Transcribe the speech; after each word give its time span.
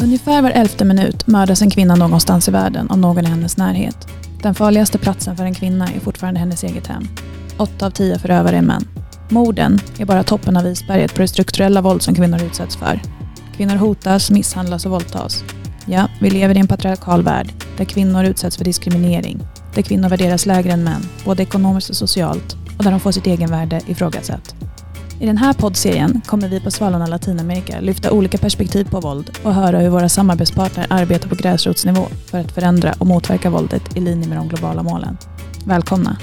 Ungefär 0.00 0.42
var 0.42 0.50
elfte 0.50 0.84
minut 0.84 1.26
mördas 1.26 1.62
en 1.62 1.70
kvinna 1.70 1.94
någonstans 1.94 2.48
i 2.48 2.50
världen 2.50 2.90
av 2.90 2.98
någon 2.98 3.26
i 3.26 3.28
hennes 3.28 3.56
närhet. 3.56 4.08
Den 4.42 4.54
farligaste 4.54 4.98
platsen 4.98 5.36
för 5.36 5.44
en 5.44 5.54
kvinna 5.54 5.88
är 5.88 6.00
fortfarande 6.00 6.40
hennes 6.40 6.64
eget 6.64 6.86
hem. 6.86 7.08
Åtta 7.56 7.86
av 7.86 7.90
tio 7.90 8.18
förövare 8.18 8.56
är 8.56 8.62
män. 8.62 8.88
Morden 9.28 9.78
är 9.98 10.04
bara 10.04 10.22
toppen 10.22 10.56
av 10.56 10.66
isberget 10.66 11.14
på 11.14 11.20
det 11.20 11.28
strukturella 11.28 11.80
våld 11.80 12.02
som 12.02 12.14
kvinnor 12.14 12.42
utsätts 12.42 12.76
för. 12.76 13.00
Kvinnor 13.56 13.76
hotas, 13.76 14.30
misshandlas 14.30 14.84
och 14.86 14.90
våldtas. 14.90 15.44
Ja, 15.86 16.08
vi 16.20 16.30
lever 16.30 16.56
i 16.56 16.60
en 16.60 16.68
patriarkal 16.68 17.22
värld 17.22 17.52
där 17.76 17.84
kvinnor 17.84 18.24
utsätts 18.24 18.56
för 18.56 18.64
diskriminering. 18.64 19.40
Där 19.74 19.82
kvinnor 19.82 20.08
värderas 20.08 20.46
lägre 20.46 20.72
än 20.72 20.84
män, 20.84 21.02
både 21.24 21.42
ekonomiskt 21.42 21.90
och 21.90 21.96
socialt 21.96 22.56
och 22.78 22.84
där 22.84 22.90
de 22.90 23.00
får 23.00 23.12
sitt 23.12 23.26
egenvärde 23.26 23.80
ifrågasatt. 23.86 24.67
I 25.20 25.26
den 25.26 25.36
här 25.36 25.52
poddserien 25.52 26.20
kommer 26.26 26.48
vi 26.48 26.60
på 26.60 26.70
Svalorna 26.70 27.06
Latinamerika 27.06 27.80
lyfta 27.80 28.10
olika 28.10 28.38
perspektiv 28.38 28.90
på 28.90 29.00
våld 29.00 29.38
och 29.44 29.54
höra 29.54 29.78
hur 29.78 29.88
våra 29.88 30.08
samarbetspartner 30.08 30.86
arbetar 30.90 31.28
på 31.28 31.34
gräsrotsnivå 31.34 32.06
för 32.30 32.38
att 32.38 32.52
förändra 32.52 32.94
och 32.98 33.06
motverka 33.06 33.50
våldet 33.50 33.96
i 33.96 34.00
linje 34.00 34.28
med 34.28 34.38
de 34.38 34.48
globala 34.48 34.82
målen. 34.82 35.16
Välkomna! 35.64 36.16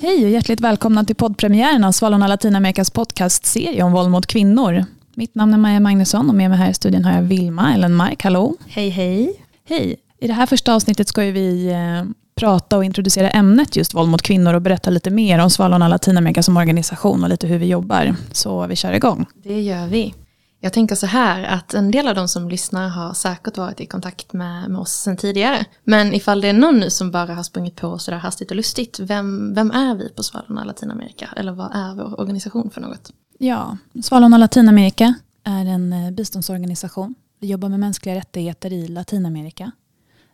Hej 0.00 0.24
och 0.24 0.30
hjärtligt 0.30 0.60
välkomna 0.60 1.04
till 1.04 1.16
poddpremiären 1.16 1.84
av 1.84 1.92
Svalorna 1.92 2.28
Latinamerikas 2.28 2.90
podcastserie 2.90 3.82
om 3.82 3.92
våld 3.92 4.10
mot 4.10 4.26
kvinnor. 4.26 4.84
Mitt 5.14 5.34
namn 5.34 5.54
är 5.54 5.58
Maja 5.58 5.80
Magnusson 5.80 6.28
och 6.28 6.34
med 6.34 6.50
mig 6.50 6.58
här 6.58 6.70
i 6.70 6.74
studion 6.74 7.04
har 7.04 7.12
jag 7.12 7.22
Vilma 7.22 7.74
Ellenmark. 7.74 8.24
Hallå! 8.24 8.56
Hej 8.68 8.88
hej! 8.88 9.32
Hej! 9.68 9.96
I 10.22 10.26
det 10.26 10.32
här 10.32 10.46
första 10.46 10.74
avsnittet 10.74 11.08
ska 11.08 11.22
vi 11.22 11.66
eh, 11.66 12.10
prata 12.34 12.76
och 12.76 12.84
introducera 12.84 13.30
ämnet 13.30 13.76
just 13.76 13.94
våld 13.94 14.10
mot 14.10 14.22
kvinnor 14.22 14.54
och 14.54 14.62
berätta 14.62 14.90
lite 14.90 15.10
mer 15.10 15.38
om 15.38 15.50
Svalorna 15.50 15.88
Latinamerika 15.88 16.42
som 16.42 16.56
organisation 16.56 17.22
och 17.22 17.28
lite 17.28 17.46
hur 17.46 17.58
vi 17.58 17.66
jobbar. 17.66 18.14
Så 18.32 18.66
vi 18.66 18.76
kör 18.76 18.92
igång. 18.92 19.26
Det 19.42 19.60
gör 19.60 19.86
vi. 19.86 20.14
Jag 20.62 20.72
tänker 20.72 20.94
så 20.94 21.06
här 21.06 21.44
att 21.44 21.74
en 21.74 21.90
del 21.90 22.08
av 22.08 22.14
de 22.14 22.28
som 22.28 22.48
lyssnar 22.48 22.88
har 22.88 23.14
säkert 23.14 23.56
varit 23.56 23.80
i 23.80 23.86
kontakt 23.86 24.32
med, 24.32 24.70
med 24.70 24.80
oss 24.80 24.92
sedan 24.92 25.16
tidigare. 25.16 25.64
Men 25.84 26.14
ifall 26.14 26.40
det 26.40 26.48
är 26.48 26.52
någon 26.52 26.80
nu 26.80 26.90
som 26.90 27.10
bara 27.10 27.34
har 27.34 27.42
sprungit 27.42 27.76
på 27.76 27.98
sådär 27.98 28.18
hastigt 28.18 28.50
och 28.50 28.56
lustigt, 28.56 29.00
vem, 29.00 29.54
vem 29.54 29.70
är 29.70 29.94
vi 29.94 30.08
på 30.08 30.22
Svalorna 30.22 30.64
Latinamerika? 30.64 31.28
Eller 31.36 31.52
vad 31.52 31.70
är 31.74 31.94
vår 31.94 32.20
organisation 32.20 32.70
för 32.70 32.80
något? 32.80 33.12
Ja, 33.38 33.76
Svalorna 34.02 34.38
Latinamerika 34.38 35.14
är 35.44 35.64
en 35.64 35.92
eh, 35.92 36.10
biståndsorganisation. 36.10 37.14
Vi 37.40 37.46
jobbar 37.46 37.68
med 37.68 37.80
mänskliga 37.80 38.14
rättigheter 38.14 38.72
i 38.72 38.88
Latinamerika. 38.88 39.72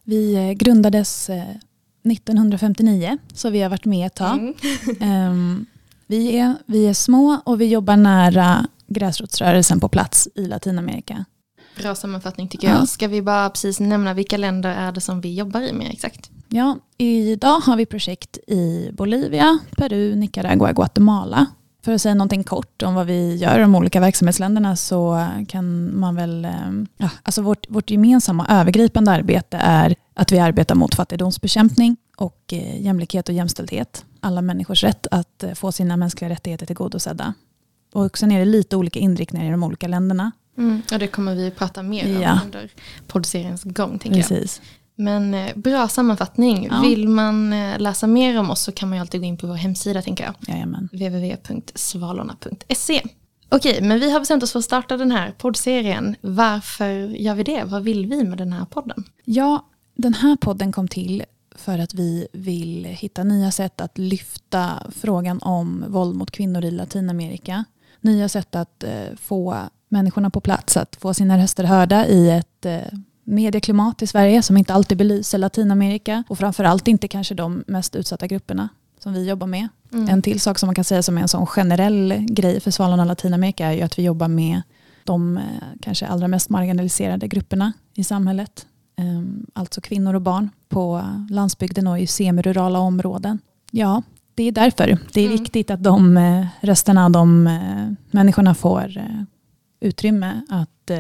Vi 0.09 0.35
eh, 0.35 0.53
grundades 0.53 1.31
1959, 1.31 3.07
eh, 3.07 3.17
så 3.35 3.51
vi 3.51 3.63
har 3.63 3.71
varit 3.71 3.85
med 3.85 4.07
ett 4.07 4.15
tag. 4.15 4.39
Mm. 4.39 4.55
Ehm, 5.01 5.67
vi, 6.07 6.39
är, 6.39 6.55
vi 6.67 6.87
är 6.87 6.95
små 6.95 7.41
och 7.45 7.61
vi 7.61 7.67
jobbar 7.67 7.97
nära 7.97 8.67
gräsrotsrörelsen 8.87 9.81
på 9.81 9.89
plats 9.89 10.29
i 10.35 10.47
Latinamerika. 10.47 11.25
Bra 11.77 11.95
sammanfattning 11.95 12.49
tycker 12.49 12.69
jag. 12.69 12.89
Ska 12.89 13.09
vi 13.09 13.23
bara 13.23 13.51
precis 13.51 13.81
nämna 13.81 14.15
vilka 14.15 14.37
länder 14.37 14.71
är 14.71 14.93
det 14.93 15.01
som 15.01 15.21
vi 15.21 15.35
jobbar 15.35 15.61
i 15.61 15.73
mer 15.73 15.91
exakt? 15.91 16.31
Ja, 16.49 16.79
idag 16.99 17.61
har 17.61 17.77
vi 17.77 17.87
projekt 17.87 18.39
i 18.47 18.91
Bolivia, 18.93 19.59
Peru, 19.77 20.15
Nicaragua, 20.15 20.73
Guatemala. 20.73 21.47
För 21.87 21.93
att 21.93 22.03
säga 22.03 22.15
någonting 22.15 22.45
kort 22.45 22.83
om 22.83 22.95
vad 22.95 23.07
vi 23.07 23.37
gör 23.37 23.59
i 23.59 23.61
de 23.61 23.75
olika 23.75 24.01
verksamhetsländerna 24.01 24.77
så 24.77 25.29
kan 25.49 25.99
man 25.99 26.15
väl... 26.15 26.45
Eh, 26.45 26.51
ja, 26.97 27.11
alltså 27.23 27.43
vårt, 27.43 27.67
vårt 27.69 27.91
gemensamma 27.91 28.47
övergripande 28.49 29.11
arbete 29.11 29.57
är 29.57 29.95
att 30.15 30.33
vi 30.33 30.39
arbetar 30.39 30.75
mot 30.75 30.95
fattigdomsbekämpning 30.95 31.97
och 32.17 32.53
eh, 32.53 32.83
jämlikhet 32.83 33.29
och 33.29 33.35
jämställdhet. 33.35 34.05
Alla 34.21 34.43
människors 34.43 34.85
rätt 34.85 35.07
att 35.11 35.43
eh, 35.43 35.53
få 35.53 35.73
sina 35.73 35.97
mänskliga 35.97 36.31
rättigheter 36.31 36.67
tillgodosedda. 36.67 37.35
Och 37.93 38.19
sen 38.19 38.33
är 38.33 38.39
det 38.39 38.45
lite 38.45 38.77
olika 38.77 38.99
inriktningar 38.99 39.47
i 39.47 39.51
de 39.51 39.63
olika 39.63 39.89
länderna. 39.89 40.33
Mm, 40.59 40.83
och 40.93 40.99
det 40.99 41.07
kommer 41.07 41.35
vi 41.35 41.51
prata 41.51 41.83
mer 41.83 42.17
om 42.17 42.23
ja. 42.23 42.41
under 42.45 42.71
poddseriens 43.07 43.65
gång. 43.65 43.99
Tänker 43.99 44.21
Precis. 44.21 44.61
Jag. 44.63 44.86
Men 44.97 45.35
eh, 45.35 45.57
bra 45.57 45.89
sammanfattning. 45.89 46.69
Ja. 46.71 46.81
Vill 46.81 47.09
man 47.09 47.53
eh, 47.53 47.79
läsa 47.79 48.07
mer 48.07 48.39
om 48.39 48.51
oss 48.51 48.63
så 48.63 48.73
kan 48.73 48.89
man 48.89 48.99
ju 48.99 49.01
alltid 49.01 49.21
gå 49.21 49.27
in 49.27 49.37
på 49.37 49.47
vår 49.47 49.55
hemsida 49.55 50.03
tänker 50.03 50.25
jag. 50.25 50.35
www.svalorna.se 50.93 53.03
Okej, 53.49 53.83
men 53.83 54.01
vi 54.01 54.11
har 54.11 54.21
bestämt 54.21 54.43
oss 54.43 54.53
för 54.53 54.59
att 54.59 54.65
starta 54.65 54.97
den 54.97 55.11
här 55.11 55.35
poddserien. 55.39 56.17
Varför 56.21 56.91
gör 57.17 57.35
vi 57.35 57.43
det? 57.43 57.65
Vad 57.65 57.83
vill 57.83 58.07
vi 58.07 58.25
med 58.25 58.39
den 58.39 58.53
här 58.53 58.65
podden? 58.65 59.05
Ja, 59.25 59.67
den 59.95 60.15
här 60.15 60.37
podden 60.37 60.73
kom 60.73 60.89
till 60.89 61.25
för 61.55 61.79
att 61.79 61.95
vi 61.95 62.29
vill 62.33 62.85
hitta 62.85 63.25
nya 63.25 63.51
sätt 63.51 63.81
att 63.81 63.99
lyfta 63.99 64.83
frågan 64.97 65.39
om 65.43 65.85
våld 65.89 66.17
mot 66.17 66.31
kvinnor 66.31 66.65
i 66.65 66.71
Latinamerika 66.71 67.65
nya 68.01 68.29
sätt 68.29 68.55
att 68.55 68.83
eh, 68.83 68.91
få 69.17 69.57
människorna 69.89 70.31
på 70.31 70.41
plats 70.41 70.77
att 70.77 70.97
få 70.97 71.15
sina 71.15 71.39
röster 71.39 71.65
hörda 71.65 72.07
i 72.07 72.31
ett 72.31 72.67
medieklimat 73.27 74.03
i 74.03 74.07
Sverige 74.07 74.43
som 74.43 74.57
inte 74.57 74.75
alltid 74.75 74.99
belyser 74.99 75.39
Latinamerika 75.39 76.25
och 76.29 76.39
framförallt 76.39 76.89
inte 76.89 77.09
kanske 77.09 77.35
de 77.35 77.65
mest 77.67 77.97
utsatta 77.97 78.27
grupperna 78.27 78.69
som 78.99 79.13
vi 79.13 79.29
jobbar 79.29 79.47
med. 79.47 79.69
Mm. 79.93 80.09
En 80.09 80.23
till 80.23 80.41
sak 80.41 80.59
som 80.59 80.67
man 80.67 80.75
kan 80.75 80.85
säga 80.85 81.03
som 81.03 81.19
är 81.19 81.23
en 81.23 81.29
sån 81.29 81.47
generell 81.47 82.15
grej 82.29 82.61
för 82.61 82.71
Svalorna 82.71 83.05
Latinamerika 83.05 83.67
är 83.67 83.73
ju 83.73 83.83
att 83.83 83.99
vi 83.99 84.03
jobbar 84.03 84.29
med 84.29 84.63
de 85.05 85.37
eh, 85.37 85.43
kanske 85.81 86.07
allra 86.07 86.29
mest 86.29 86.49
marginaliserade 86.49 87.29
grupperna 87.29 87.73
i 87.95 88.05
samhället. 88.05 88.67
Ehm, 88.97 89.47
alltså 89.53 89.81
kvinnor 89.81 90.15
och 90.15 90.23
barn 90.23 90.51
på 90.69 91.03
landsbygden 91.31 91.87
och 91.87 91.99
i 91.99 92.07
semirurala 92.07 92.79
områden. 92.79 93.39
Ja, 93.71 94.03
det 94.35 94.43
är 94.43 94.53
därför. 94.53 94.99
Det 95.13 95.21
är 95.21 95.27
mm. 95.27 95.39
viktigt 95.39 95.71
att 95.71 95.83
de 95.83 96.17
eh, 96.17 96.47
rösterna, 96.61 97.09
de 97.09 97.47
eh, 97.47 97.93
människorna 98.11 98.55
får 98.55 99.05
utrymme 99.81 100.41
att 100.49 100.91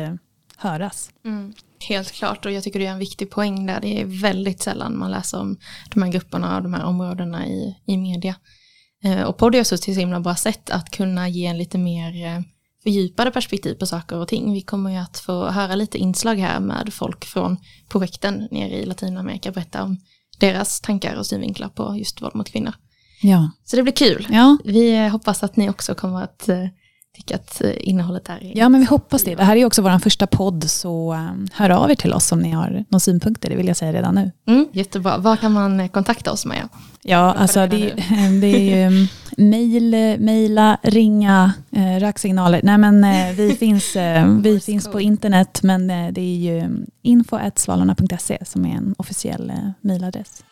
höras. 0.57 1.11
Mm. 1.25 1.53
Helt 1.89 2.13
klart 2.13 2.47
och 2.47 2.53
jag 2.53 2.63
tycker 2.65 2.79
det 2.79 2.87
är 2.87 2.93
en 2.93 2.99
viktig 2.99 3.31
poäng 3.31 3.67
där. 3.67 3.81
Det 3.81 4.01
är 4.01 4.05
väldigt 4.05 4.63
sällan 4.63 4.99
man 4.99 5.11
läser 5.11 5.41
om 5.41 5.57
de 5.95 6.03
här 6.03 6.11
grupperna 6.11 6.57
och 6.57 6.63
de 6.63 6.75
här 6.75 6.85
områdena 6.85 7.47
i, 7.47 7.77
i 7.87 7.97
media. 7.97 8.35
Och 9.27 9.37
podd 9.37 9.55
är 9.55 9.61
också 9.61 9.75
ett 9.75 9.83
så 9.83 9.91
himla 9.91 10.21
bra 10.21 10.37
sätt 10.37 10.71
att 10.71 10.91
kunna 10.91 11.29
ge 11.29 11.47
en 11.47 11.59
lite 11.59 11.79
mer 11.79 12.45
fördjupade 12.83 13.31
perspektiv 13.31 13.75
på 13.75 13.87
saker 13.87 14.17
och 14.17 14.29
ting. 14.29 14.53
Vi 14.53 14.61
kommer 14.63 14.91
ju 14.91 14.97
att 14.97 15.19
få 15.19 15.47
höra 15.47 15.75
lite 15.75 15.99
inslag 15.99 16.37
här 16.37 16.61
med 16.61 16.93
folk 16.93 17.25
från 17.25 17.57
projekten 17.89 18.49
nere 18.51 18.75
i 18.75 18.87
Latinamerika 18.87 19.51
berätta 19.53 19.83
om 19.83 19.99
deras 20.39 20.81
tankar 20.81 21.17
och 21.17 21.27
synvinklar 21.27 21.69
på 21.69 21.97
just 21.99 22.23
våld 22.23 22.35
mot 22.35 22.51
kvinnor. 22.51 22.75
Ja. 23.23 23.51
Så 23.65 23.77
det 23.77 23.83
blir 23.83 23.93
kul. 23.93 24.27
Ja. 24.31 24.59
Vi 24.65 25.09
hoppas 25.09 25.43
att 25.43 25.57
ni 25.57 25.71
också 25.71 25.95
kommer 25.95 26.23
att 26.23 26.49
eh, 27.17 27.23
tycka 27.23 27.35
att 27.35 27.63
eh, 27.65 27.71
innehållet 27.89 28.29
är... 28.29 28.53
Ja, 28.55 28.69
men 28.69 28.81
vi 28.81 28.87
hoppas 28.87 29.23
det. 29.23 29.35
Det 29.35 29.45
här 29.45 29.57
är 29.57 29.65
också 29.65 29.83
vår 29.83 29.99
första 29.99 30.27
podd, 30.27 30.65
så 30.71 31.15
um, 31.15 31.49
hör 31.53 31.71
av 31.71 31.91
er 31.91 31.95
till 31.95 32.13
oss 32.13 32.33
om 32.33 32.41
ni 32.41 32.51
har 32.51 32.85
några 32.89 33.01
synpunkter, 33.01 33.51
det 33.51 33.57
vill 33.57 33.67
jag 33.67 33.77
säga 33.77 33.93
redan 33.93 34.15
nu. 34.15 34.31
Mm, 34.47 34.69
jättebra. 34.73 35.19
Var 35.19 35.37
kan 35.37 35.53
man 35.53 35.89
kontakta 35.89 36.33
oss, 36.33 36.47
Maja? 36.47 36.69
Ja, 37.03 37.35
alltså 37.39 37.67
det, 37.67 37.95
det, 38.41 38.47
är 38.47 38.77
ju 38.77 38.83
mm, 38.83 39.07
mejl, 39.37 40.21
mejla, 40.21 40.79
ringa, 40.83 41.53
eh, 41.73 42.01
röksignaler. 42.01 42.61
Nej, 42.63 42.79
men 42.79 43.05
eh, 43.05 43.35
vi 43.37 43.55
finns, 43.61 43.97
eh, 43.97 44.29
vi 44.29 44.61
finns 44.61 44.89
på 44.89 45.01
internet, 45.01 45.61
men 45.63 45.91
eh, 45.91 46.13
det 46.13 46.21
är 46.21 46.37
ju 46.37 46.59
mm, 46.59 46.87
info.svalorna.se 47.03 48.39
som 48.45 48.67
är 48.67 48.77
en 48.77 48.95
officiell 48.99 49.51
eh, 49.51 49.71
mejladress. 49.81 50.43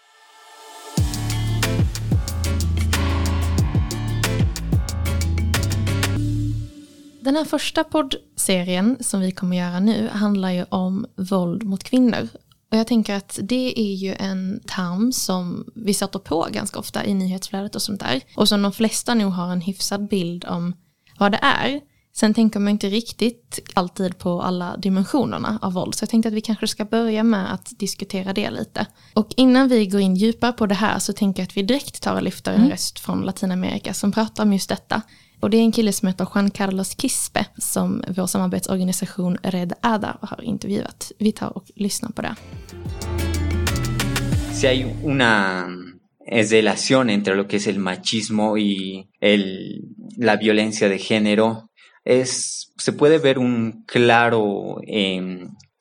Den 7.25 7.37
här 7.37 7.45
första 7.45 7.85
poddserien 7.85 8.97
som 9.01 9.21
vi 9.21 9.33
kommer 9.33 9.57
göra 9.57 9.81
nu 9.81 10.09
handlar 10.09 10.51
ju 10.51 10.65
om 10.69 11.07
våld 11.17 11.63
mot 11.63 11.85
kvinnor. 11.85 12.29
Och 12.71 12.79
jag 12.79 12.87
tänker 12.87 13.15
att 13.15 13.39
det 13.43 13.81
är 13.81 13.95
ju 13.95 14.15
en 14.15 14.61
term 14.67 15.13
som 15.13 15.67
vi 15.75 15.95
sätter 15.95 16.19
på 16.19 16.49
ganska 16.51 16.79
ofta 16.79 17.05
i 17.05 17.15
nyhetsflödet 17.15 17.75
och 17.75 17.83
sånt 17.83 18.01
där. 18.01 18.21
Och 18.37 18.49
som 18.49 18.63
de 18.63 18.73
flesta 18.73 19.15
nog 19.15 19.33
har 19.33 19.53
en 19.53 19.61
hyfsad 19.61 20.09
bild 20.09 20.45
om 20.45 20.75
vad 21.19 21.33
det 21.33 21.39
är. 21.43 21.81
Sen 22.17 22.35
tänker 22.35 22.61
man 22.61 22.71
inte 22.71 22.89
riktigt 22.89 23.61
alltid 23.75 24.19
på 24.19 24.43
alla 24.43 24.77
dimensionerna 24.77 25.59
av 25.63 25.73
våld. 25.73 25.95
Så 25.95 26.03
jag 26.03 26.11
tänkte 26.11 26.29
att 26.29 26.35
vi 26.35 26.41
kanske 26.41 26.69
ska 26.69 26.85
börja 26.85 27.23
med 27.23 27.53
att 27.53 27.73
diskutera 27.79 28.33
det 28.33 28.51
lite. 28.51 28.87
Och 29.15 29.35
innan 29.37 29.69
vi 29.69 29.87
går 29.87 30.01
in 30.01 30.15
djupare 30.15 30.53
på 30.53 30.67
det 30.67 30.75
här 30.75 30.99
så 30.99 31.13
tänker 31.13 31.43
jag 31.43 31.49
att 31.49 31.57
vi 31.57 31.63
direkt 31.63 32.03
tar 32.03 32.15
och 32.15 32.23
lyfter 32.23 32.53
en 32.53 32.59
mm. 32.59 32.71
röst 32.71 32.99
från 32.99 33.23
Latinamerika 33.23 33.95
som 33.95 34.13
pratar 34.13 34.43
om 34.43 34.53
just 34.53 34.69
detta. 34.69 35.03
Och 35.41 35.51
det 35.51 35.57
är 35.57 35.61
en 35.61 35.73
kille 35.73 35.93
som 35.93 36.09
heter 36.09 36.27
Juan 36.35 36.51
Carlos 36.51 36.95
Quispe 36.95 37.47
som 37.59 38.03
vår 38.09 38.27
samarbetsorganisation 38.27 39.37
Red 39.43 39.73
Ada 39.81 40.19
har 40.23 40.43
intervjuat. 40.43 41.13
Vi 41.19 41.33
tar 41.33 41.57
och 41.57 41.65
lyssnar 41.75 42.11
på 42.11 42.23
det. 42.23 42.35
Si 44.53 44.67
hay 44.67 44.87
una 45.03 45.67
relación 46.51 47.11
entre 47.11 47.35
lo 47.35 47.49
que 47.49 47.57
es 47.57 47.67
el 47.67 47.79
machismo 47.79 48.57
y 48.59 49.05
el, 49.21 49.83
la 50.17 50.37
violencia 50.37 50.89
de 50.89 50.99
género, 50.99 51.69
es, 52.05 52.73
se 52.79 52.93
puede 52.93 53.19
ver 53.19 53.39
un 53.39 53.85
claro 53.87 54.81
eh, 54.87 55.23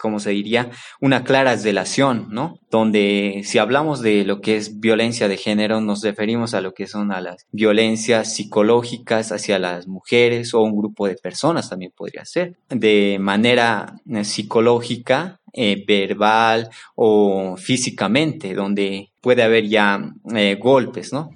como 0.04 0.20
se 0.20 0.32
diría, 0.32 0.70
una 1.00 1.24
clara 1.24 1.56
relación, 1.56 2.28
¿no? 2.30 2.60
Donde 2.70 3.44
si 3.46 3.58
hablamos 3.58 4.02
de 4.02 4.26
lo 4.26 4.42
que 4.42 4.58
es 4.58 4.82
violencia 4.82 5.30
de 5.30 5.38
género, 5.38 5.80
nos 5.80 6.04
referimos 6.04 6.54
a 6.54 6.60
lo 6.60 6.74
que 6.74 6.88
son 6.88 7.14
a 7.14 7.22
las 7.22 7.48
violencias 7.54 8.36
psicológicas 8.36 9.32
hacia 9.32 9.60
las 9.60 9.88
mujeres 9.88 10.54
o 10.54 10.62
un 10.62 10.76
grupo 10.76 11.08
de 11.08 11.16
personas 11.16 11.70
también 11.70 11.94
podría 11.96 12.26
ser, 12.26 12.58
de 12.68 13.16
manera 13.18 13.96
eh, 14.10 14.26
psicológica, 14.26 15.40
eh, 15.54 15.86
verbal 15.88 16.70
o 16.96 17.56
físicamente, 17.56 18.54
donde 18.56 19.14
puede 19.22 19.42
haber 19.42 19.70
ya 19.70 20.02
eh, 20.36 20.58
golpes, 20.60 21.14
¿no? 21.14 21.30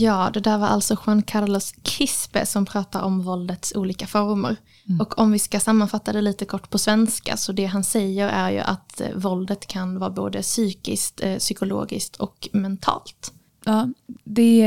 Ja, 0.00 0.30
det 0.34 0.40
där 0.40 0.58
var 0.58 0.66
alltså 0.66 0.96
Juan 1.06 1.22
Carlos 1.22 1.74
Quispe 1.82 2.46
som 2.46 2.66
pratar 2.66 3.02
om 3.02 3.22
våldets 3.22 3.72
olika 3.76 4.06
former. 4.06 4.56
Mm. 4.88 5.00
Och 5.00 5.18
om 5.18 5.32
vi 5.32 5.38
ska 5.38 5.60
sammanfatta 5.60 6.12
det 6.12 6.20
lite 6.20 6.44
kort 6.44 6.70
på 6.70 6.78
svenska 6.78 7.36
så 7.36 7.52
det 7.52 7.64
han 7.64 7.84
säger 7.84 8.28
är 8.28 8.50
ju 8.50 8.58
att 8.58 9.00
eh, 9.00 9.08
våldet 9.14 9.66
kan 9.66 9.98
vara 9.98 10.10
både 10.10 10.42
psykiskt, 10.42 11.20
eh, 11.22 11.38
psykologiskt 11.38 12.16
och 12.16 12.48
mentalt. 12.52 13.32
Ja, 13.64 13.88
det 14.24 14.62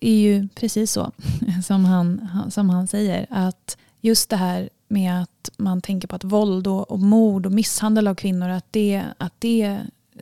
är 0.00 0.16
ju 0.16 0.48
precis 0.48 0.92
så 0.92 1.12
som 1.66 1.84
han, 1.84 2.28
som 2.50 2.70
han 2.70 2.86
säger. 2.86 3.26
Att 3.30 3.76
just 4.00 4.30
det 4.30 4.36
här 4.36 4.68
med 4.88 5.22
att 5.22 5.50
man 5.56 5.80
tänker 5.80 6.08
på 6.08 6.16
att 6.16 6.24
våld 6.24 6.66
och, 6.66 6.90
och 6.90 7.00
mord 7.00 7.46
och 7.46 7.52
misshandel 7.52 8.08
av 8.08 8.14
kvinnor, 8.14 8.48
att 8.48 8.66
det, 8.70 9.02
att 9.18 9.34
det 9.38 9.62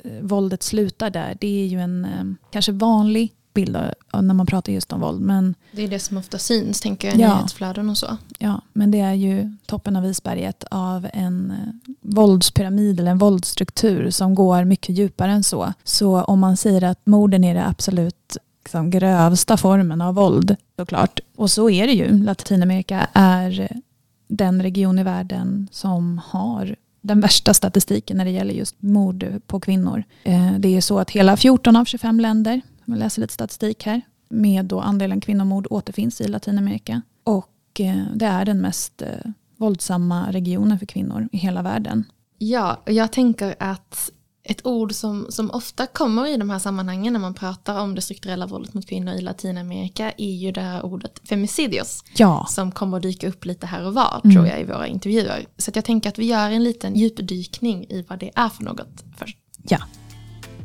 eh, 0.02 0.20
våldet 0.22 0.62
slutar 0.62 1.10
där, 1.10 1.36
det 1.40 1.62
är 1.62 1.66
ju 1.66 1.80
en 1.80 2.36
kanske 2.50 2.72
vanlig 2.72 3.32
bild 3.54 3.78
när 4.12 4.34
man 4.34 4.46
pratar 4.46 4.72
just 4.72 4.92
om 4.92 5.00
våld. 5.00 5.20
Men, 5.20 5.54
det 5.72 5.82
är 5.82 5.88
det 5.88 5.98
som 5.98 6.16
ofta 6.16 6.38
syns 6.38 6.80
tänker 6.80 7.08
jag 7.08 7.16
i 7.16 7.20
ja, 7.20 7.36
nyhetsflöden 7.36 7.90
och 7.90 7.98
så. 7.98 8.16
Ja, 8.38 8.60
men 8.72 8.90
det 8.90 9.00
är 9.00 9.14
ju 9.14 9.56
toppen 9.66 9.96
av 9.96 10.06
isberget 10.06 10.64
av 10.70 11.08
en 11.12 11.50
eh, 11.50 11.94
våldspyramid 12.00 13.00
eller 13.00 13.10
en 13.10 13.18
våldsstruktur 13.18 14.10
som 14.10 14.34
går 14.34 14.64
mycket 14.64 14.98
djupare 14.98 15.32
än 15.32 15.42
så. 15.42 15.72
Så 15.84 16.22
om 16.22 16.40
man 16.40 16.56
säger 16.56 16.84
att 16.84 17.06
morden 17.06 17.44
är 17.44 17.54
det 17.54 17.66
absolut 17.66 18.36
liksom, 18.64 18.90
grövsta 18.90 19.56
formen 19.56 20.00
av 20.00 20.14
våld 20.14 20.56
såklart. 20.76 21.20
Och 21.36 21.50
så 21.50 21.70
är 21.70 21.86
det 21.86 21.92
ju. 21.92 22.18
Latinamerika 22.18 23.06
är 23.12 23.80
den 24.28 24.62
region 24.62 24.98
i 24.98 25.02
världen 25.02 25.68
som 25.72 26.20
har 26.24 26.76
den 27.00 27.20
värsta 27.20 27.54
statistiken 27.54 28.16
när 28.16 28.24
det 28.24 28.30
gäller 28.30 28.54
just 28.54 28.82
mord 28.82 29.26
på 29.46 29.60
kvinnor. 29.60 30.04
Eh, 30.24 30.52
det 30.58 30.76
är 30.76 30.80
så 30.80 30.98
att 30.98 31.10
hela 31.10 31.36
14 31.36 31.76
av 31.76 31.84
25 31.84 32.20
länder 32.20 32.60
jag 32.92 32.98
läser 32.98 33.20
lite 33.20 33.34
statistik 33.34 33.86
här, 33.86 34.00
med 34.28 34.64
då 34.64 34.80
andelen 34.80 35.20
kvinnomord 35.20 35.66
återfinns 35.70 36.20
i 36.20 36.28
Latinamerika. 36.28 37.02
Och 37.24 37.80
eh, 37.80 38.04
det 38.14 38.26
är 38.26 38.44
den 38.44 38.60
mest 38.60 39.02
eh, 39.02 39.30
våldsamma 39.56 40.32
regionen 40.32 40.78
för 40.78 40.86
kvinnor 40.86 41.28
i 41.32 41.36
hela 41.36 41.62
världen. 41.62 42.04
Ja, 42.38 42.82
jag 42.86 43.12
tänker 43.12 43.54
att 43.58 44.10
ett 44.44 44.66
ord 44.66 44.92
som, 44.92 45.26
som 45.28 45.50
ofta 45.50 45.86
kommer 45.86 46.26
i 46.26 46.36
de 46.36 46.50
här 46.50 46.58
sammanhangen 46.58 47.12
när 47.12 47.20
man 47.20 47.34
pratar 47.34 47.80
om 47.80 47.94
det 47.94 48.00
strukturella 48.00 48.46
våldet 48.46 48.74
mot 48.74 48.86
kvinnor 48.86 49.14
i 49.14 49.20
Latinamerika 49.20 50.12
är 50.18 50.32
ju 50.32 50.52
det 50.52 50.60
här 50.60 50.84
ordet 50.84 51.20
femicidios. 51.28 52.04
Ja. 52.16 52.46
Som 52.48 52.72
kommer 52.72 52.96
att 52.96 53.02
dyka 53.02 53.28
upp 53.28 53.44
lite 53.44 53.66
här 53.66 53.86
och 53.86 53.94
var 53.94 54.20
mm. 54.24 54.36
tror 54.36 54.46
jag 54.46 54.60
i 54.60 54.64
våra 54.64 54.86
intervjuer. 54.86 55.46
Så 55.56 55.70
jag 55.74 55.84
tänker 55.84 56.08
att 56.08 56.18
vi 56.18 56.26
gör 56.26 56.50
en 56.50 56.64
liten 56.64 56.96
djupdykning 56.96 57.84
i 57.88 58.04
vad 58.08 58.18
det 58.18 58.30
är 58.34 58.48
för 58.48 58.64
något 58.64 59.04
först. 59.16 59.38
Ja. 59.62 59.78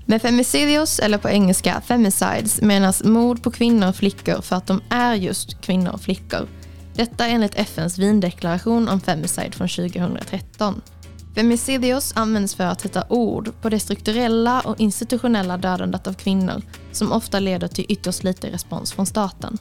Med 0.09 0.21
femicidios, 0.21 1.00
eller 1.00 1.18
på 1.18 1.30
engelska 1.30 1.81
femicides, 1.81 2.62
menas 2.62 3.04
mord 3.04 3.44
på 3.44 3.51
kvinnor 3.51 3.89
och 3.89 3.95
flickor 3.95 4.42
för 4.42 4.56
att 4.56 4.68
de 4.68 4.81
är 4.89 5.13
just 5.13 5.62
kvinnor 5.62 5.92
och 5.92 6.01
flickor. 6.01 6.48
Detta 6.94 7.27
enligt 7.27 7.56
FNs 7.56 7.98
vindeklaration 7.98 8.89
om 8.89 9.01
femicide 9.01 9.51
från 9.51 9.68
2013. 9.68 10.81
Femicidios 11.36 12.13
används 12.15 12.56
för 12.56 12.63
att 12.63 12.81
sätta 12.81 13.04
ord 13.09 13.51
på 13.62 13.69
det 13.69 13.80
strukturella 13.80 14.62
och 14.62 14.80
institutionella 14.80 15.57
dödandet 15.57 16.07
av 16.07 16.13
kvinnor 16.13 16.62
som 16.92 17.12
ofta 17.12 17.39
leder 17.39 17.68
till 17.68 17.86
ytterst 17.89 18.24
lite 18.24 18.51
respons 18.51 18.94
från 18.94 19.06
staten. 19.06 19.57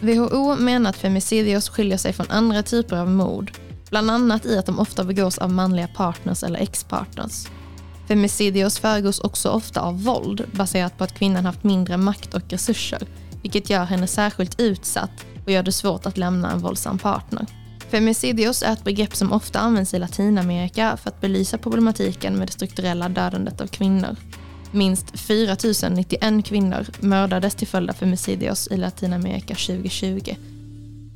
WHO 0.00 0.56
menar 0.56 0.90
att 0.90 0.96
femicidios 0.96 1.68
skiljer 1.68 1.98
sig 1.98 2.12
från 2.12 2.30
andra 2.30 2.62
typer 2.62 2.96
av 2.96 3.10
mord, 3.10 3.52
bland 3.90 4.10
annat 4.10 4.46
i 4.46 4.58
att 4.58 4.66
de 4.66 4.78
ofta 4.78 5.04
begås 5.04 5.38
av 5.38 5.52
manliga 5.52 5.88
partners 5.88 6.42
eller 6.42 6.58
ex-partners. 6.58 7.46
Femicidios 8.08 8.78
föregås 8.78 9.20
också 9.20 9.50
ofta 9.50 9.80
av 9.80 10.02
våld 10.02 10.44
baserat 10.52 10.98
på 10.98 11.04
att 11.04 11.18
kvinnan 11.18 11.44
haft 11.44 11.64
mindre 11.64 11.96
makt 11.96 12.34
och 12.34 12.42
resurser, 12.48 13.02
vilket 13.42 13.70
gör 13.70 13.84
henne 13.84 14.06
särskilt 14.06 14.60
utsatt 14.60 15.26
och 15.44 15.52
gör 15.52 15.62
det 15.62 15.72
svårt 15.72 16.06
att 16.06 16.18
lämna 16.18 16.52
en 16.52 16.58
våldsam 16.58 16.98
partner. 16.98 17.46
Femicidios 17.90 18.62
är 18.62 18.72
ett 18.72 18.84
begrepp 18.84 19.16
som 19.16 19.32
ofta 19.32 19.58
används 19.58 19.94
i 19.94 19.98
Latinamerika 19.98 20.96
för 20.96 21.10
att 21.10 21.20
belysa 21.20 21.58
problematiken 21.58 22.34
med 22.36 22.48
det 22.48 22.52
strukturella 22.52 23.08
dödandet 23.08 23.60
av 23.60 23.66
kvinnor. 23.66 24.16
Minst 24.70 25.18
4 25.18 25.56
091 25.90 26.44
kvinnor 26.44 26.86
mördades 27.00 27.54
till 27.54 27.68
följd 27.68 27.90
av 27.90 27.94
femicidios 27.94 28.68
i 28.68 28.76
Latinamerika 28.76 29.54
2020 29.54 30.36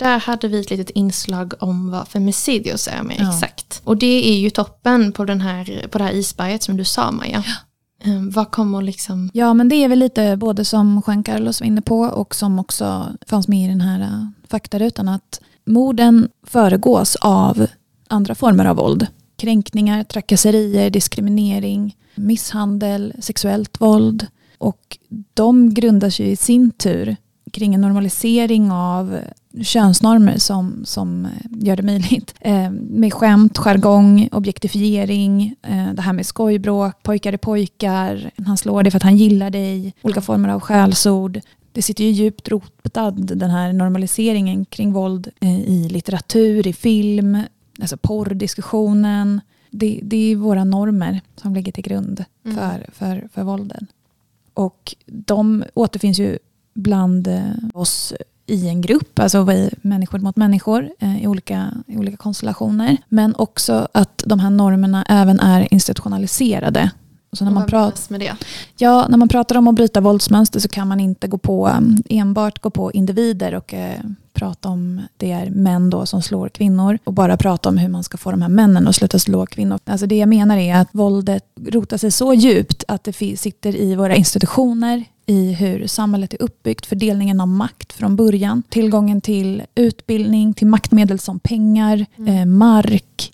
där 0.02 0.18
hade 0.18 0.48
vi 0.48 0.60
ett 0.60 0.70
litet 0.70 0.90
inslag 0.90 1.54
om 1.58 1.90
vad 1.90 2.08
femicidios 2.08 2.88
är 2.88 3.02
mer 3.02 3.16
ja. 3.18 3.28
exakt. 3.28 3.80
Och 3.84 3.96
det 3.96 4.30
är 4.30 4.38
ju 4.38 4.50
toppen 4.50 5.12
på, 5.12 5.24
den 5.24 5.40
här, 5.40 5.88
på 5.90 5.98
det 5.98 6.04
här 6.04 6.12
isberget 6.12 6.62
som 6.62 6.76
du 6.76 6.84
sa 6.84 7.10
Maja. 7.10 7.44
Ja. 7.46 7.52
Um, 8.12 8.30
vad 8.30 8.50
kommer 8.50 8.82
liksom... 8.82 9.30
Ja 9.34 9.54
men 9.54 9.68
det 9.68 9.76
är 9.76 9.88
väl 9.88 9.98
lite 9.98 10.36
både 10.36 10.64
som 10.64 11.02
Juan 11.06 11.22
Carlos 11.22 11.60
var 11.60 11.66
inne 11.66 11.82
på 11.82 12.00
och 12.00 12.34
som 12.34 12.58
också 12.58 13.06
fanns 13.26 13.48
med 13.48 13.64
i 13.64 13.68
den 13.68 13.80
här 13.80 14.00
uh, 14.00 14.26
faktarutan 14.48 15.08
att 15.08 15.40
morden 15.64 16.28
föregås 16.46 17.16
av 17.16 17.66
andra 18.08 18.34
former 18.34 18.64
av 18.64 18.76
våld. 18.76 19.06
Kränkningar, 19.36 20.04
trakasserier, 20.04 20.90
diskriminering, 20.90 21.96
misshandel, 22.14 23.14
sexuellt 23.18 23.80
våld. 23.80 24.26
Och 24.58 24.98
de 25.34 25.74
grundas 25.74 26.20
ju 26.20 26.24
i 26.24 26.36
sin 26.36 26.70
tur 26.70 27.16
kring 27.52 27.74
en 27.74 27.80
normalisering 27.80 28.70
av 28.70 29.18
könsnormer 29.62 30.38
som, 30.38 30.82
som 30.84 31.28
gör 31.50 31.76
det 31.76 31.82
möjligt. 31.82 32.34
Eh, 32.40 32.70
med 32.70 33.12
skämt, 33.12 33.58
jargong, 33.58 34.28
objektifiering, 34.32 35.54
eh, 35.62 35.92
det 35.92 36.02
här 36.02 36.12
med 36.12 36.26
skojbråk, 36.26 37.02
pojkar 37.02 37.32
är 37.32 37.36
pojkar, 37.36 38.30
han 38.46 38.56
slår 38.56 38.82
dig 38.82 38.90
för 38.90 38.96
att 38.96 39.02
han 39.02 39.16
gillar 39.16 39.50
dig, 39.50 39.94
olika 40.02 40.20
former 40.20 40.48
av 40.48 40.60
skällsord. 40.60 41.40
Det 41.72 41.82
sitter 41.82 42.04
ju 42.04 42.10
djupt 42.10 42.48
rotad 42.48 43.36
den 43.38 43.50
här 43.50 43.72
normaliseringen 43.72 44.64
kring 44.64 44.92
våld 44.92 45.28
eh, 45.40 45.60
i 45.60 45.88
litteratur, 45.88 46.66
i 46.66 46.72
film, 46.72 47.42
alltså 47.80 47.96
porrdiskussionen. 47.96 49.40
Det, 49.70 50.00
det 50.02 50.32
är 50.32 50.36
våra 50.36 50.64
normer 50.64 51.20
som 51.36 51.54
ligger 51.54 51.72
till 51.72 51.84
grund 51.84 52.24
mm. 52.44 52.56
för, 52.56 52.86
för, 52.92 53.28
för 53.34 53.42
våldet. 53.42 53.82
Och 54.54 54.94
de 55.06 55.64
återfinns 55.74 56.18
ju 56.18 56.38
bland 56.74 57.28
eh, 57.28 57.42
oss 57.74 58.14
i 58.46 58.68
en 58.68 58.80
grupp, 58.80 59.18
alltså 59.18 59.46
människor 59.82 60.18
mot 60.18 60.36
människor 60.36 60.90
eh, 60.98 61.22
i, 61.22 61.26
olika, 61.26 61.74
i 61.86 61.96
olika 61.96 62.16
konstellationer. 62.16 62.96
Men 63.08 63.34
också 63.36 63.88
att 63.92 64.22
de 64.26 64.40
här 64.40 64.50
normerna 64.50 65.04
även 65.08 65.40
är 65.40 65.74
institutionaliserade. 65.74 66.90
Så 67.36 67.44
när 67.44 67.52
man 67.52 67.66
pratar, 67.66 68.12
med 68.12 68.20
det? 68.20 68.36
Ja, 68.76 69.06
när 69.08 69.18
man 69.18 69.28
pratar 69.28 69.56
om 69.56 69.68
att 69.68 69.74
bryta 69.74 70.00
våldsmönster 70.00 70.60
så 70.60 70.68
kan 70.68 70.88
man 70.88 71.00
inte 71.00 71.28
gå 71.28 71.38
på, 71.38 71.66
mm, 71.66 72.02
enbart 72.08 72.58
gå 72.58 72.70
på 72.70 72.92
individer 72.92 73.54
och 73.54 73.74
eh, 73.74 74.00
prata 74.32 74.68
om 74.68 75.00
det 75.16 75.32
är 75.32 75.50
män 75.50 75.90
då 75.90 76.06
som 76.06 76.22
slår 76.22 76.48
kvinnor 76.48 76.98
och 77.04 77.12
bara 77.12 77.36
prata 77.36 77.68
om 77.68 77.78
hur 77.78 77.88
man 77.88 78.04
ska 78.04 78.18
få 78.18 78.30
de 78.30 78.42
här 78.42 78.48
männen 78.48 78.88
att 78.88 78.96
sluta 78.96 79.18
slå 79.18 79.46
kvinnor. 79.46 79.78
Alltså 79.84 80.06
det 80.06 80.16
jag 80.16 80.28
menar 80.28 80.56
är 80.56 80.76
att 80.76 80.88
våldet 80.92 81.44
rotar 81.66 81.96
sig 81.96 82.10
så 82.10 82.34
djupt 82.34 82.84
att 82.88 83.04
det 83.04 83.38
sitter 83.38 83.76
i 83.76 83.94
våra 83.94 84.16
institutioner, 84.16 85.04
i 85.26 85.52
hur 85.52 85.86
samhället 85.86 86.34
är 86.34 86.42
uppbyggt, 86.42 86.86
fördelningen 86.86 87.40
av 87.40 87.48
makt 87.48 87.92
från 87.92 88.16
början, 88.16 88.62
tillgången 88.68 89.20
till 89.20 89.62
utbildning, 89.74 90.54
till 90.54 90.66
maktmedel 90.66 91.18
som 91.18 91.38
pengar, 91.38 92.06
mm. 92.16 92.36
eh, 92.36 92.46
mark, 92.46 93.31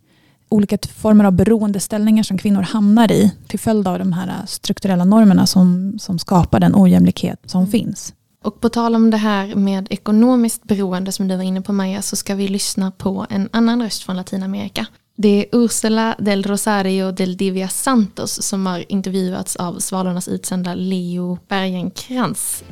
olika 0.48 0.78
former 0.96 1.24
av 1.24 1.32
beroendeställningar 1.32 2.22
som 2.22 2.38
kvinnor 2.38 2.62
hamnar 2.62 3.12
i 3.12 3.32
till 3.48 3.58
följd 3.58 3.88
av 3.88 3.98
de 3.98 4.12
här 4.12 4.46
strukturella 4.46 5.04
normerna 5.04 5.46
som, 5.46 5.98
som 5.98 6.18
skapar 6.18 6.60
den 6.60 6.74
ojämlikhet 6.76 7.40
som 7.46 7.60
mm. 7.60 7.70
finns. 7.70 8.14
Och 8.44 8.60
på 8.60 8.68
tal 8.68 8.94
om 8.94 9.10
det 9.10 9.16
här 9.16 9.54
med 9.54 9.86
ekonomiskt 9.90 10.64
beroende 10.64 11.12
som 11.12 11.28
du 11.28 11.36
var 11.36 11.42
inne 11.42 11.60
på 11.60 11.72
Maja 11.72 12.02
så 12.02 12.16
ska 12.16 12.34
vi 12.34 12.48
lyssna 12.48 12.90
på 12.90 13.26
en 13.30 13.48
annan 13.52 13.82
röst 13.82 14.02
från 14.02 14.16
Latinamerika. 14.16 14.86
Det 15.16 15.28
är 15.28 15.46
Ursula 15.52 16.14
del 16.18 16.42
Rosario 16.42 17.12
del 17.12 17.36
Divia 17.36 17.68
Santos 17.68 18.42
som 18.42 18.66
har 18.66 18.92
intervjuats 18.92 19.56
av 19.56 19.78
Svalornas 19.78 20.28
utsända 20.28 20.74
Leo 20.74 21.38
Bergenkrans. 21.48 22.64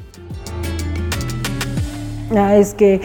Ja, 2.30 2.52
es 2.52 2.74
que 2.74 3.00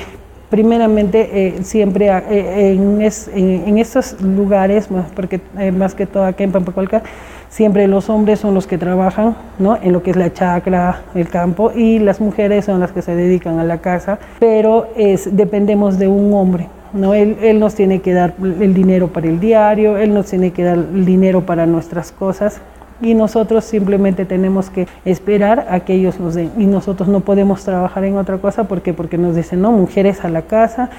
primeramente 0.51 1.29
eh, 1.31 1.63
siempre 1.63 2.10
eh, 2.10 2.74
en, 2.74 3.01
es, 3.01 3.29
en, 3.34 3.77
estos 3.79 4.22
lugares, 4.22 4.89
porque 5.15 5.39
eh, 5.58 5.72
más 5.72 5.96
que 5.96 6.05
todo 6.05 6.25
aquí 6.25 6.43
en 6.43 6.51
Pampacolca, 6.51 7.01
siempre 7.50 7.88
los 7.88 8.10
hombres 8.10 8.41
son 8.41 8.53
los 8.53 8.67
que 8.67 8.77
trabajan 8.77 9.36
¿no? 9.58 9.77
en 9.81 9.93
lo 9.93 10.03
que 10.03 10.12
es 10.12 10.17
la 10.17 10.31
chacra, 10.31 11.03
el 11.15 11.29
campo, 11.29 11.72
y 11.74 12.00
las 12.00 12.20
mujeres 12.20 12.65
son 12.65 12.81
las 12.81 12.91
que 12.91 13.01
se 13.01 13.15
dedican 13.15 13.60
a 13.60 13.63
la 13.63 13.79
casa, 13.79 14.20
pero 14.39 14.89
es, 14.96 15.36
dependemos 15.36 15.98
de 15.98 16.08
un 16.08 16.34
hombre 16.34 16.67
¿no? 16.93 17.13
Él, 17.13 17.38
él, 17.41 17.58
nos 17.58 17.74
tiene 17.74 18.01
que 18.01 18.12
dar 18.12 18.34
el 18.41 18.74
dinero 18.74 19.08
para 19.08 19.27
el 19.27 19.39
diario, 19.39 19.98
él 19.98 20.13
nos 20.13 20.25
tiene 20.25 20.51
que 20.51 20.65
dar 20.65 20.77
el 20.77 21.05
dinero 21.05 21.46
para 21.46 21.65
nuestras 21.65 22.12
cosas 22.12 22.60
y 23.01 23.13
nosotros 23.13 23.65
simplemente 23.65 24.25
tenemos 24.25 24.70
que 24.70 24.88
esperar 25.05 25.67
a 25.70 25.79
que 25.81 25.96
ellos 25.96 26.20
nos 26.20 26.36
den. 26.36 26.51
Y 26.58 26.65
nosotros 26.65 27.08
no 27.10 27.22
podemos 27.22 27.63
trabajar 27.63 28.03
en 28.03 28.17
otra 28.17 28.38
cosa 28.38 28.65
porque 28.65 28.93
porque 28.93 29.17
nos 29.17 29.36
dicen 29.36 29.62
no 29.62 29.72
mujeres 29.72 30.24
a 30.24 30.29
la 30.29 30.43
casa 30.43 30.89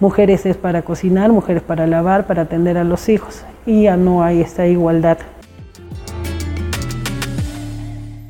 mujeres 0.00 0.46
es 0.46 0.56
para 0.56 0.82
cocinar 0.82 1.30
mujeres 1.32 1.62
para 1.62 1.86
lavar 1.86 2.26
para 2.26 2.42
atender 2.42 2.76
a 2.78 2.84
los 2.84 3.08
hijos. 3.08 3.42
Y 3.66 3.84
ya 3.84 3.96
no 3.96 4.22
hay 4.22 4.40
esta 4.40 4.66
igualdad. 4.66 5.18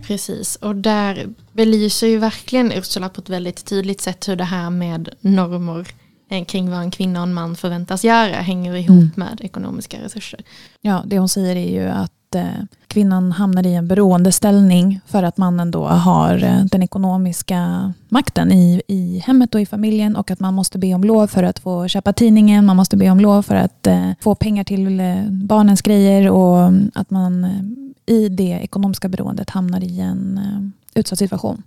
Precis, 0.07 0.57
och 0.57 0.77
där 0.77 1.35
belyser 1.53 2.07
ju 2.07 2.19
verkligen 2.19 2.73
Ursula 2.73 3.09
på 3.09 3.21
ett 3.21 3.29
väldigt 3.29 3.65
tydligt 3.65 4.01
sätt 4.01 4.29
hur 4.29 4.37
det 4.37 4.45
här 4.45 4.71
med 4.71 5.09
normer 5.21 5.87
kring 6.41 6.71
vad 6.71 6.81
en 6.81 6.91
kvinna 6.91 7.21
och 7.21 7.27
en 7.27 7.35
man 7.35 7.57
förväntas 7.57 8.05
göra 8.05 8.35
hänger 8.35 8.77
ihop 8.77 8.91
mm. 8.91 9.13
med 9.17 9.41
ekonomiska 9.41 10.01
resurser. 10.01 10.41
Ja, 10.81 11.03
det 11.07 11.19
hon 11.19 11.29
säger 11.29 11.57
är 11.57 11.71
ju 11.71 11.89
att 11.89 12.35
eh, 12.35 12.63
kvinnan 12.93 13.33
hamnar 13.33 13.67
i 13.67 13.75
en 13.75 13.89
beroendeställning 13.89 15.01
för 15.07 15.23
att 15.23 15.37
mannen 15.37 15.71
då 15.71 15.87
har 15.87 16.45
eh, 16.45 16.65
den 16.65 16.83
ekonomiska 16.83 17.93
makten 18.09 18.53
i, 18.53 18.83
i 18.89 19.19
hemmet 19.19 19.55
och 19.55 19.61
i 19.61 19.67
familjen 19.67 20.17
och 20.17 20.31
att 20.31 20.41
man 20.41 20.55
måste 20.55 20.79
be 20.79 20.95
om 20.95 21.05
lov 21.05 21.27
för 21.27 21.43
att 21.43 21.59
få 21.59 21.89
köpa 21.89 22.13
tidningen, 22.13 22.67
man 22.67 22.77
måste 22.77 22.97
be 22.97 23.11
om 23.11 23.21
lov 23.21 23.43
för 23.43 23.55
att 23.55 23.87
eh, 23.87 24.11
få 24.21 24.35
pengar 24.35 24.65
till 24.65 25.01
eh, 25.01 25.31
barnens 25.31 25.83
grejer 25.83 26.31
och 26.31 26.73
att 26.95 27.11
man 27.11 27.45
eh, 27.45 28.15
i 28.15 28.29
det 28.29 28.59
ekonomiska 28.63 29.09
beroendet 29.09 29.51
hamnar 29.51 29.85
i 29.85 30.01
en 30.01 30.39
eh, 30.39 30.99
utsatt 31.01 31.19
situation. 31.19 31.63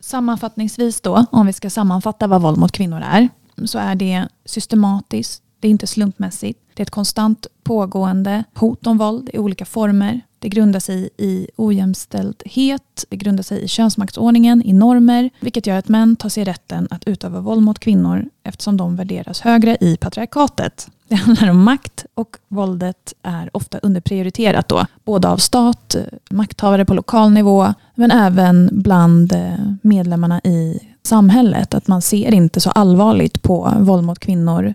Sammanfattningsvis 0.00 1.00
då, 1.00 1.26
om 1.30 1.46
vi 1.46 1.52
ska 1.52 1.70
sammanfatta 1.70 2.26
vad 2.26 2.42
våld 2.42 2.58
mot 2.58 2.72
kvinnor 2.72 3.02
är, 3.12 3.28
så 3.64 3.78
är 3.78 3.94
det 3.94 4.28
systematiskt, 4.44 5.42
det 5.60 5.68
är 5.68 5.70
inte 5.70 5.86
slumpmässigt, 5.86 6.60
det 6.74 6.82
är 6.82 6.84
ett 6.86 6.90
konstant 6.90 7.46
pågående 7.62 8.44
hot 8.54 8.86
om 8.86 8.98
våld 8.98 9.30
i 9.32 9.38
olika 9.38 9.64
former. 9.64 10.20
Det 10.38 10.48
grundar 10.48 10.80
sig 10.80 11.10
i 11.16 11.48
ojämställdhet, 11.56 13.04
det 13.08 13.16
grundar 13.16 13.42
sig 13.42 13.62
i 13.62 13.68
könsmaktsordningen, 13.68 14.62
i 14.62 14.72
normer, 14.72 15.30
vilket 15.40 15.66
gör 15.66 15.78
att 15.78 15.88
män 15.88 16.16
tar 16.16 16.28
sig 16.28 16.44
rätten 16.44 16.88
att 16.90 17.04
utöva 17.04 17.40
våld 17.40 17.62
mot 17.62 17.78
kvinnor 17.78 18.24
eftersom 18.42 18.76
de 18.76 18.96
värderas 18.96 19.40
högre 19.40 19.76
i 19.80 19.96
patriarkatet. 19.96 20.88
Det 21.08 21.14
handlar 21.14 21.50
om 21.50 21.62
makt 21.62 22.06
och 22.14 22.36
våldet 22.48 23.14
är 23.22 23.50
ofta 23.56 23.78
underprioriterat 23.78 24.68
då, 24.68 24.86
både 25.04 25.28
av 25.28 25.36
stat, 25.36 25.96
makthavare 26.30 26.84
på 26.84 26.94
lokal 26.94 27.30
nivå, 27.30 27.74
men 27.94 28.10
även 28.10 28.70
bland 28.72 29.32
eh, 29.32 29.52
medlemmarna 29.82 30.40
i 30.44 30.80
samhället. 31.02 31.74
Att 31.74 31.88
man 31.88 32.02
ser 32.02 32.34
inte 32.34 32.60
så 32.60 32.70
allvarligt 32.70 33.42
på 33.42 33.72
våld 33.78 34.04
mot 34.04 34.18
kvinnor 34.18 34.74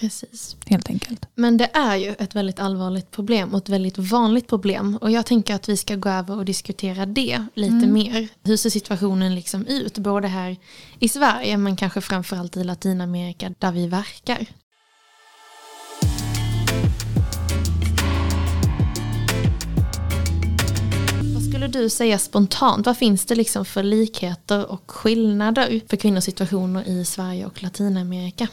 Precis. 0.00 0.56
Helt 0.66 0.90
enkelt. 0.90 1.26
Men 1.34 1.56
det 1.56 1.70
är 1.72 1.96
ju 1.96 2.14
ett 2.18 2.34
väldigt 2.34 2.60
allvarligt 2.60 3.10
problem 3.10 3.54
och 3.54 3.58
ett 3.58 3.68
väldigt 3.68 3.98
vanligt 3.98 4.46
problem. 4.46 4.98
Och 5.00 5.10
jag 5.10 5.26
tänker 5.26 5.54
att 5.54 5.68
vi 5.68 5.76
ska 5.76 5.96
gå 5.96 6.08
över 6.08 6.36
och 6.36 6.44
diskutera 6.44 7.06
det 7.06 7.46
lite 7.54 7.74
mm. 7.74 7.92
mer. 7.92 8.28
Hur 8.42 8.56
ser 8.56 8.70
situationen 8.70 9.34
liksom 9.34 9.66
ut? 9.66 9.98
Både 9.98 10.28
här 10.28 10.56
i 10.98 11.08
Sverige 11.08 11.56
men 11.56 11.76
kanske 11.76 12.00
framförallt 12.00 12.56
i 12.56 12.64
Latinamerika 12.64 13.54
där 13.58 13.72
vi 13.72 13.86
verkar. 13.86 14.46
Vad 21.34 21.42
skulle 21.42 21.68
du 21.68 21.88
säga 21.88 22.18
spontant? 22.18 22.86
Vad 22.86 22.96
finns 22.96 23.26
det 23.26 23.34
liksom 23.34 23.64
för 23.64 23.82
likheter 23.82 24.70
och 24.70 24.90
skillnader 24.90 25.80
för 25.88 25.96
kvinnors 25.96 26.24
situationer 26.24 26.88
i 26.88 27.04
Sverige 27.04 27.46
och 27.46 27.62
Latinamerika? 27.62 28.48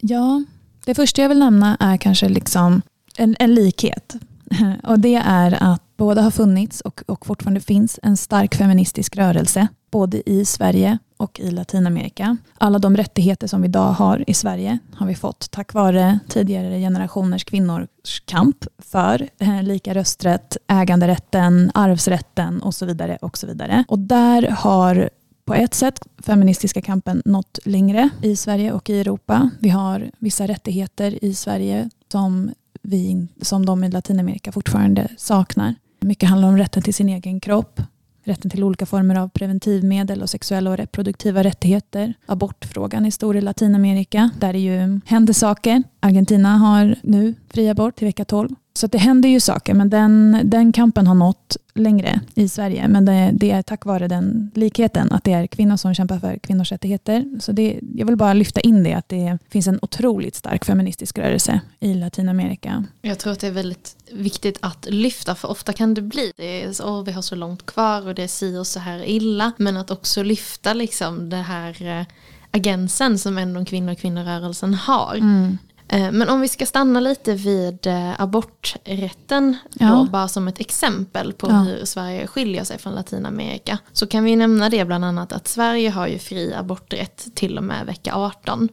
Ja, 0.00 0.44
det 0.84 0.94
första 0.94 1.22
jag 1.22 1.28
vill 1.28 1.38
nämna 1.38 1.76
är 1.80 1.96
kanske 1.96 2.28
liksom 2.28 2.82
en, 3.16 3.36
en 3.38 3.54
likhet. 3.54 4.16
Och 4.82 4.98
det 4.98 5.22
är 5.24 5.58
att 5.60 5.82
båda 5.96 6.22
har 6.22 6.30
funnits 6.30 6.80
och, 6.80 7.02
och 7.06 7.26
fortfarande 7.26 7.60
finns 7.60 8.00
en 8.02 8.16
stark 8.16 8.54
feministisk 8.54 9.16
rörelse 9.16 9.68
både 9.90 10.30
i 10.30 10.44
Sverige 10.44 10.98
och 11.16 11.40
i 11.40 11.50
Latinamerika. 11.50 12.36
Alla 12.58 12.78
de 12.78 12.96
rättigheter 12.96 13.46
som 13.46 13.62
vi 13.62 13.68
idag 13.68 13.92
har 13.92 14.24
i 14.30 14.34
Sverige 14.34 14.78
har 14.94 15.06
vi 15.06 15.14
fått 15.14 15.50
tack 15.50 15.74
vare 15.74 16.18
tidigare 16.28 16.78
generationers 16.78 17.44
kvinnors 17.44 18.22
kamp 18.24 18.64
för 18.78 19.28
eh, 19.38 19.62
lika 19.62 19.94
rösträtt, 19.94 20.56
äganderätten, 20.66 21.70
arvsrätten 21.74 22.62
och 22.62 22.74
så 22.74 22.86
vidare. 22.86 23.18
Och 23.20 23.38
så 23.38 23.46
vidare. 23.46 23.84
Och 23.88 23.98
där 23.98 24.42
har 24.50 25.10
på 25.44 25.54
ett 25.54 25.74
sätt 25.74 25.98
feministiska 26.18 26.80
kampen 26.80 27.22
nått 27.24 27.58
längre 27.64 28.10
i 28.22 28.36
Sverige 28.36 28.72
och 28.72 28.90
i 28.90 29.00
Europa. 29.00 29.50
Vi 29.58 29.68
har 29.68 30.10
vissa 30.18 30.46
rättigheter 30.46 31.24
i 31.24 31.34
Sverige 31.34 31.90
som, 32.12 32.50
vi, 32.82 33.26
som 33.40 33.66
de 33.66 33.84
i 33.84 33.90
Latinamerika 33.90 34.52
fortfarande 34.52 35.08
saknar. 35.16 35.74
Mycket 36.00 36.28
handlar 36.28 36.48
om 36.48 36.58
rätten 36.58 36.82
till 36.82 36.94
sin 36.94 37.08
egen 37.08 37.40
kropp, 37.40 37.80
rätten 38.24 38.50
till 38.50 38.64
olika 38.64 38.86
former 38.86 39.14
av 39.14 39.28
preventivmedel 39.28 40.22
och 40.22 40.30
sexuella 40.30 40.70
och 40.70 40.76
reproduktiva 40.76 41.44
rättigheter. 41.44 42.14
Abortfrågan 42.26 43.06
är 43.06 43.10
stor 43.10 43.36
i 43.36 43.40
Latinamerika, 43.40 44.30
där 44.40 44.52
det 44.52 44.58
ju 44.58 45.00
händer 45.06 45.32
saker. 45.32 45.82
Argentina 46.00 46.56
har 46.56 46.96
nu 47.02 47.34
fri 47.50 47.68
abort 47.68 47.96
till 47.96 48.06
vecka 48.06 48.24
12. 48.24 48.48
Så 48.76 48.86
det 48.86 48.98
händer 48.98 49.28
ju 49.28 49.40
saker, 49.40 49.74
men 49.74 49.90
den, 49.90 50.40
den 50.44 50.72
kampen 50.72 51.06
har 51.06 51.14
nått 51.14 51.56
längre 51.74 52.20
i 52.34 52.48
Sverige. 52.48 52.88
Men 52.88 53.04
det, 53.04 53.30
det, 53.34 53.50
är 53.50 53.62
tack 53.62 53.84
vare 53.84 54.08
den 54.08 54.50
likheten, 54.54 55.12
att 55.12 55.24
det 55.24 55.32
är 55.32 55.46
kvinnor 55.46 55.76
som 55.76 55.94
kämpar 55.94 56.18
för 56.18 56.38
kvinnors 56.38 56.72
rättigheter. 56.72 57.40
Så 57.40 57.52
det, 57.52 57.80
jag 57.94 58.06
vill 58.06 58.16
bara 58.16 58.32
lyfta 58.32 58.60
in 58.60 58.82
det, 58.82 58.94
att 58.94 59.08
det 59.08 59.38
finns 59.48 59.66
en 59.66 59.78
otroligt 59.82 60.34
stark 60.34 60.64
feministisk 60.64 61.18
rörelse 61.18 61.60
i 61.80 61.94
Latinamerika. 61.94 62.84
Jag 63.02 63.18
tror 63.18 63.32
att 63.32 63.40
det 63.40 63.46
är 63.46 63.52
väldigt 63.52 63.96
viktigt 64.12 64.58
att 64.60 64.86
lyfta, 64.90 65.34
för 65.34 65.48
ofta 65.48 65.72
kan 65.72 65.94
det 65.94 66.02
bli 66.02 66.32
det 66.36 66.62
är, 66.62 66.72
så, 66.72 67.02
vi 67.02 67.12
har 67.12 67.22
så 67.22 67.34
långt 67.34 67.66
kvar 67.66 68.06
och 68.06 68.14
det 68.14 68.22
är 68.22 68.28
si 68.28 68.58
och 68.58 68.66
så 68.66 68.80
här 68.80 69.04
illa. 69.08 69.52
Men 69.56 69.76
att 69.76 69.90
också 69.90 70.22
lyfta 70.22 70.74
liksom 70.74 71.30
det 71.30 71.36
här 71.36 72.00
eh, 72.00 72.06
agensen 72.50 73.18
som 73.18 73.38
ändå 73.38 73.64
kvinnor 73.64 73.92
och 73.92 73.98
kvinnorörelsen 73.98 74.74
har. 74.74 75.14
Mm. 75.14 75.58
Eh, 75.88 76.12
men 76.12 76.28
om 76.28 76.40
vi 76.40 76.48
ska 76.48 76.66
stanna 76.66 77.00
lite 77.00 77.34
vid 77.34 77.86
eh, 77.86 78.20
aborträtten, 78.20 79.56
ja. 79.72 79.88
då, 79.88 80.04
bara 80.04 80.28
som 80.28 80.48
ett 80.48 80.60
exempel 80.60 81.32
på 81.32 81.50
ja. 81.50 81.54
hur 81.54 81.84
Sverige 81.84 82.26
skiljer 82.26 82.64
sig 82.64 82.78
från 82.78 82.94
Latinamerika. 82.94 83.78
Så 83.92 84.06
kan 84.06 84.24
vi 84.24 84.36
nämna 84.36 84.70
det 84.70 84.84
bland 84.84 85.04
annat 85.04 85.32
att 85.32 85.48
Sverige 85.48 85.90
har 85.90 86.06
ju 86.06 86.18
fri 86.18 86.54
aborträtt 86.54 87.26
till 87.34 87.58
och 87.58 87.64
med 87.64 87.86
vecka 87.86 88.14
18. 88.14 88.68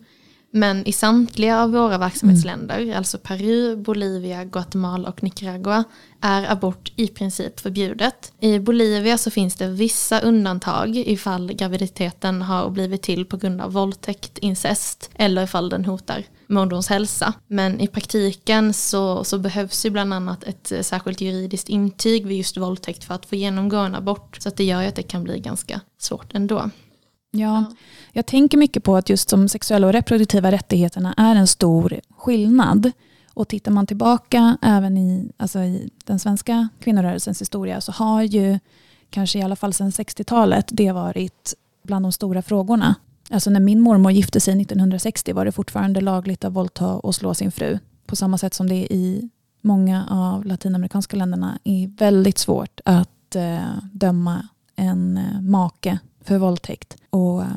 Men 0.53 0.88
i 0.88 0.91
samtliga 0.91 1.62
av 1.62 1.72
våra 1.72 1.98
verksamhetsländer, 1.98 2.80
mm. 2.80 2.98
alltså 2.98 3.18
Peru, 3.18 3.75
Bolivia, 3.75 4.44
Guatemala 4.44 5.10
och 5.10 5.24
Nicaragua, 5.24 5.84
är 6.22 6.51
abort 6.51 6.91
i 6.96 7.08
princip 7.08 7.60
förbjudet. 7.60 8.34
I 8.39 8.60
Bolivia 8.60 9.18
så 9.18 9.32
finns 9.32 9.56
det 9.56 9.68
vissa 9.68 10.20
undantag 10.20 10.98
ifall 10.98 11.53
graviditeten 11.53 12.41
har 12.41 12.70
blivit 12.70 13.01
till 13.01 13.25
på 13.25 13.38
grund 13.38 13.62
av 13.62 13.74
våldtäkt, 13.74 14.38
incest 14.38 15.10
eller 15.15 15.44
ifall 15.44 15.70
den 15.70 15.86
hotar 15.86 16.24
moderns 16.51 16.88
hälsa. 16.88 17.34
Men 17.48 17.79
i 17.79 17.88
praktiken 17.88 18.74
så, 18.74 19.24
så 19.24 19.39
behövs 19.39 19.86
ju 19.86 19.89
bland 19.89 20.13
annat 20.13 20.43
ett 20.43 20.86
särskilt 20.86 21.22
juridiskt 21.22 21.70
intyg 21.70 22.27
vid 22.27 22.38
just 22.38 22.58
våldtäkt 22.58 23.03
för 23.03 23.15
att 23.15 23.25
få 23.25 23.36
genomgå 23.36 23.77
en 23.77 23.96
abort. 23.96 24.38
Så 24.41 24.50
att 24.50 24.58
det 24.58 24.63
gör 24.63 24.81
ju 24.81 24.88
att 24.88 24.96
det 24.96 25.03
kan 25.03 25.24
bli 25.24 25.39
ganska 25.39 25.81
svårt 25.98 26.34
ändå. 26.34 26.70
Ja, 27.31 27.65
jag 28.12 28.25
tänker 28.25 28.58
mycket 28.58 28.84
på 28.84 28.96
att 28.96 29.10
just 29.10 29.29
de 29.29 29.50
sexuella 29.50 29.88
och 29.88 29.93
reproduktiva 29.93 30.51
rättigheterna 30.51 31.13
är 31.17 31.36
en 31.36 31.48
stor 31.48 32.00
skillnad. 32.17 32.91
Och 33.34 33.48
tittar 33.48 33.72
man 33.72 33.88
tillbaka 33.88 34.58
även 34.62 34.98
i, 34.98 35.31
alltså 35.38 35.60
i 35.60 35.89
den 36.05 36.20
svenska 36.20 36.70
kvinnorörelsens 36.79 37.41
historia 37.41 37.81
så 37.81 37.91
har 37.91 38.22
ju 38.22 38.60
kanske 39.10 39.39
i 39.39 39.41
alla 39.41 39.55
fall 39.55 39.74
sedan 39.74 39.89
60-talet 39.89 40.65
det 40.72 40.91
varit 40.91 41.53
bland 41.84 42.05
de 42.05 42.12
stora 42.12 42.41
frågorna. 42.41 42.96
Alltså 43.32 43.50
när 43.50 43.60
min 43.60 43.82
mormor 43.82 44.12
gifte 44.12 44.40
sig 44.40 44.62
1960 44.62 45.34
var 45.34 45.46
det 45.46 45.52
fortfarande 45.52 46.02
lagligt 46.02 46.46
att 46.46 46.54
våldta 46.54 46.96
och 46.96 47.16
slå 47.16 47.34
sin 47.34 47.52
fru. 47.52 47.80
På 48.06 48.16
samma 48.16 48.38
sätt 48.38 48.54
som 48.54 48.70
det 48.70 48.94
i 48.94 49.30
många 49.62 50.06
av 50.10 50.46
latinamerikanska 50.46 51.18
länderna 51.18 51.60
är 51.64 51.88
väldigt 51.88 52.38
svårt 52.38 52.82
att 52.86 53.36
eh, 53.36 53.60
döma 53.92 54.48
en 54.76 55.18
eh, 55.18 55.42
make 55.42 56.00
för 56.22 56.38
våldtäkt. 56.38 56.98
Och, 57.10 57.42
eh, 57.42 57.48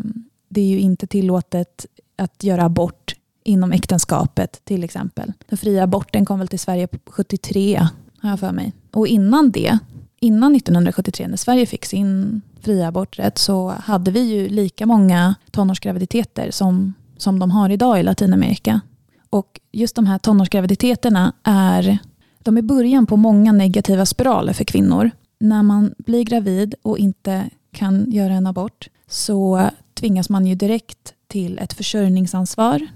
det 0.49 0.61
är 0.61 0.67
ju 0.67 0.81
inte 0.81 1.07
tillåtet 1.07 1.87
att 2.17 2.45
göra 2.45 2.65
abort 2.65 3.17
inom 3.45 3.73
äktenskapet 3.73 4.65
till 4.65 4.85
exempel. 4.85 5.33
Den 5.49 5.59
fria 5.59 5.83
aborten 5.83 6.25
kom 6.25 6.39
väl 6.39 6.49
till 6.49 6.59
Sverige 6.59 6.89
73 7.07 7.89
har 8.19 8.31
jag 8.31 8.41
för 8.41 8.53
mig. 8.53 8.73
Och 8.91 9.07
innan 9.07 9.51
det, 9.51 9.79
innan 10.21 10.55
1973 10.55 11.29
när 11.29 11.37
Sverige 11.37 11.67
fick 11.67 11.85
sin 11.85 12.43
fria 12.65 12.89
aborträtt 12.89 13.39
så 13.39 13.69
hade 13.69 14.11
vi 14.11 14.21
ju 14.21 14.49
lika 14.49 14.87
många 14.87 15.35
tonårsgraviditeter 15.51 16.51
som, 16.51 16.95
som 17.17 17.39
de 17.39 17.51
har 17.51 17.71
idag 17.71 18.01
i 18.01 18.03
Latinamerika. 18.03 18.81
Och 19.31 19.61
just 19.73 19.97
de 19.97 20.07
här 20.07 20.19
tonårsgraviditeterna 20.19 21.33
är, 21.43 21.99
de 22.39 22.57
är 22.57 22.63
början 22.63 23.07
på 23.07 23.17
många 23.17 23.53
negativa 23.53 24.07
spiraler 24.07 24.53
för 24.53 24.65
kvinnor. 24.65 25.11
När 25.39 25.63
man 25.63 25.95
blir 25.99 26.25
gravid 26.25 26.75
och 26.83 26.99
inte 26.99 27.51
kan 27.73 28.11
göra 28.11 28.33
en 28.33 28.47
abort 28.47 28.89
så 29.09 29.71
tvingas 29.95 30.29
man 30.29 30.47
ju 30.47 30.55
direkt 30.55 31.15
till 31.29 31.59
ett 31.59 31.73
försörjningsansvar 31.73 32.87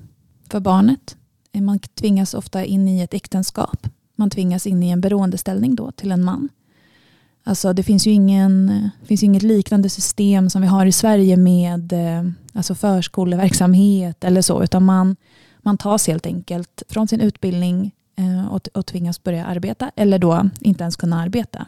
för 0.50 0.60
barnet. 0.60 1.16
man 1.52 1.78
tvingas 1.78 2.34
ofta 2.34 2.64
in 2.64 2.88
i 2.88 3.00
ett 3.00 3.14
äktenskap. 3.14 3.86
Man 4.16 4.30
tvingas 4.30 4.66
in 4.66 4.82
i 4.82 4.90
en 4.90 5.00
beroendeställning 5.00 5.74
då 5.74 5.92
till 5.92 6.12
en 6.12 6.24
man. 6.24 6.48
Alltså 7.48 7.72
det 7.72 7.82
finns 7.82 8.06
ju 8.06 8.10
ingen, 8.10 8.68
eh, 8.68 9.06
finns 9.06 9.22
inget 9.22 9.42
liknande 9.42 9.88
system 9.88 10.50
som 10.50 10.62
vi 10.62 10.68
har 10.68 10.86
i 10.86 10.92
Sverige 10.92 11.36
med 11.36 11.92
eh, 11.92 12.30
alltså 12.52 12.74
förskoleverksamhet 12.74 14.24
eller 14.24 14.42
så, 14.42 14.62
utan 14.62 14.84
man, 14.84 15.16
man 15.58 15.78
tas 15.78 16.06
helt 16.06 16.26
enkelt 16.26 16.82
från 16.88 17.08
sin 17.08 17.20
utbildning 17.20 17.92
eh, 18.18 18.54
och, 18.54 18.68
och 18.74 18.86
tvingas 18.86 19.22
börja 19.22 19.46
arbeta 19.46 19.90
eller 19.96 20.18
då 20.18 20.50
inte 20.60 20.82
ens 20.82 20.96
kunna 20.96 21.22
arbeta. 21.22 21.66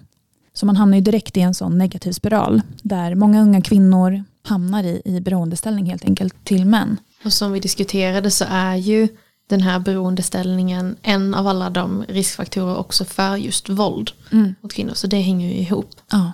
Så 0.53 0.67
man 0.67 0.77
hamnar 0.77 0.97
ju 0.97 1.03
direkt 1.05 1.37
i 1.37 1.41
en 1.41 1.55
sån 1.55 1.79
negativ 1.79 2.13
spiral 2.13 2.63
där 2.83 3.15
många 3.15 3.43
unga 3.43 3.61
kvinnor 3.61 4.25
hamnar 4.43 4.85
i, 4.85 5.03
i 5.05 5.21
beroendeställning 5.21 5.87
helt 5.87 6.05
enkelt 6.05 6.45
till 6.45 6.65
män. 6.65 6.97
Och 7.25 7.33
som 7.33 7.53
vi 7.53 7.61
diskuterade 7.61 8.31
så 8.31 8.45
är 8.49 8.77
ju 8.77 9.09
den 9.51 9.61
här 9.61 9.79
beroendeställningen 9.79 10.97
en 11.03 11.35
av 11.35 11.47
alla 11.47 11.71
de 11.71 12.05
riskfaktorer 12.09 12.77
också 12.77 13.05
för 13.05 13.37
just 13.37 13.69
våld 13.69 14.11
mm. 14.33 14.55
mot 14.61 14.73
kvinnor. 14.73 14.95
Så 14.95 15.07
det 15.07 15.21
hänger 15.21 15.49
ju 15.49 15.55
ihop. 15.55 15.91
Ja. 16.13 16.33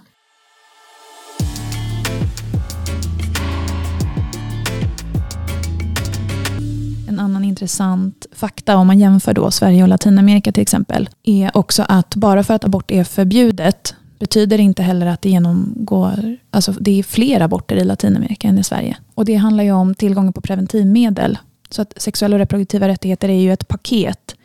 En 7.08 7.20
annan 7.20 7.44
intressant 7.44 8.26
fakta 8.32 8.76
om 8.76 8.86
man 8.86 8.98
jämför 8.98 9.34
då 9.34 9.50
Sverige 9.50 9.82
och 9.82 9.88
Latinamerika 9.88 10.52
till 10.52 10.62
exempel 10.62 11.08
är 11.22 11.56
också 11.56 11.84
att 11.88 12.14
bara 12.14 12.44
för 12.44 12.54
att 12.54 12.64
abort 12.64 12.90
är 12.90 13.04
förbjudet 13.04 13.94
betyder 14.18 14.60
inte 14.60 14.82
heller 14.82 15.06
att 15.06 15.22
det 15.22 15.30
genomgår, 15.30 16.36
alltså 16.50 16.72
det 16.72 16.98
är 16.98 17.02
fler 17.02 17.40
aborter 17.40 17.76
i 17.76 17.84
Latinamerika 17.84 18.48
än 18.48 18.58
i 18.58 18.64
Sverige. 18.64 18.96
Och 19.14 19.24
det 19.24 19.34
handlar 19.34 19.64
ju 19.64 19.72
om 19.72 19.94
tillgången 19.94 20.32
på 20.32 20.40
preventivmedel. 20.40 21.38
Så 21.70 21.82
att 21.82 21.92
sexuella 21.96 22.36
och 22.36 22.40
reproduktiva 22.40 22.88
rättigheter 22.88 23.28
är 23.28 23.40
ju 23.40 23.52
ett 23.52 23.68
paket 23.68 24.36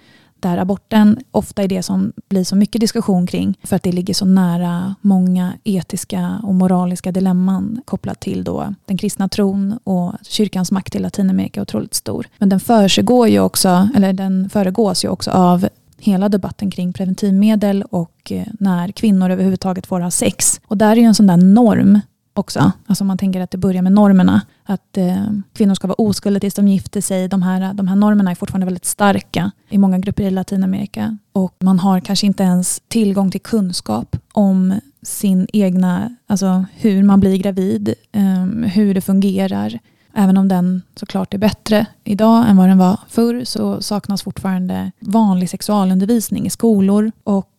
där 0.42 0.58
aborten 0.58 1.20
ofta 1.32 1.63
är 1.63 1.68
det 1.68 1.84
som 1.84 2.13
blir 2.30 2.44
så 2.44 2.56
mycket 2.56 2.82
diskussion 2.82 3.28
kring 3.28 3.58
för 3.63 3.75
att 3.75 3.84
det 3.84 3.92
ligger 3.92 4.13
så 4.13 4.25
nära 4.25 4.96
många 5.01 5.54
etiska 5.63 6.40
och 6.44 6.56
moraliska 6.56 7.12
dilemman 7.12 7.82
kopplat 7.86 8.20
till 8.20 8.44
då 8.44 8.74
den 8.86 8.98
kristna 8.98 9.30
tron 9.30 9.80
och 9.84 10.13
kyrkans 10.24 10.72
makt 10.72 10.96
i 10.96 11.00
Latinamerika 11.00 11.60
är 11.60 11.62
otroligt 11.62 11.94
stor. 11.94 12.28
Men 12.38 12.50
den 12.50 12.60
försiggår 12.60 13.28
ju 13.28 13.40
också, 13.40 13.90
eller 13.96 14.13
den 14.13 14.50
föregås 14.50 15.06
ju 15.06 15.10
också 15.10 15.32
av 15.32 15.68
hela 15.98 16.30
debatten 16.30 16.72
kring 16.72 16.94
preventivmedel 16.94 17.84
och 17.84 18.32
eh, 18.32 18.48
när 18.60 18.92
kvinnor 18.92 19.30
överhuvudtaget 19.30 19.88
får 19.88 20.00
ha 20.00 20.12
sex. 20.12 20.62
Och 20.68 20.78
där 20.78 20.92
är 20.92 20.96
ju 20.96 21.04
en 21.04 21.16
sån 21.16 21.28
där 21.28 21.38
norm 21.38 22.00
också. 22.34 22.72
Alltså 22.88 23.04
man 23.04 23.18
tänker 23.18 23.42
att 23.42 23.52
det 23.52 23.58
börjar 23.58 23.82
med 23.82 23.92
normerna. 23.92 24.42
Att 24.64 24.98
eh, 24.98 25.26
kvinnor 25.54 25.76
ska 25.76 25.88
vara 25.88 26.02
oskulda 26.02 26.40
tills 26.40 26.54
de 26.54 26.68
gifter 26.68 27.02
sig. 27.02 27.28
De 27.28 27.42
här, 27.42 27.74
de 27.74 27.88
här 27.88 27.96
normerna 27.96 28.32
är 28.32 28.36
fortfarande 28.36 28.66
väldigt 28.66 28.86
starka 28.86 29.52
i 29.70 29.78
många 29.78 30.00
grupper 30.00 30.24
i 30.24 30.32
Latinamerika. 30.32 31.18
Och 31.34 31.56
man 31.60 31.80
har 31.80 32.00
kanske 32.00 32.28
inte 32.28 32.44
ens 32.44 32.82
tillgång 32.88 33.32
till 33.32 33.42
kunskap 33.42 34.16
om 34.34 34.80
sin 35.02 35.48
egna, 35.54 36.16
alltså 36.28 36.66
hur 36.74 37.04
man 37.04 37.20
blir 37.20 37.38
gravid, 37.38 37.94
eh, 38.12 38.46
hur 38.70 38.94
det 38.94 39.02
fungerar. 39.02 39.80
Även 40.14 40.38
om 40.38 40.48
den 40.48 40.82
såklart 40.96 41.34
är 41.34 41.38
bättre 41.38 41.86
idag 42.04 42.50
än 42.50 42.58
vad 42.58 42.70
den 42.70 42.78
var 42.78 43.00
förr 43.08 43.44
så 43.44 43.82
saknas 43.82 44.24
fortfarande 44.24 44.92
vanlig 45.00 45.50
sexualundervisning 45.50 46.46
i 46.46 46.50
skolor 46.50 47.12
och 47.24 47.50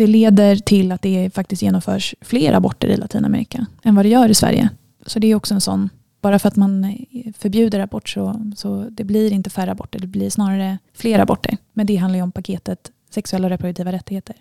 det 0.00 0.06
leder 0.06 0.56
till 0.56 0.92
att 0.92 1.02
det 1.02 1.34
faktiskt 1.34 1.62
genomförs 1.62 2.14
fler 2.20 2.52
aborter 2.52 2.88
i 2.88 2.96
Latinamerika 2.96 3.66
än 3.82 3.94
vad 3.94 4.04
det 4.04 4.08
gör 4.08 4.28
i 4.28 4.34
Sverige. 4.34 4.70
Så 5.06 5.18
det 5.18 5.26
är 5.26 5.34
också 5.34 5.54
en 5.54 5.60
sån, 5.60 5.90
bara 6.20 6.38
för 6.38 6.48
att 6.48 6.56
man 6.56 6.84
eh, 6.84 7.32
förbjuder 7.38 7.80
abort 7.80 8.08
så, 8.08 8.52
så 8.56 8.86
det 8.90 9.04
blir 9.04 9.32
inte 9.32 9.50
färre 9.50 9.70
aborter, 9.70 9.98
det 9.98 10.06
blir 10.06 10.30
snarare 10.30 10.78
fler 10.94 11.18
aborter. 11.18 11.56
Men 11.72 11.86
det 11.86 11.96
handlar 11.96 12.16
ju 12.16 12.22
om 12.22 12.32
paketet 12.32 12.90
sexuella 13.10 13.46
och 13.46 13.50
reproduktiva 13.50 13.92
rättigheter. 13.92 14.36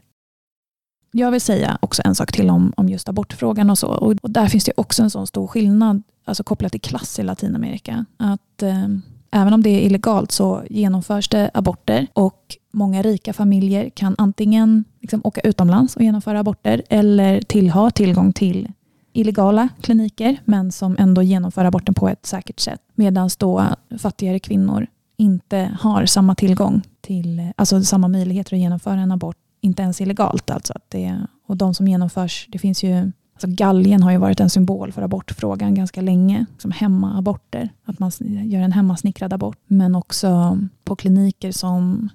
Jag 1.12 1.32
vill 1.32 1.42
säga 1.42 1.78
också 1.82 2.02
en 2.06 2.16
sak 2.16 2.32
till 2.32 2.50
om, 2.50 2.74
om 2.78 2.90
just 2.90 3.10
abortfrågan 3.10 3.70
och 3.70 3.78
så. 3.78 3.88
Och, 3.88 4.16
och 4.22 4.32
där 4.32 4.48
finns 4.48 4.64
det 4.64 4.74
också 4.78 5.04
en 5.04 5.10
sån 5.10 5.28
stor 5.28 5.48
skillnad 5.48 6.04
alltså 6.26 6.44
kopplat 6.44 6.72
till 6.72 6.82
klass 6.82 7.20
i 7.20 7.24
Latinamerika. 7.24 8.06
Att 8.18 8.64
eh, 8.64 8.88
även 9.32 9.54
om 9.54 9.64
det 9.64 9.70
är 9.70 9.82
illegalt 9.82 10.32
så 10.32 10.64
genomförs 10.70 11.30
det 11.30 11.52
aborter 11.54 12.08
och 12.14 12.58
många 12.72 13.02
rika 13.02 13.34
familjer 13.34 13.90
kan 13.90 14.16
antingen 14.18 14.84
liksom 15.02 15.22
åka 15.24 15.42
utomlands 15.42 15.96
och 15.96 16.02
genomföra 16.02 16.40
aborter 16.40 16.84
eller 16.90 17.42
tillha 17.42 17.92
tillgång 17.92 18.34
till 18.34 18.68
illegala 19.14 19.70
kliniker 19.82 20.38
men 20.46 20.72
som 20.72 20.96
ändå 21.00 21.22
genomför 21.22 21.66
aborten 21.66 21.94
på 21.94 22.10
ett 22.10 22.26
säkert 22.26 22.60
sätt. 22.60 22.82
Medan 22.96 23.30
då 23.38 23.66
fattigare 24.00 24.40
kvinnor 24.40 24.88
inte 25.18 25.78
har 25.80 26.06
samma 26.06 26.36
tillgång 26.36 26.82
till, 27.02 27.52
alltså 27.56 27.84
samma 27.84 28.08
möjligheter 28.08 28.56
att 28.56 28.60
genomföra 28.60 29.00
en 29.00 29.12
abort, 29.12 29.38
inte 29.62 29.82
ens 29.82 30.02
illegalt 30.02 30.50
alltså. 30.50 30.74
Att 30.74 30.90
det, 30.90 31.22
och 31.48 31.58
de 31.58 31.74
som 31.74 31.88
genomförs, 31.88 32.48
det 32.50 32.60
finns 32.60 32.84
ju 32.84 33.12
Alltså 33.34 33.56
galgen 33.64 34.04
har 34.04 34.12
ju 34.12 34.18
varit 34.18 34.40
en 34.40 34.50
symbol 34.50 34.92
för 34.92 35.02
abortfrågan 35.02 35.76
ganska 35.76 36.02
länge. 36.02 36.46
Som 36.58 36.72
hemmaaborter, 36.72 37.70
att 37.86 38.00
man 38.00 38.12
gör 38.20 38.60
en 38.60 38.72
hemmasnickrad 38.72 39.34
abort. 39.34 39.58
Men 39.68 39.96
också 39.96 40.60
på 40.84 40.96
kliniker 40.96 41.52
som 41.52 42.10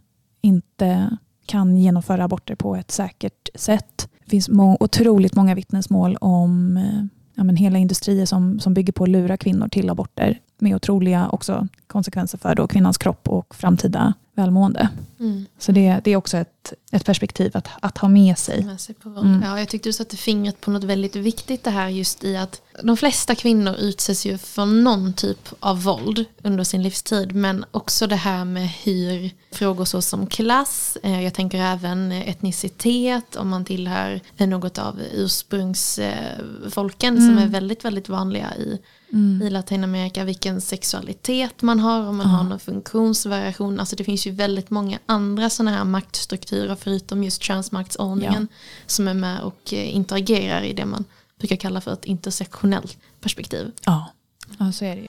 inte 0.45 1.17
kan 1.47 1.77
genomföra 1.77 2.25
aborter 2.25 2.55
på 2.55 2.77
ett 2.77 2.91
säkert 2.91 3.49
sätt. 3.55 4.09
Det 4.25 4.31
finns 4.31 4.49
må 4.49 4.77
otroligt 4.81 5.35
många 5.35 5.55
vittnesmål 5.55 6.17
om 6.21 6.77
eh, 6.77 7.05
ja, 7.35 7.45
men 7.45 7.57
hela 7.57 7.79
industrier 7.79 8.27
som, 8.27 8.61
som 8.61 8.75
bygger 8.75 8.93
på 8.93 9.05
att 9.05 9.11
lura 9.11 9.37
kvinnor 9.37 9.69
till 9.69 9.91
aborter 9.91 10.41
med 10.65 10.77
otroliga 10.77 11.29
också 11.29 11.69
konsekvenser 11.87 12.39
för 12.39 12.55
då 12.55 12.67
kvinnans 12.67 12.99
kropp 12.99 13.29
och 13.29 13.55
framtida 13.55 14.15
välmående. 14.35 14.89
Mm. 15.21 15.47
Så 15.59 15.73
det, 15.73 16.01
det 16.05 16.11
är 16.11 16.17
också 16.17 16.37
ett, 16.37 16.73
ett 16.93 17.05
perspektiv 17.05 17.51
att, 17.55 17.69
att 17.81 17.99
ha 17.99 18.09
med 18.09 18.39
sig. 18.39 18.65
Med 18.65 18.81
sig 18.81 18.95
mm. 19.05 19.43
ja, 19.45 19.59
jag 19.59 19.69
tyckte 19.69 19.89
du 19.89 19.93
satte 19.93 20.17
fingret 20.17 20.61
på 20.61 20.71
något 20.71 20.85
väldigt 20.85 21.17
viktigt 21.17 21.65
det 21.65 21.71
här 21.71 21.89
just 21.89 22.25
i 22.25 22.37
att 22.37 22.63
de 22.83 22.97
flesta 22.97 23.35
kvinnor 23.35 23.75
utsätts 23.75 24.27
ju 24.27 24.39
för 24.39 24.67
någon 24.67 25.13
typ 25.13 25.49
av 25.61 25.83
våld 25.83 26.25
under 26.43 26.65
sin 26.65 26.83
livstid 26.83 27.35
men 27.35 27.65
också 27.71 28.07
det 28.07 28.17
här 28.17 28.45
med 28.45 28.69
hur 28.69 29.31
frågor 29.53 29.85
så 29.85 30.03
som 30.03 30.27
klass, 30.27 30.99
eh, 31.03 31.23
jag 31.23 31.35
tänker 31.35 31.59
även 31.59 32.13
etnicitet 32.13 33.37
om 33.37 33.49
man 33.49 33.65
tillhör 33.65 34.21
något 34.37 34.79
av 34.79 35.01
ursprungsfolken 35.13 37.19
mm. 37.19 37.29
som 37.29 37.39
är 37.39 37.47
väldigt 37.49 37.85
väldigt 37.85 38.09
vanliga 38.09 38.57
i 38.57 38.79
mm. 39.15 39.43
i 39.43 39.51
Latinamerika, 39.51 40.25
vilken 40.25 40.61
sexualitet 40.61 41.63
man 41.63 41.81
har, 41.81 42.01
om 42.01 42.17
man 42.17 42.27
mm. 42.27 42.37
har 42.37 42.45
någon 42.45 42.59
funktionsvariation. 42.59 43.81
Alltså 43.81 43.97
det 43.97 44.05
finns 44.05 44.27
ju 44.27 44.31
väldigt 44.31 44.71
många 44.71 44.99
andra 45.07 45.51
sådana 45.51 45.77
här 45.77 45.85
maktstrukturer 45.85 46.75
förutom 46.75 47.25
just 47.25 47.43
könsmaktsordningen 47.43 48.49
ja. 48.51 48.57
som 48.87 49.09
är 49.09 49.15
med 49.15 49.41
och 49.41 49.73
eh, 49.73 49.97
interagerar 49.97 50.63
i 50.63 50.73
det 50.73 50.85
man 50.85 51.05
brukar 51.39 51.57
kalla 51.57 51.81
för 51.81 51.93
ett 51.93 52.05
intersektionellt 52.05 52.99
perspektiv. 53.21 53.73
Ja, 53.85 54.13
ja 54.59 54.73
så 54.73 54.85
är 54.85 54.97
det 54.97 55.03
ju. 55.03 55.09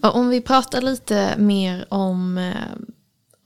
Om 0.00 0.28
vi 0.28 0.40
pratar 0.40 0.80
lite 0.80 1.34
mer 1.38 1.86
om 1.88 2.38
eh, 2.38 2.54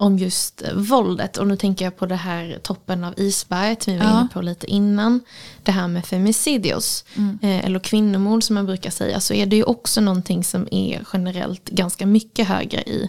om 0.00 0.18
just 0.18 0.62
våldet. 0.74 1.36
Och 1.36 1.46
nu 1.46 1.56
tänker 1.56 1.84
jag 1.84 1.96
på 1.96 2.06
det 2.06 2.16
här 2.16 2.58
toppen 2.62 3.04
av 3.04 3.14
isberget 3.16 3.88
vi 3.88 3.96
var 3.96 4.04
ja. 4.04 4.20
inne 4.20 4.28
på 4.32 4.42
lite 4.42 4.66
innan. 4.66 5.20
Det 5.62 5.72
här 5.72 5.88
med 5.88 6.06
femicidios, 6.06 7.04
mm. 7.16 7.38
eh, 7.42 7.64
eller 7.64 7.78
kvinnomord 7.78 8.42
som 8.42 8.54
man 8.54 8.66
brukar 8.66 8.90
säga. 8.90 9.20
Så 9.20 9.34
är 9.34 9.46
det 9.46 9.56
ju 9.56 9.62
också 9.62 10.00
någonting 10.00 10.44
som 10.44 10.68
är 10.70 11.04
generellt 11.12 11.64
ganska 11.70 12.06
mycket 12.06 12.48
högre 12.48 12.80
i, 12.80 13.08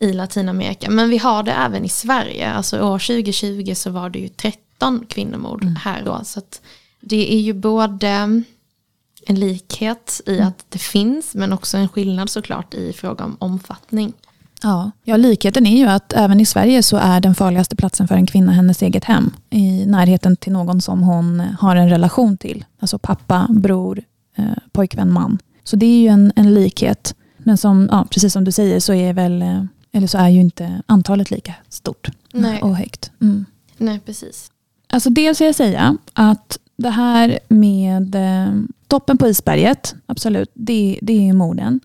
i 0.00 0.12
Latinamerika. 0.12 0.90
Men 0.90 1.10
vi 1.10 1.18
har 1.18 1.42
det 1.42 1.52
även 1.52 1.84
i 1.84 1.88
Sverige. 1.88 2.52
Alltså 2.52 2.80
år 2.80 2.98
2020 2.98 3.72
så 3.74 3.90
var 3.90 4.10
det 4.10 4.18
ju 4.18 4.28
13 4.28 5.06
kvinnomord 5.08 5.62
mm. 5.62 5.76
här 5.76 6.02
då. 6.04 6.20
Så 6.24 6.40
det 7.00 7.34
är 7.34 7.40
ju 7.40 7.52
både 7.52 8.08
en 9.26 9.40
likhet 9.40 10.20
i 10.26 10.36
mm. 10.36 10.48
att 10.48 10.64
det 10.68 10.78
finns 10.78 11.34
men 11.34 11.52
också 11.52 11.76
en 11.76 11.88
skillnad 11.88 12.30
såklart 12.30 12.74
i 12.74 12.92
fråga 12.92 13.24
om 13.24 13.36
omfattning. 13.40 14.12
Ja. 14.62 14.90
ja, 15.04 15.16
likheten 15.16 15.66
är 15.66 15.76
ju 15.76 15.86
att 15.86 16.12
även 16.12 16.40
i 16.40 16.46
Sverige 16.46 16.82
så 16.82 16.96
är 16.96 17.20
den 17.20 17.34
farligaste 17.34 17.76
platsen 17.76 18.08
för 18.08 18.14
en 18.14 18.26
kvinna 18.26 18.52
hennes 18.52 18.82
eget 18.82 19.04
hem. 19.04 19.30
I 19.50 19.86
närheten 19.86 20.36
till 20.36 20.52
någon 20.52 20.80
som 20.80 21.02
hon 21.02 21.40
har 21.40 21.76
en 21.76 21.88
relation 21.88 22.36
till. 22.36 22.64
Alltså 22.80 22.98
pappa, 22.98 23.46
bror, 23.50 24.02
eh, 24.36 24.44
pojkvän, 24.72 25.12
man. 25.12 25.38
Så 25.64 25.76
det 25.76 25.86
är 25.86 26.00
ju 26.00 26.08
en, 26.08 26.32
en 26.36 26.54
likhet. 26.54 27.14
Men 27.38 27.56
som, 27.56 27.88
ja, 27.90 28.06
precis 28.10 28.32
som 28.32 28.44
du 28.44 28.52
säger 28.52 28.80
så 28.80 28.94
är 28.94 29.12
väl 29.12 29.42
eh, 29.42 29.64
eller 29.92 30.06
så 30.06 30.18
är 30.18 30.28
ju 30.28 30.40
inte 30.40 30.82
antalet 30.86 31.30
lika 31.30 31.54
stort 31.68 32.08
Nej. 32.32 32.62
och 32.62 32.76
högt. 32.76 33.10
Mm. 33.20 33.44
Nej, 33.76 34.00
precis. 34.06 34.50
Alltså 34.88 35.10
dels 35.10 35.40
vill 35.40 35.46
jag 35.46 35.54
säga 35.54 35.96
att 36.12 36.58
det 36.76 36.90
här 36.90 37.38
med 37.48 38.14
eh, 38.14 38.54
toppen 38.86 39.18
på 39.18 39.28
isberget, 39.28 39.94
absolut, 40.06 40.50
det, 40.54 40.98
det 41.02 41.28
är 41.28 41.32
morden. 41.32 41.80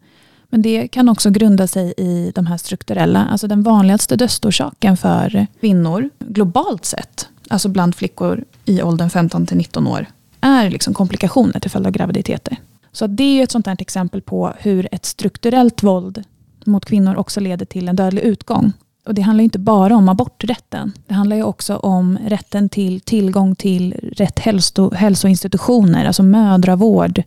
Men 0.50 0.62
det 0.62 0.88
kan 0.88 1.10
också 1.10 1.30
grunda 1.30 1.68
sig 1.68 1.94
i 1.98 2.32
de 2.36 2.48
här 2.48 2.58
strukturella, 2.58 3.26
alltså 3.26 3.48
den 3.48 3.64
vanligaste 3.64 4.16
dödsorsaken 4.16 4.98
för 4.98 5.48
kvinnor 5.60 6.10
globalt 6.20 6.86
sett, 6.86 7.28
alltså 7.50 7.70
bland 7.70 7.96
flickor 7.96 8.44
i 8.66 8.82
åldern 8.82 9.10
15 9.10 9.46
till 9.46 9.58
19 9.58 9.88
år, 9.88 10.06
är 10.42 10.70
liksom 10.70 10.94
komplikationer 10.94 11.60
till 11.60 11.72
följd 11.72 11.88
av 11.88 11.94
graviditeter. 11.94 12.58
Så 12.92 13.08
det 13.08 13.40
är 13.40 13.44
ett 13.44 13.52
sånt 13.52 13.68
här 13.68 13.78
exempel 13.80 14.22
på 14.22 14.54
hur 14.60 14.88
ett 14.92 15.06
strukturellt 15.06 15.84
våld 15.84 16.24
mot 16.66 16.86
kvinnor 16.86 17.16
också 17.16 17.40
leder 17.40 17.66
till 17.66 17.88
en 17.88 17.96
dödlig 17.96 18.22
utgång. 18.22 18.74
Och 19.06 19.14
Det 19.14 19.22
handlar 19.22 19.44
inte 19.44 19.60
bara 19.60 19.96
om 19.96 20.10
aborträtten. 20.10 20.92
Det 21.08 21.14
handlar 21.14 21.36
ju 21.36 21.44
också 21.44 21.76
om 21.76 22.18
rätten 22.26 22.70
till 22.70 23.02
tillgång 23.02 23.56
till 23.56 24.12
rätt 24.14 24.40
hälso, 24.40 24.94
hälsoinstitutioner, 24.94 26.06
alltså 26.06 26.24
mödravård, 26.24 27.24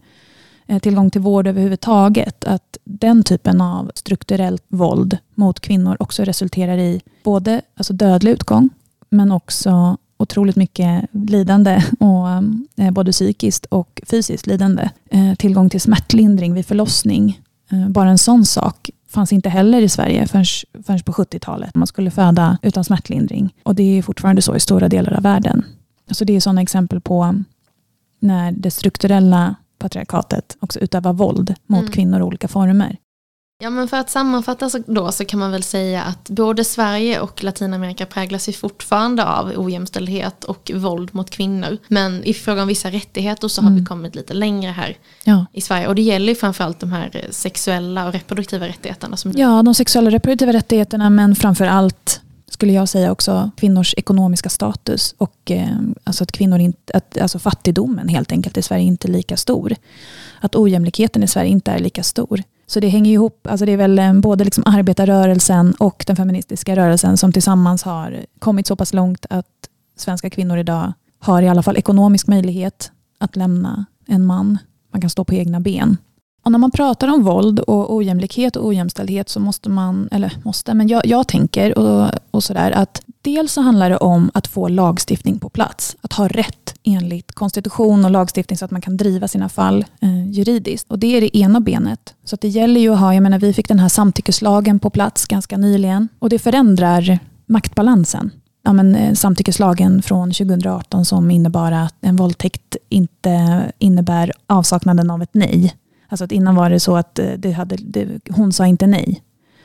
Eh, 0.71 0.79
tillgång 0.79 1.11
till 1.11 1.21
vård 1.21 1.47
överhuvudtaget. 1.47 2.45
Att 2.45 2.77
den 2.85 3.23
typen 3.23 3.61
av 3.61 3.91
strukturellt 3.95 4.65
våld 4.69 5.19
mot 5.35 5.61
kvinnor 5.61 5.97
också 6.01 6.25
resulterar 6.25 6.79
i 6.79 7.01
både 7.25 7.63
alltså 7.77 7.93
dödlig 7.93 8.33
utgång, 8.33 8.69
men 9.09 9.33
också 9.33 9.97
otroligt 10.17 10.57
mycket 10.57 11.05
lidande, 11.13 11.83
och, 12.01 12.29
eh, 12.29 12.43
eh 12.77 12.91
både 12.91 13.13
psykiskt 13.13 13.67
och 13.67 14.01
fysiskt 14.07 14.47
lidande. 14.47 14.91
Eh, 15.11 15.35
tillgång 15.35 15.71
till 15.71 15.81
smärtlindring 15.81 16.55
vid 16.55 16.67
förlossning. 16.67 17.41
Eh, 17.71 17.89
bara 17.89 18.11
en 18.11 18.19
sån 18.19 18.45
sak 18.45 18.91
fanns 19.09 19.33
inte 19.33 19.49
heller 19.49 19.83
i 19.83 19.89
Sverige 19.89 20.27
förrän, 20.27 20.45
förrän 20.87 21.01
på 21.01 21.13
70-talet. 21.13 21.75
Man 21.75 21.87
skulle 21.87 22.11
föda 22.11 22.59
utan 22.63 22.85
smärtlindring. 22.85 23.55
Och 23.63 23.75
det 23.75 23.99
är 23.99 24.03
fortfarande 24.03 24.43
så 24.43 24.57
i 24.57 24.61
stora 24.61 24.89
delar 24.89 25.13
av 25.13 25.23
världen. 25.23 25.65
Så 26.11 26.25
det 26.25 26.37
är 26.37 26.41
sådana 26.41 26.63
exempel 26.63 27.01
på 27.01 27.35
när 28.21 28.53
det 28.53 28.71
strukturella 28.71 29.55
patriarkatet 29.81 30.57
också 30.61 30.79
utövar 30.79 31.13
våld 31.13 31.55
mot 31.67 31.81
mm. 31.81 31.93
kvinnor 31.93 32.21
i 32.21 32.23
olika 32.23 32.49
former. 32.49 32.97
Ja 33.63 33.71
men 33.71 33.89
för 33.89 33.97
att 33.97 34.11
sammanfatta 34.11 34.71
då 34.87 35.13
så 35.13 35.25
kan 35.25 35.39
man 35.39 35.53
väl 35.53 35.63
säga 35.63 36.03
att 36.03 36.31
både 36.31 36.65
Sverige 36.65 37.21
och 37.21 37.45
Latinamerika 37.45 38.07
präglas 38.07 38.49
ju 38.49 38.53
fortfarande 38.53 39.25
av 39.25 39.53
ojämställdhet 39.57 40.45
och 40.45 40.71
våld 40.75 41.15
mot 41.15 41.31
kvinnor. 41.31 41.79
Men 41.89 42.25
i 42.25 42.35
fråga 42.35 42.63
om 42.63 42.69
vissa 42.69 42.91
rättigheter 42.91 43.49
så 43.49 43.63
har 43.63 43.69
mm. 43.69 43.81
vi 43.81 43.87
kommit 43.87 44.15
lite 44.15 44.35
längre 44.35 44.71
här 44.71 44.97
ja. 45.25 45.47
i 45.53 45.61
Sverige. 45.61 45.89
Och 45.89 45.95
det 45.95 46.03
gäller 46.03 46.29
ju 46.29 46.35
framförallt 46.35 46.81
de 46.81 46.93
här 46.93 47.27
sexuella 47.31 48.07
och 48.07 48.13
reproduktiva 48.13 48.69
rättigheterna. 48.69 49.17
Som 49.17 49.33
ja, 49.37 49.63
de 49.63 49.75
sexuella 49.75 50.09
och 50.09 50.13
reproduktiva 50.13 50.53
rättigheterna 50.53 51.11
men 51.11 51.37
framförallt 51.37 52.21
skulle 52.61 52.73
jag 52.73 52.89
säga 52.89 53.13
också 53.13 53.51
kvinnors 53.57 53.95
ekonomiska 53.97 54.49
status 54.49 55.15
och 55.19 55.51
eh, 55.51 55.69
alltså 56.05 56.23
att 56.25 56.33
kvinnor 56.33 56.59
inte, 56.59 56.93
att, 56.95 57.19
alltså 57.21 57.39
fattigdomen 57.39 58.09
helt 58.09 58.33
enkelt 58.33 58.57
i 58.57 58.63
Sverige 58.63 58.85
inte 58.85 59.09
är 59.09 59.13
lika 59.13 59.37
stor. 59.37 59.75
Att 60.41 60.57
ojämlikheten 60.57 61.23
i 61.23 61.29
Sverige 61.29 61.51
inte 61.51 61.71
är 61.71 61.79
lika 61.79 62.03
stor. 62.03 62.43
Så 62.67 62.81
det 62.81 62.89
hänger 62.89 63.13
ihop, 63.13 63.47
alltså 63.47 63.67
det 63.67 63.73
är 63.73 63.77
väl 63.77 63.99
eh, 63.99 64.15
både 64.15 64.45
liksom 64.45 64.65
arbetarrörelsen 64.67 65.73
och 65.73 66.05
den 66.07 66.17
feministiska 66.17 66.77
rörelsen 66.77 67.17
som 67.17 67.33
tillsammans 67.33 67.83
har 67.83 68.27
kommit 68.39 68.67
så 68.67 68.77
pass 68.77 68.93
långt 68.93 69.27
att 69.31 69.47
svenska 69.97 70.31
kvinnor 70.31 70.59
idag 70.59 70.93
har 71.19 71.43
i 71.43 71.49
alla 71.49 71.63
fall 71.63 71.77
ekonomisk 71.77 72.27
möjlighet 72.27 72.93
att 73.19 73.37
lämna 73.37 73.85
en 74.07 74.27
man. 74.27 74.59
Man 74.93 75.01
kan 75.01 75.11
stå 75.11 75.25
på 75.25 75.35
egna 75.35 75.61
ben. 75.61 75.97
Och 76.43 76.53
när 76.53 76.59
man 76.59 76.71
pratar 76.71 77.09
om 77.09 77.23
våld 77.23 77.61
och 77.61 77.95
ojämlikhet 77.95 78.57
och 78.57 78.67
ojämställdhet 78.67 79.29
så 79.29 79.41
måste 79.41 79.71
man, 79.71 80.09
eller 80.13 80.33
måste, 80.43 80.75
men 80.75 80.89
jag, 80.89 81.07
jag 81.07 81.29
tänker 81.29 81.79
och, 81.79 82.11
och 82.31 82.45
sådär 82.45 82.71
att 82.71 83.03
dels 83.23 83.53
så 83.53 83.61
handlar 83.61 83.91
det 83.91 83.97
om 83.97 84.31
att 84.35 84.47
få 84.47 84.69
lagstiftning 84.69 85.39
på 85.39 85.49
plats. 85.49 85.97
Att 86.01 86.13
ha 86.13 86.29
rätt 86.29 86.75
enligt 86.83 87.33
konstitution 87.33 88.05
och 88.05 88.11
lagstiftning 88.11 88.59
så 88.59 88.65
att 88.65 88.71
man 88.71 88.81
kan 88.81 88.97
driva 88.97 89.29
sina 89.29 89.49
fall 89.49 89.85
eh, 90.01 90.31
juridiskt. 90.31 90.91
Och 90.91 90.99
det 90.99 91.17
är 91.17 91.21
det 91.21 91.37
ena 91.37 91.61
benet. 91.61 92.15
Så 92.25 92.37
det 92.37 92.49
gäller 92.49 92.81
ju 92.81 92.93
att 92.93 93.01
ha, 93.01 93.15
jag 93.15 93.23
menar 93.23 93.39
vi 93.39 93.53
fick 93.53 93.69
den 93.69 93.79
här 93.79 93.89
samtyckeslagen 93.89 94.79
på 94.79 94.91
plats 94.91 95.27
ganska 95.27 95.57
nyligen 95.57 96.09
och 96.19 96.29
det 96.29 96.39
förändrar 96.39 97.19
maktbalansen. 97.47 98.31
Ja, 98.63 98.73
men, 98.73 98.95
eh, 98.95 99.15
samtyckeslagen 99.15 100.03
från 100.03 100.33
2018 100.33 101.05
som 101.05 101.31
innebar 101.31 101.73
att 101.73 101.95
en 102.01 102.17
våldtäkt 102.17 102.77
inte 102.89 103.65
innebär 103.79 104.33
avsaknaden 104.47 105.11
av 105.11 105.23
ett 105.23 105.31
nej. 105.35 105.75
Alltså 106.11 106.25
att 106.25 106.33
innan 106.33 106.55
var 106.55 106.71
det 106.71 106.81
så 106.81 106.97
att 106.97 107.19
eh, 107.19 107.33
det 107.39 107.53
hade, 107.53 107.77
det, 107.77 108.29
hon 108.31 108.53
sa 108.53 108.67
inte 108.67 108.87
nej. 108.87 109.23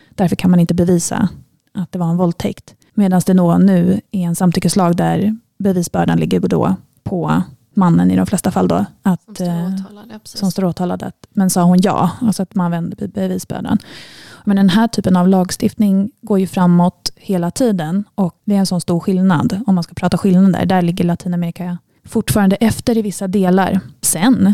Därför 0.09 0.35
kan 0.35 0.51
man 0.51 0.59
inte 0.59 0.73
bevisa 0.73 1.29
att 1.73 1.91
det 1.91 1.99
var 1.99 2.09
en 2.09 2.17
våldtäkt. 2.17 2.75
Medan 2.93 3.21
det 3.25 3.33
nu 3.33 4.01
är 4.11 4.19
en 4.19 4.35
samtyckeslag 4.35 4.95
där 4.95 5.37
bevisbördan 5.57 6.19
ligger 6.19 6.39
då 6.39 6.75
på 7.03 7.41
mannen 7.73 8.11
i 8.11 8.15
de 8.15 8.25
flesta 8.25 8.51
fall. 8.51 8.67
Då, 8.67 8.85
att, 9.01 9.21
som 9.23 9.35
står 9.35 9.45
eh, 9.45 9.73
åtalad. 9.73 10.21
som 10.23 10.51
står 10.51 10.65
åtalad 10.65 11.03
att, 11.03 11.27
men 11.29 11.49
sa 11.49 11.63
hon 11.63 11.81
ja, 11.81 12.11
alltså 12.21 12.43
att 12.43 12.55
man 12.55 12.71
vänder 12.71 13.07
bevisbördan. 13.07 13.77
Men 14.45 14.55
den 14.55 14.69
här 14.69 14.87
typen 14.87 15.15
av 15.15 15.27
lagstiftning 15.27 16.11
går 16.21 16.39
ju 16.39 16.47
framåt 16.47 17.11
hela 17.15 17.51
tiden 17.51 18.03
och 18.15 18.41
det 18.45 18.55
är 18.55 18.59
en 18.59 18.65
sån 18.65 18.81
stor 18.81 18.99
skillnad. 18.99 19.61
Om 19.67 19.75
man 19.75 19.83
ska 19.83 19.93
prata 19.93 20.17
skillnader, 20.17 20.65
där 20.65 20.81
ligger 20.81 21.03
Latinamerika 21.03 21.77
fortfarande 22.05 22.55
efter 22.55 22.97
i 22.97 23.01
vissa 23.01 23.27
delar. 23.27 23.79
Sen 24.01 24.53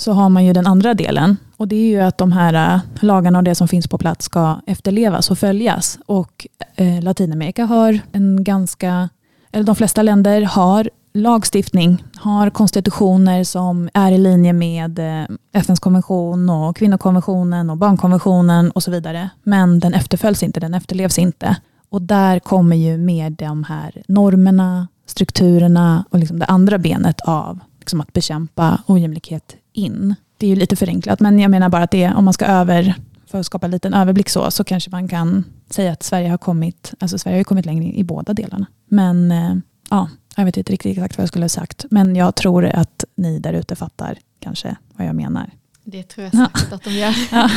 så 0.00 0.12
har 0.12 0.28
man 0.28 0.44
ju 0.44 0.52
den 0.52 0.66
andra 0.66 0.94
delen. 0.94 1.36
Och 1.56 1.68
det 1.68 1.76
är 1.76 1.88
ju 1.88 2.00
att 2.00 2.18
de 2.18 2.32
här 2.32 2.74
eh, 2.74 2.80
lagarna 3.00 3.38
och 3.38 3.44
det 3.44 3.54
som 3.54 3.68
finns 3.68 3.88
på 3.88 3.98
plats 3.98 4.24
ska 4.24 4.60
efterlevas 4.66 5.30
och 5.30 5.38
följas. 5.38 5.98
Och 6.06 6.46
eh, 6.76 7.02
Latinamerika 7.02 7.64
har 7.64 8.00
en 8.12 8.44
ganska, 8.44 9.08
eller 9.52 9.64
de 9.64 9.76
flesta 9.76 10.02
länder 10.02 10.42
har 10.42 10.90
lagstiftning, 11.14 12.04
har 12.16 12.50
konstitutioner 12.50 13.44
som 13.44 13.88
är 13.94 14.12
i 14.12 14.18
linje 14.18 14.52
med 14.52 14.98
eh, 14.98 15.26
FNs 15.52 15.80
konvention 15.80 16.50
och 16.50 16.76
kvinnokonventionen 16.76 17.70
och 17.70 17.76
barnkonventionen 17.76 18.70
och 18.70 18.82
så 18.82 18.90
vidare. 18.90 19.30
Men 19.42 19.80
den 19.80 19.94
efterföljs 19.94 20.42
inte, 20.42 20.60
den 20.60 20.74
efterlevs 20.74 21.18
inte. 21.18 21.56
Och 21.88 22.02
där 22.02 22.38
kommer 22.38 22.76
ju 22.76 22.98
med 22.98 23.32
de 23.32 23.64
här 23.64 24.02
normerna, 24.08 24.88
strukturerna 25.06 26.04
och 26.10 26.18
liksom 26.18 26.38
det 26.38 26.46
andra 26.46 26.78
benet 26.78 27.20
av 27.20 27.58
liksom 27.78 28.00
att 28.00 28.12
bekämpa 28.12 28.78
ojämlikhet 28.86 29.56
in. 29.72 30.14
Det 30.36 30.46
är 30.46 30.50
ju 30.50 30.56
lite 30.56 30.76
förenklat, 30.76 31.20
men 31.20 31.38
jag 31.38 31.50
menar 31.50 31.68
bara 31.68 31.82
att 31.82 31.90
det, 31.90 32.12
om 32.14 32.24
man 32.24 32.34
ska 32.34 32.46
över, 32.46 32.94
för 33.26 33.40
att 33.40 33.46
skapa 33.46 33.66
en 33.66 33.70
liten 33.70 33.94
överblick 33.94 34.28
så, 34.28 34.50
så 34.50 34.64
kanske 34.64 34.90
man 34.90 35.08
kan 35.08 35.44
säga 35.70 35.92
att 35.92 36.02
Sverige 36.02 36.28
har 36.28 36.38
kommit, 36.38 36.94
alltså 36.98 37.18
Sverige 37.18 37.38
har 37.38 37.44
kommit 37.44 37.66
längre 37.66 37.92
i 37.92 38.04
båda 38.04 38.32
delarna. 38.34 38.66
Men 38.88 39.32
eh, 39.32 39.54
ja, 39.90 40.08
jag 40.36 40.44
vet 40.44 40.56
inte 40.56 40.72
riktigt 40.72 40.92
exakt 40.92 41.16
vad 41.16 41.22
jag 41.22 41.28
skulle 41.28 41.44
ha 41.44 41.48
sagt, 41.48 41.84
men 41.90 42.16
jag 42.16 42.34
tror 42.34 42.66
att 42.66 43.04
ni 43.16 43.38
där 43.38 43.52
ute 43.52 43.76
fattar 43.76 44.18
kanske 44.40 44.76
vad 44.96 45.06
jag 45.06 45.14
menar. 45.14 45.50
Det 45.84 46.02
tror 46.02 46.24
jag 46.24 46.32
säkert 46.32 46.66
ja. 46.70 46.76
att 46.76 46.84
de 46.84 46.90
gör. 46.90 47.14
Ja. 47.30 47.50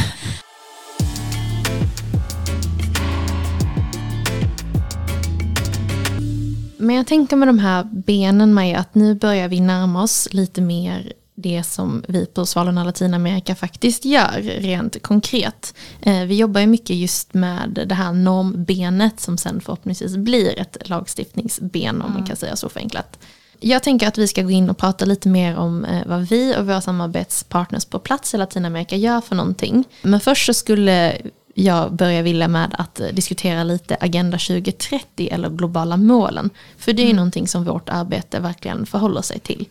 Men 6.77 6.95
jag 6.95 7.07
tänker 7.07 7.35
med 7.35 7.47
de 7.47 7.59
här 7.59 7.83
benen 7.83 8.53
med 8.53 8.79
att 8.79 8.95
nu 8.95 9.15
börjar 9.15 9.47
vi 9.47 9.59
närma 9.59 10.03
oss 10.03 10.27
lite 10.31 10.61
mer 10.61 11.13
det 11.35 11.63
som 11.63 12.03
vi 12.07 12.25
på 12.25 12.45
Svalorna 12.45 12.83
Latinamerika 12.83 13.55
faktiskt 13.55 14.05
gör 14.05 14.41
rent 14.41 15.03
konkret. 15.03 15.73
Eh, 16.01 16.23
vi 16.23 16.37
jobbar 16.37 16.61
ju 16.61 16.67
mycket 16.67 16.95
just 16.95 17.33
med 17.33 17.85
det 17.87 17.95
här 17.95 18.13
normbenet 18.13 19.19
som 19.19 19.37
sen 19.37 19.61
förhoppningsvis 19.61 20.17
blir 20.17 20.59
ett 20.59 20.89
lagstiftningsben 20.89 21.95
om 21.95 22.07
man 22.07 22.15
mm. 22.15 22.25
kan 22.25 22.35
säga 22.35 22.55
så 22.55 22.69
förenklat. 22.69 23.19
Jag 23.59 23.83
tänker 23.83 24.07
att 24.07 24.17
vi 24.17 24.27
ska 24.27 24.41
gå 24.41 24.51
in 24.51 24.69
och 24.69 24.77
prata 24.77 25.05
lite 25.05 25.29
mer 25.29 25.57
om 25.57 25.85
eh, 25.85 26.05
vad 26.05 26.27
vi 26.27 26.55
och 26.57 26.65
våra 26.65 26.81
samarbetspartners 26.81 27.85
på 27.85 27.99
plats 27.99 28.33
i 28.33 28.37
Latinamerika 28.37 28.95
gör 28.95 29.21
för 29.21 29.35
någonting. 29.35 29.83
Men 30.01 30.19
först 30.19 30.45
så 30.45 30.53
skulle 30.53 31.17
jag 31.53 31.93
börja 31.93 32.21
vilja 32.21 32.47
med 32.47 32.75
att 32.77 33.01
diskutera 33.13 33.63
lite 33.63 33.97
Agenda 33.99 34.37
2030 34.37 35.29
eller 35.31 35.49
globala 35.49 35.97
målen. 35.97 36.49
För 36.77 36.93
det 36.93 37.01
är 37.01 37.05
mm. 37.05 37.15
någonting 37.15 37.47
som 37.47 37.63
vårt 37.63 37.89
arbete 37.89 38.39
verkligen 38.39 38.85
förhåller 38.85 39.21
sig 39.21 39.39
till. 39.39 39.67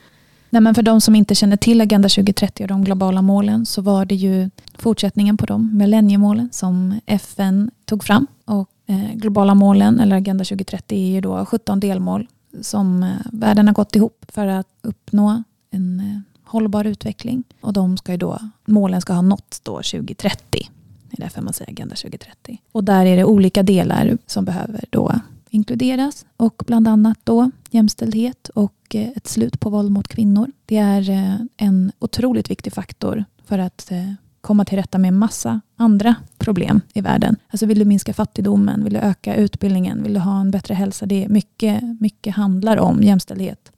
Nej, 0.53 0.62
men 0.62 0.75
för 0.75 0.83
de 0.83 1.01
som 1.01 1.15
inte 1.15 1.35
känner 1.35 1.57
till 1.57 1.81
Agenda 1.81 2.09
2030 2.09 2.65
och 2.65 2.69
de 2.69 2.85
globala 2.85 3.23
målen 3.23 3.67
så 3.67 3.83
var 3.83 4.05
det 4.05 4.15
ju 4.15 4.51
fortsättningen 4.79 5.37
på 5.37 5.47
de 5.47 5.77
millenniemålen 5.77 6.49
som 6.53 7.01
FN 7.07 7.71
tog 7.85 8.05
fram. 8.05 8.27
Och 8.45 8.69
eh, 8.87 9.12
globala 9.15 9.55
målen, 9.55 10.01
eller 10.01 10.17
Agenda 10.17 10.45
2030, 10.45 10.99
är 10.99 11.11
ju 11.11 11.21
då 11.21 11.47
17 11.47 11.81
delmål 11.81 12.29
som 12.61 13.03
eh, 13.03 13.09
världen 13.33 13.67
har 13.67 13.75
gått 13.75 13.97
ihop 13.97 14.25
för 14.29 14.47
att 14.47 14.67
uppnå 14.83 15.43
en 15.71 16.01
eh, 16.01 16.51
hållbar 16.51 16.85
utveckling. 16.85 17.45
Och 17.61 17.73
de 17.73 17.97
ska 17.97 18.12
ju 18.12 18.19
då, 18.19 18.38
målen 18.65 19.01
ska 19.01 19.12
ha 19.12 19.23
nåtts 19.23 19.61
då 19.61 19.77
2030. 19.77 20.71
Det 21.11 21.17
är 21.19 21.21
därför 21.21 21.43
man 21.43 21.53
säger 21.53 21.71
Agenda 21.71 21.95
2030. 21.95 22.59
Och 22.73 22.85
där 22.85 23.07
är 23.07 23.17
det 23.17 23.25
olika 23.25 23.62
delar 23.62 24.19
som 24.27 24.45
behöver 24.45 24.85
då 24.91 25.21
inkluderas 25.53 26.27
och 26.37 26.62
bland 26.67 26.88
annat 26.88 27.19
då 27.25 27.51
jämställdhet 27.71 28.49
och 28.49 28.95
eh, 28.95 29.09
ett 29.17 29.27
slut 29.27 29.61
på 29.61 29.71
våld 29.71 29.91
mot 29.91 30.09
kvinnor. 30.09 30.51
Det 30.67 30.77
är 30.77 31.11
eh, 31.11 31.37
en 31.57 31.93
otroligt 31.99 32.51
viktig 32.51 32.73
faktor 32.73 33.25
för 33.45 33.59
att 33.59 33.91
eh, 33.91 34.12
komma 34.41 34.65
till 34.65 34.79
rätta 34.79 34.99
med 34.99 35.12
massa 35.15 35.61
andra 35.77 36.15
problem 36.38 36.81
i 36.95 37.01
världen. 37.01 37.37
Alltså 37.49 37.67
vill 37.67 37.79
du 37.79 37.85
minska 37.85 38.15
fattigdomen, 38.15 38.85
vill 38.85 38.93
du 38.93 38.99
öka 38.99 39.37
utbildningen, 39.37 40.03
vill 40.03 40.15
du 40.15 40.21
ha 40.21 40.41
en 40.41 40.51
bättre 40.51 40.75
hälsa? 40.75 41.07
Det 41.07 41.25
är 41.25 41.29
mycket, 41.29 42.01
mycket 42.01 42.35
handlar 42.35 42.77
om 42.77 43.03
jämställdhet. 43.03 43.73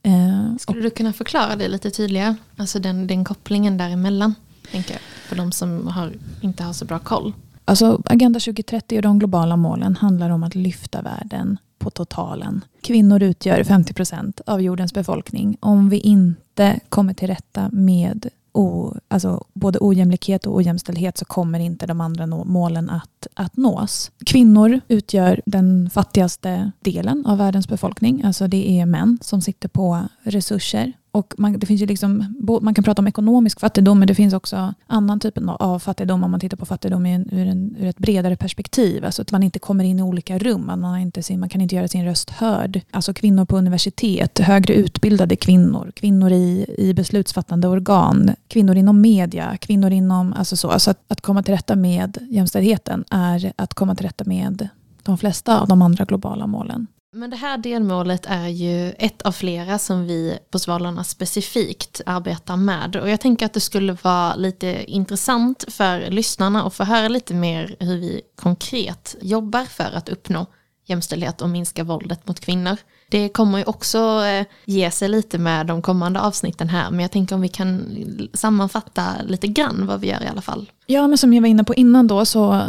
Skulle 0.59 0.81
du 0.81 0.91
kunna 0.91 1.13
förklara 1.13 1.57
det 1.57 1.69
lite 1.69 1.91
tydligare? 1.91 2.35
Alltså 2.57 2.79
den, 2.79 3.07
den 3.07 3.25
kopplingen 3.25 3.79
däremellan, 3.79 4.35
tänker 4.71 4.93
jag, 4.93 5.01
för 5.01 5.37
de 5.37 5.53
som 5.53 5.87
har, 5.87 6.13
inte 6.41 6.63
har 6.63 6.73
så 6.73 6.85
bra 6.85 6.99
koll. 6.99 7.33
Alltså 7.64 8.03
Agenda 8.05 8.40
2030 8.40 8.96
och 8.96 9.03
de 9.03 9.18
globala 9.18 9.57
målen 9.57 9.96
handlar 9.96 10.31
om 10.31 10.42
att 10.42 10.55
lyfta 10.55 11.03
världen 11.03 11.59
på 11.79 11.90
totalen. 11.90 12.64
Kvinnor 12.81 13.22
utgör 13.22 13.64
50 13.64 13.94
procent 13.94 14.40
av 14.46 14.62
jordens 14.62 14.94
befolkning. 14.94 15.57
Om 15.61 15.88
vi 15.88 15.98
inte 15.98 16.81
kommer 16.88 17.14
till 17.14 17.29
rätta 17.29 17.68
med 17.72 18.29
o, 18.53 18.94
alltså 19.09 19.44
både 19.53 19.79
ojämlikhet 19.81 20.46
och 20.46 20.57
ojämställdhet 20.57 21.18
så 21.18 21.24
kommer 21.24 21.59
inte 21.59 21.87
de 21.87 22.00
andra 22.00 22.27
målen 22.27 22.90
att, 22.90 23.27
att 23.35 23.57
nås. 23.57 24.11
Kvinnor 24.27 24.81
utgör 24.88 25.40
den 25.46 25.90
fattigaste 25.90 26.72
delen 26.81 27.27
av 27.27 27.38
världens 27.38 27.68
befolkning. 27.68 28.22
Alltså 28.24 28.46
det 28.46 28.81
är 28.81 28.87
män 28.87 29.18
som 29.22 29.40
sitter 29.40 29.68
på 29.68 30.09
resurser 30.22 30.92
och 31.14 31.35
man, 31.38 31.59
det 31.59 31.66
finns 31.66 31.83
ju 31.83 31.87
liksom, 31.87 32.35
man 32.62 32.74
kan 32.74 32.85
prata 32.85 33.03
om 33.03 33.07
ekonomisk 33.07 33.61
fattigdom, 33.61 33.98
men 33.98 34.09
det 34.09 34.14
finns 34.14 34.35
också 34.35 34.74
annan 34.87 35.20
typ 35.20 35.38
av 35.46 35.79
fattigdom 35.79 36.24
om 36.24 36.31
man 36.31 36.40
tittar 36.40 36.57
på 36.57 36.66
fattigdom 36.66 37.07
ur, 37.07 37.46
en, 37.46 37.77
ur 37.79 37.87
ett 37.87 37.98
bredare 37.98 38.37
perspektiv. 38.37 39.05
Alltså 39.05 39.22
att 39.22 39.33
man 39.33 39.42
inte 39.42 39.59
kommer 39.59 39.85
in 39.85 39.98
i 39.98 40.03
olika 40.03 40.38
rum, 40.38 40.66
man, 40.66 40.98
inte 40.98 41.22
sin, 41.22 41.40
man 41.40 41.48
kan 41.48 41.61
inte 41.61 41.74
göra 41.74 41.88
sin 41.88 42.05
röst 42.05 42.31
hörd. 42.31 42.81
Alltså 42.90 43.14
kvinnor 43.14 43.44
på 43.44 43.59
universitet, 43.59 44.38
högre 44.38 44.74
utbildade 44.74 45.37
kvinnor, 45.37 45.92
kvinnor 45.96 46.33
i, 46.33 46.66
i 46.79 46.94
beslutsfattande 46.94 47.68
organ, 47.68 48.31
kvinnor 48.48 48.77
inom 48.77 49.00
media, 49.00 49.57
kvinnor 49.57 49.90
inom... 49.90 50.33
Alltså 50.33 50.57
så, 50.57 50.70
alltså 50.70 50.90
att, 50.90 51.05
att 51.09 51.20
komma 51.20 51.42
till 51.42 51.55
rätta 51.55 51.77
med 51.77 52.18
jämställdheten 52.31 53.05
är 53.11 53.53
att 53.57 53.74
komma 53.74 53.94
till 53.94 54.07
rätta 54.07 54.24
med 54.24 54.68
de 55.03 55.18
flesta 55.18 55.61
av 55.61 55.68
de 55.68 55.83
andra 55.83 56.05
globala 56.05 56.46
målen. 56.46 56.87
Men 57.16 57.31
det 57.31 57.37
här 57.37 57.59
delmålet 57.59 58.27
är 58.27 58.48
ju 58.48 58.90
ett 58.90 59.22
av 59.22 59.33
flera 59.33 59.79
som 59.79 60.07
vi 60.07 60.38
på 60.50 60.59
Svalorna 60.59 61.05
specifikt 61.05 62.00
arbetar 62.07 62.57
med. 62.57 62.96
Och 62.96 63.11
jag 63.11 63.20
tänker 63.20 63.46
att 63.46 63.53
det 63.53 63.61
skulle 63.61 63.96
vara 64.03 64.35
lite 64.35 64.85
intressant 64.87 65.64
för 65.68 66.11
lyssnarna 66.11 66.66
att 66.66 66.74
få 66.74 66.85
höra 66.85 67.09
lite 67.09 67.35
mer 67.35 67.77
hur 67.81 67.96
vi 67.96 68.22
konkret 68.37 69.16
jobbar 69.20 69.64
för 69.64 69.90
att 69.94 70.09
uppnå 70.09 70.46
jämställdhet 70.87 71.42
och 71.42 71.50
minska 71.50 71.85
våldet 71.85 72.27
mot 72.27 72.40
kvinnor. 72.40 72.77
Det 73.09 73.29
kommer 73.29 73.59
ju 73.59 73.64
också 73.64 73.99
eh, 74.25 74.47
ge 74.64 74.90
sig 74.90 75.09
lite 75.09 75.38
med 75.38 75.67
de 75.67 75.83
kommande 75.83 76.21
avsnitten 76.21 76.69
här, 76.69 76.90
men 76.90 77.01
jag 77.01 77.11
tänker 77.11 77.35
om 77.35 77.40
vi 77.40 77.49
kan 77.49 77.97
sammanfatta 78.35 79.05
lite 79.25 79.47
grann 79.47 79.87
vad 79.87 80.01
vi 80.01 80.09
gör 80.09 80.23
i 80.23 80.27
alla 80.27 80.43
fall. 80.43 80.71
Ja, 80.87 81.09
men 81.09 81.19
som 81.19 81.33
jag 81.33 81.40
var 81.43 81.49
inne 81.49 81.64
på 81.64 81.75
innan 81.75 82.07
då 82.07 82.25
så 82.25 82.62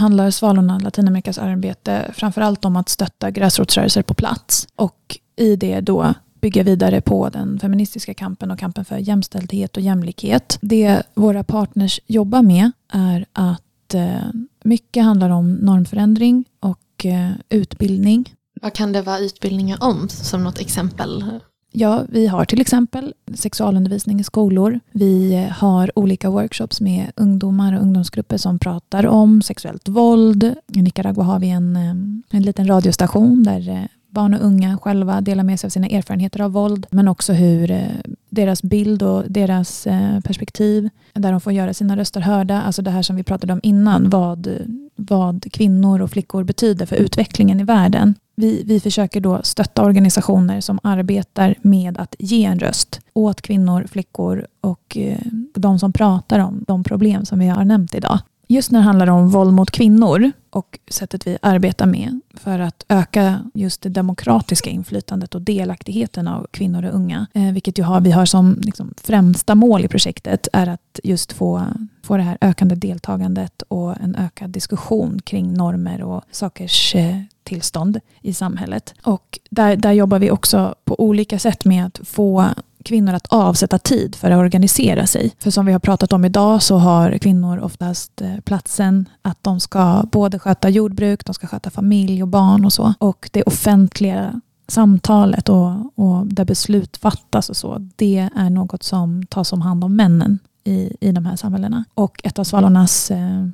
handlar 0.00 0.30
Svalorna 0.30 0.78
Latinamerikas 0.78 1.38
arbete 1.38 2.12
framförallt 2.14 2.64
om 2.64 2.76
att 2.76 2.88
stötta 2.88 3.30
gräsrotsrörelser 3.30 4.02
på 4.02 4.14
plats 4.14 4.68
och 4.76 5.18
i 5.36 5.56
det 5.56 5.80
då 5.80 6.14
bygga 6.40 6.62
vidare 6.62 7.00
på 7.00 7.28
den 7.28 7.58
feministiska 7.60 8.14
kampen 8.14 8.50
och 8.50 8.58
kampen 8.58 8.84
för 8.84 8.96
jämställdhet 8.96 9.76
och 9.76 9.82
jämlikhet. 9.82 10.58
Det 10.60 11.02
våra 11.14 11.44
partners 11.44 12.00
jobbar 12.06 12.42
med 12.42 12.70
är 12.92 13.26
att 13.32 13.94
eh, 13.94 14.30
mycket 14.64 15.04
handlar 15.04 15.30
om 15.30 15.52
normförändring 15.52 16.44
och 16.60 17.06
eh, 17.06 17.30
utbildning 17.48 18.34
vad 18.60 18.72
kan 18.72 18.92
det 18.92 19.02
vara 19.02 19.18
utbildningar 19.18 19.78
om, 19.80 20.08
som 20.08 20.44
något 20.44 20.60
exempel? 20.60 21.24
Ja, 21.72 22.04
vi 22.08 22.26
har 22.26 22.44
till 22.44 22.60
exempel 22.60 23.14
sexualundervisning 23.34 24.20
i 24.20 24.24
skolor. 24.24 24.80
Vi 24.90 25.48
har 25.52 25.98
olika 25.98 26.30
workshops 26.30 26.80
med 26.80 27.12
ungdomar 27.16 27.72
och 27.72 27.82
ungdomsgrupper 27.82 28.36
som 28.36 28.58
pratar 28.58 29.06
om 29.06 29.42
sexuellt 29.42 29.88
våld. 29.88 30.54
I 30.74 30.82
Nicaragua 30.82 31.24
har 31.24 31.38
vi 31.38 31.48
en, 31.50 31.76
eh, 31.76 31.90
en 32.36 32.42
liten 32.42 32.66
radiostation 32.66 33.42
där 33.42 33.68
eh, 33.68 33.82
barn 34.08 34.34
och 34.34 34.44
unga 34.44 34.78
själva 34.78 35.20
delar 35.20 35.44
med 35.44 35.60
sig 35.60 35.68
av 35.68 35.70
sina 35.70 35.86
erfarenheter 35.86 36.40
av 36.40 36.52
våld, 36.52 36.86
men 36.90 37.08
också 37.08 37.32
hur 37.32 37.70
eh, 37.70 37.82
deras 38.30 38.62
bild 38.62 39.02
och 39.02 39.24
deras 39.28 39.84
perspektiv, 40.24 40.88
där 41.12 41.32
de 41.32 41.40
får 41.40 41.52
göra 41.52 41.74
sina 41.74 41.96
röster 41.96 42.20
hörda. 42.20 42.62
Alltså 42.62 42.82
det 42.82 42.90
här 42.90 43.02
som 43.02 43.16
vi 43.16 43.22
pratade 43.22 43.52
om 43.52 43.60
innan, 43.62 44.10
vad, 44.10 44.48
vad 44.96 45.52
kvinnor 45.52 46.00
och 46.00 46.10
flickor 46.10 46.44
betyder 46.44 46.86
för 46.86 46.96
utvecklingen 46.96 47.60
i 47.60 47.64
världen. 47.64 48.14
Vi, 48.40 48.62
vi 48.66 48.80
försöker 48.80 49.20
då 49.20 49.40
stötta 49.42 49.84
organisationer 49.84 50.60
som 50.60 50.80
arbetar 50.82 51.54
med 51.62 51.98
att 51.98 52.14
ge 52.18 52.44
en 52.44 52.58
röst 52.58 53.00
åt 53.12 53.42
kvinnor, 53.42 53.86
flickor 53.90 54.46
och 54.60 54.96
eh, 54.96 55.18
de 55.54 55.78
som 55.78 55.92
pratar 55.92 56.38
om 56.38 56.64
de 56.68 56.84
problem 56.84 57.24
som 57.24 57.38
vi 57.38 57.46
har 57.46 57.64
nämnt 57.64 57.94
idag. 57.94 58.18
Just 58.48 58.70
när 58.70 58.78
det 58.78 58.84
handlar 58.84 59.06
om 59.06 59.28
våld 59.28 59.52
mot 59.52 59.70
kvinnor 59.70 60.32
och 60.50 60.78
sättet 60.90 61.26
vi 61.26 61.38
arbetar 61.42 61.86
med 61.86 62.20
för 62.34 62.58
att 62.58 62.84
öka 62.88 63.40
just 63.54 63.82
det 63.82 63.88
demokratiska 63.88 64.70
inflytandet 64.70 65.34
och 65.34 65.42
delaktigheten 65.42 66.28
av 66.28 66.46
kvinnor 66.50 66.84
och 66.84 66.94
unga. 66.94 67.26
Eh, 67.32 67.52
vilket 67.52 67.78
ju 67.78 67.82
har, 67.82 68.00
vi 68.00 68.10
har 68.10 68.26
som 68.26 68.58
liksom 68.60 68.94
främsta 69.02 69.54
mål 69.54 69.84
i 69.84 69.88
projektet 69.88 70.48
är 70.52 70.66
att 70.66 71.00
just 71.04 71.32
få, 71.32 71.66
få 72.02 72.16
det 72.16 72.22
här 72.22 72.38
ökande 72.40 72.74
deltagandet 72.74 73.62
och 73.68 74.00
en 74.00 74.16
ökad 74.16 74.50
diskussion 74.50 75.20
kring 75.24 75.52
normer 75.52 76.02
och 76.02 76.22
sakers 76.30 76.94
eh, 76.94 77.16
tillstånd 77.50 78.00
i 78.22 78.32
samhället. 78.32 78.94
Och 79.02 79.38
där, 79.50 79.76
där 79.76 79.92
jobbar 79.92 80.18
vi 80.18 80.30
också 80.30 80.74
på 80.84 81.00
olika 81.00 81.38
sätt 81.38 81.64
med 81.64 81.86
att 81.86 82.00
få 82.04 82.46
kvinnor 82.84 83.14
att 83.14 83.26
avsätta 83.26 83.78
tid 83.78 84.14
för 84.14 84.30
att 84.30 84.38
organisera 84.38 85.06
sig. 85.06 85.32
För 85.38 85.50
som 85.50 85.66
vi 85.66 85.72
har 85.72 85.80
pratat 85.80 86.12
om 86.12 86.24
idag 86.24 86.62
så 86.62 86.76
har 86.76 87.18
kvinnor 87.18 87.58
oftast 87.58 88.20
eh, 88.20 88.40
platsen 88.44 89.08
att 89.22 89.38
de 89.42 89.60
ska 89.60 90.04
både 90.12 90.38
sköta 90.38 90.68
jordbruk, 90.68 91.24
de 91.24 91.34
ska 91.34 91.46
sköta 91.46 91.70
familj 91.70 92.22
och 92.22 92.28
barn 92.28 92.64
och 92.64 92.72
så. 92.72 92.94
Och 92.98 93.30
det 93.32 93.42
offentliga 93.42 94.40
samtalet 94.68 95.48
och, 95.48 95.70
och 95.94 96.26
där 96.26 96.44
beslut 96.44 96.96
fattas 96.96 97.50
och 97.50 97.56
så, 97.56 97.88
det 97.96 98.28
är 98.36 98.50
något 98.50 98.82
som 98.82 99.26
tas 99.26 99.52
om 99.52 99.60
hand 99.60 99.84
av 99.84 99.90
männen 99.90 100.38
i, 100.64 100.96
i 101.00 101.12
de 101.12 101.26
här 101.26 101.36
samhällena. 101.36 101.84
Och 101.94 102.20
ett 102.24 102.38
av 102.38 102.44
Svalornas 102.44 103.10
eh, 103.10 103.46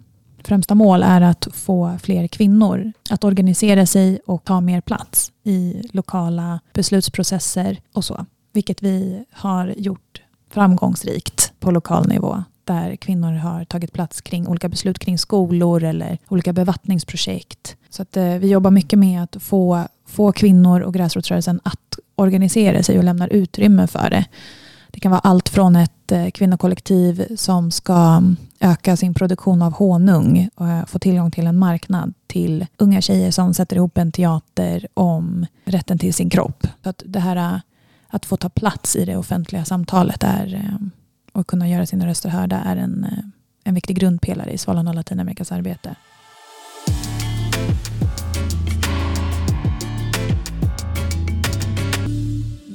främsta 0.46 0.74
mål 0.74 1.02
är 1.02 1.20
att 1.20 1.48
få 1.52 1.98
fler 2.02 2.26
kvinnor 2.26 2.92
att 3.10 3.24
organisera 3.24 3.86
sig 3.86 4.20
och 4.26 4.44
ta 4.44 4.60
mer 4.60 4.80
plats 4.80 5.32
i 5.44 5.82
lokala 5.92 6.60
beslutsprocesser 6.72 7.80
och 7.92 8.04
så. 8.04 8.26
Vilket 8.52 8.82
vi 8.82 9.24
har 9.32 9.74
gjort 9.76 10.22
framgångsrikt 10.50 11.52
på 11.60 11.70
lokal 11.70 12.08
nivå 12.08 12.44
där 12.64 12.96
kvinnor 12.96 13.32
har 13.32 13.64
tagit 13.64 13.92
plats 13.92 14.20
kring 14.20 14.48
olika 14.48 14.68
beslut 14.68 14.98
kring 14.98 15.18
skolor 15.18 15.84
eller 15.84 16.18
olika 16.28 16.52
bevattningsprojekt. 16.52 17.76
Så 17.90 18.02
att, 18.02 18.16
eh, 18.16 18.34
vi 18.34 18.50
jobbar 18.50 18.70
mycket 18.70 18.98
med 18.98 19.22
att 19.22 19.42
få, 19.42 19.84
få 20.06 20.32
kvinnor 20.32 20.80
och 20.80 20.94
gräsrotsrörelsen 20.94 21.60
att 21.62 21.98
organisera 22.14 22.82
sig 22.82 22.98
och 22.98 23.04
lämna 23.04 23.28
utrymme 23.28 23.86
för 23.86 24.10
det. 24.10 24.24
Det 24.96 25.00
kan 25.00 25.10
vara 25.10 25.20
allt 25.20 25.48
från 25.48 25.76
ett 25.76 26.12
eh, 26.12 26.30
kvinnokollektiv 26.30 27.36
som 27.36 27.70
ska 27.70 27.96
mm, 27.96 28.36
öka 28.60 28.96
sin 28.96 29.14
produktion 29.14 29.62
av 29.62 29.72
honung 29.72 30.48
och 30.54 30.88
få 30.88 30.98
tillgång 30.98 31.30
till 31.30 31.46
en 31.46 31.58
marknad 31.58 32.14
till 32.26 32.66
unga 32.76 33.00
tjejer 33.00 33.30
som 33.30 33.54
sätter 33.54 33.76
ihop 33.76 33.98
en 33.98 34.12
teater 34.12 34.86
om 34.94 35.46
rätten 35.64 35.98
till 35.98 36.14
sin 36.14 36.30
kropp. 36.30 36.66
Så 36.82 36.88
att 36.88 37.02
det 37.06 37.20
här 37.20 37.36
eh, 37.36 37.60
att 38.08 38.26
få 38.26 38.36
ta 38.36 38.48
plats 38.48 38.96
i 38.96 39.04
det 39.04 39.16
offentliga 39.16 39.64
samtalet 39.64 40.22
är, 40.22 40.78
och 41.32 41.46
kunna 41.46 41.68
göra 41.68 41.86
sina 41.86 42.06
röster 42.06 42.28
hörda 42.28 42.56
är 42.56 42.76
en, 42.76 43.06
en 43.64 43.74
viktig 43.74 43.96
grundpelare 43.98 44.50
i 44.50 44.58
Svalan 44.58 44.88
och 44.88 44.94
Latinamerikas 44.94 45.52
arbete. 45.52 45.94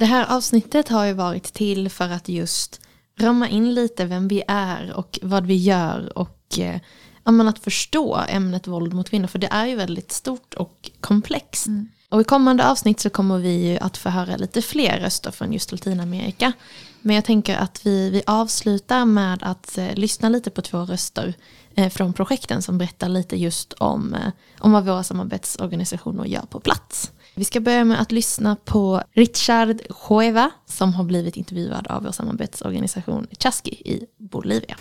Det 0.02 0.06
här 0.06 0.36
avsnittet 0.36 0.88
har 0.88 1.04
ju 1.04 1.12
varit 1.12 1.44
till 1.44 1.90
för 1.90 2.08
att 2.08 2.28
just 2.28 2.80
rama 3.18 3.48
in 3.48 3.74
lite 3.74 4.04
vem 4.04 4.28
vi 4.28 4.42
är 4.48 4.92
och 4.92 5.18
vad 5.22 5.46
vi 5.46 5.54
gör 5.54 6.18
och 6.18 6.58
eh, 6.58 6.80
att 7.24 7.58
förstå 7.58 8.20
ämnet 8.28 8.66
våld 8.66 8.92
mot 8.94 9.10
kvinnor 9.10 9.26
för 9.26 9.38
det 9.38 9.46
är 9.46 9.66
ju 9.66 9.76
väldigt 9.76 10.12
stort 10.12 10.54
och 10.54 10.90
komplext. 11.00 11.66
Mm. 11.66 11.88
Och 12.08 12.20
i 12.20 12.24
kommande 12.24 12.68
avsnitt 12.68 13.00
så 13.00 13.10
kommer 13.10 13.38
vi 13.38 13.70
ju 13.70 13.78
att 13.78 13.96
få 13.96 14.08
höra 14.08 14.36
lite 14.36 14.62
fler 14.62 15.00
röster 15.00 15.30
från 15.30 15.52
just 15.52 15.72
Latinamerika. 15.72 16.52
Men 17.00 17.16
jag 17.16 17.24
tänker 17.24 17.56
att 17.56 17.86
vi, 17.86 18.10
vi 18.10 18.22
avslutar 18.26 19.04
med 19.04 19.42
att 19.42 19.78
eh, 19.78 19.94
lyssna 19.94 20.28
lite 20.28 20.50
på 20.50 20.62
två 20.62 20.78
röster 20.78 21.34
eh, 21.74 21.90
från 21.90 22.12
projekten 22.12 22.62
som 22.62 22.78
berättar 22.78 23.08
lite 23.08 23.36
just 23.36 23.72
om, 23.72 24.14
eh, 24.14 24.32
om 24.58 24.72
vad 24.72 24.84
våra 24.84 25.02
samarbetsorganisationer 25.02 26.24
gör 26.24 26.46
på 26.50 26.60
plats. 26.60 27.10
Vi 27.34 27.44
ska 27.44 27.60
börja 27.60 27.84
med 27.84 28.00
att 28.00 28.12
lyssna 28.12 28.56
på 28.64 29.02
Richard 29.12 29.80
Jueva 30.08 30.50
som 30.66 30.94
har 30.94 31.04
blivit 31.04 31.36
intervjuad 31.36 31.86
av 31.86 32.02
vår 32.02 32.12
samarbetsorganisation 32.12 33.26
Chasqui 33.38 33.70
i 33.70 34.06
Bolivia. 34.18 34.76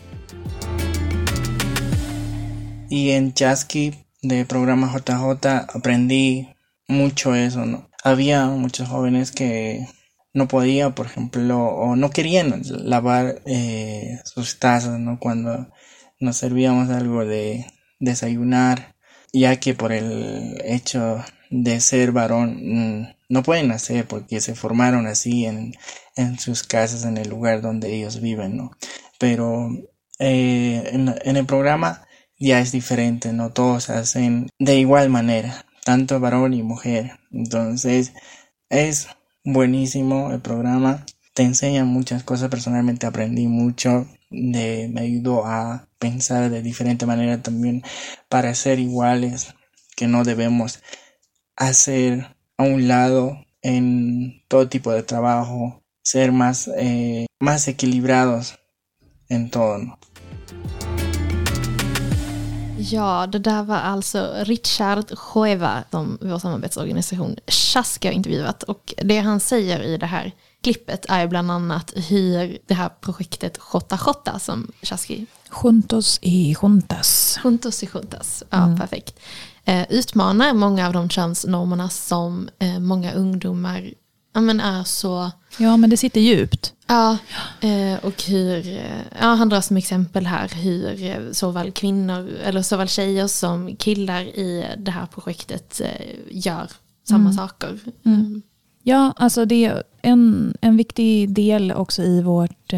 Y 2.89 3.11
en 3.11 3.33
Chasqui 3.33 3.93
de 4.21 4.45
programa 4.45 4.87
JJ 4.93 5.47
aprendí 5.73 6.47
mucho 6.89 7.35
eso, 7.35 7.65
¿no? 7.65 7.87
Había 8.03 8.45
muchos 8.47 8.89
jóvenes 8.89 9.31
que 9.31 9.87
no 10.33 10.47
podían, 10.47 10.93
por 10.93 11.05
ejemplo, 11.05 11.57
o 11.57 11.95
no 11.95 12.09
querían 12.09 12.61
lavar 12.65 13.41
eh, 13.45 14.19
sus 14.25 14.59
tazas, 14.59 14.99
¿no? 14.99 15.19
Cuando 15.19 15.67
nos 16.19 16.37
servíamos 16.37 16.89
algo 16.89 17.25
de 17.25 17.65
desayunar, 17.99 18.95
ya 19.33 19.55
que 19.55 19.73
por 19.73 19.91
el 19.93 20.61
hecho 20.65 21.23
de 21.51 21.79
ser 21.79 22.11
varón 22.11 22.59
mm, 22.63 23.15
no 23.29 23.43
pueden 23.43 23.71
hacer 23.71 24.07
porque 24.07 24.41
se 24.41 24.55
formaron 24.55 25.05
así 25.05 25.45
en, 25.45 25.75
en 26.15 26.39
sus 26.39 26.63
casas, 26.63 27.05
en 27.05 27.17
el 27.17 27.29
lugar 27.29 27.61
donde 27.61 27.93
ellos 27.93 28.21
viven, 28.21 28.57
¿no? 28.57 28.71
Pero 29.19 29.69
eh, 30.17 30.89
en, 30.91 31.13
en 31.23 31.37
el 31.37 31.45
programa 31.45 32.07
ya 32.39 32.59
es 32.59 32.71
diferente, 32.71 33.33
no 33.33 33.51
todos 33.51 33.89
hacen 33.91 34.49
de 34.57 34.77
igual 34.77 35.09
manera 35.09 35.65
tanto 35.83 36.19
varón 36.19 36.53
y 36.53 36.63
mujer. 36.63 37.19
Entonces 37.31 38.13
es 38.69 39.07
buenísimo 39.43 40.31
el 40.31 40.41
programa 40.41 41.05
te 41.33 41.43
enseñan 41.43 41.87
muchas 41.87 42.23
cosas. 42.23 42.49
Personalmente 42.49 43.05
aprendí 43.07 43.47
mucho, 43.47 44.07
de, 44.29 44.89
me 44.91 45.01
ayudó 45.01 45.45
a 45.45 45.87
pensar 45.99 46.49
de 46.49 46.61
diferente 46.61 47.05
manera 47.05 47.41
también 47.41 47.83
para 48.29 48.53
ser 48.55 48.79
iguales, 48.79 49.53
que 49.95 50.07
no 50.07 50.23
debemos 50.23 50.81
hacer 51.69 52.35
a 52.57 52.63
un 52.63 52.87
lado 52.87 53.45
en 53.61 54.41
todo 54.47 54.67
tipo 54.67 54.91
de 54.91 55.03
trabajo, 55.03 55.81
ser 56.03 56.31
más, 56.31 56.67
eh, 56.77 57.25
más 57.39 57.67
equilibrados 57.67 58.55
en 59.29 59.49
todo. 59.49 59.77
¿no? 59.77 59.97
Ja, 62.81 63.27
det 63.27 63.39
där 63.39 63.63
var 63.63 63.77
alltså 63.77 64.33
Richard 64.45 65.05
Joeva 65.11 65.83
som 65.91 66.17
vår 66.21 66.39
samarbetsorganisation 66.39 67.35
Chask 67.47 68.05
har 68.05 68.11
intervjuat. 68.11 68.63
Och 68.63 68.93
det 68.97 69.19
han 69.19 69.39
säger 69.39 69.83
i 69.83 69.97
det 69.97 70.05
här 70.05 70.31
klippet 70.63 71.05
är 71.09 71.27
bland 71.27 71.51
annat 71.51 71.93
hur 71.95 72.57
det 72.67 72.73
här 72.73 72.89
projektet 72.89 73.57
Jota 73.73 73.99
Jota 74.05 74.39
som 74.39 74.71
Chaski... 74.81 75.25
Juntos 75.49 76.19
y 76.21 76.53
juntas. 76.53 77.39
Juntos 77.43 77.83
y 77.83 77.87
juntas, 77.87 78.43
ja 78.49 78.63
mm. 78.63 78.77
perfekt. 78.77 79.19
Eh, 79.65 79.85
utmanar 79.89 80.53
många 80.53 80.87
av 80.87 80.93
de 80.93 81.09
könsnormerna 81.09 81.89
som 81.89 82.49
eh, 82.59 82.79
många 82.79 83.13
ungdomar 83.13 83.93
ja, 84.33 84.41
men 84.41 84.59
är 84.59 84.83
så... 84.83 85.31
Ja, 85.57 85.77
men 85.77 85.89
det 85.89 85.97
sitter 85.97 86.21
djupt. 86.21 86.73
Ja, 86.87 87.17
eh, 87.61 88.05
och 88.05 88.23
hur, 88.23 88.81
ja, 89.19 89.27
han 89.27 89.49
drar 89.49 89.61
som 89.61 89.77
exempel 89.77 90.25
här 90.25 90.47
hur 90.47 91.33
såväl 91.33 91.71
kvinnor, 91.71 92.29
eller 92.43 92.61
såväl 92.61 92.87
tjejer 92.87 93.27
som 93.27 93.75
killar 93.75 94.21
i 94.21 94.65
det 94.77 94.91
här 94.91 95.05
projektet 95.05 95.81
gör 96.29 96.67
samma 97.07 97.29
mm. 97.29 97.33
saker. 97.33 97.79
Mm. 98.05 98.41
Ja, 98.83 99.13
alltså 99.15 99.45
det 99.45 99.65
är 99.65 99.83
en, 100.01 100.53
en 100.61 100.77
viktig 100.77 101.33
del 101.33 101.71
också 101.71 102.03
i, 102.03 102.21
vårt, 102.21 102.73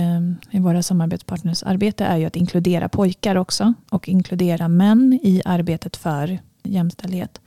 i 0.52 0.60
våra 0.60 0.84
samarbetspartners 0.84 1.64
arbete 1.64 2.06
är 2.06 2.18
ju 2.18 2.26
att 2.26 2.36
inkludera 2.36 2.90
pojkar 2.90 3.36
också 3.36 3.74
och 3.90 4.10
inkludera 4.10 4.68
män 4.68 5.20
i 5.24 5.42
arbetet 5.46 5.98
för 5.98 6.40
jämställdhet. 6.64 7.42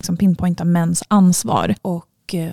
som 0.00 0.16
pinpointa 0.16 0.64
mäns 0.64 1.02
ansvar 1.08 1.74
och 1.82 2.34
eh, 2.34 2.52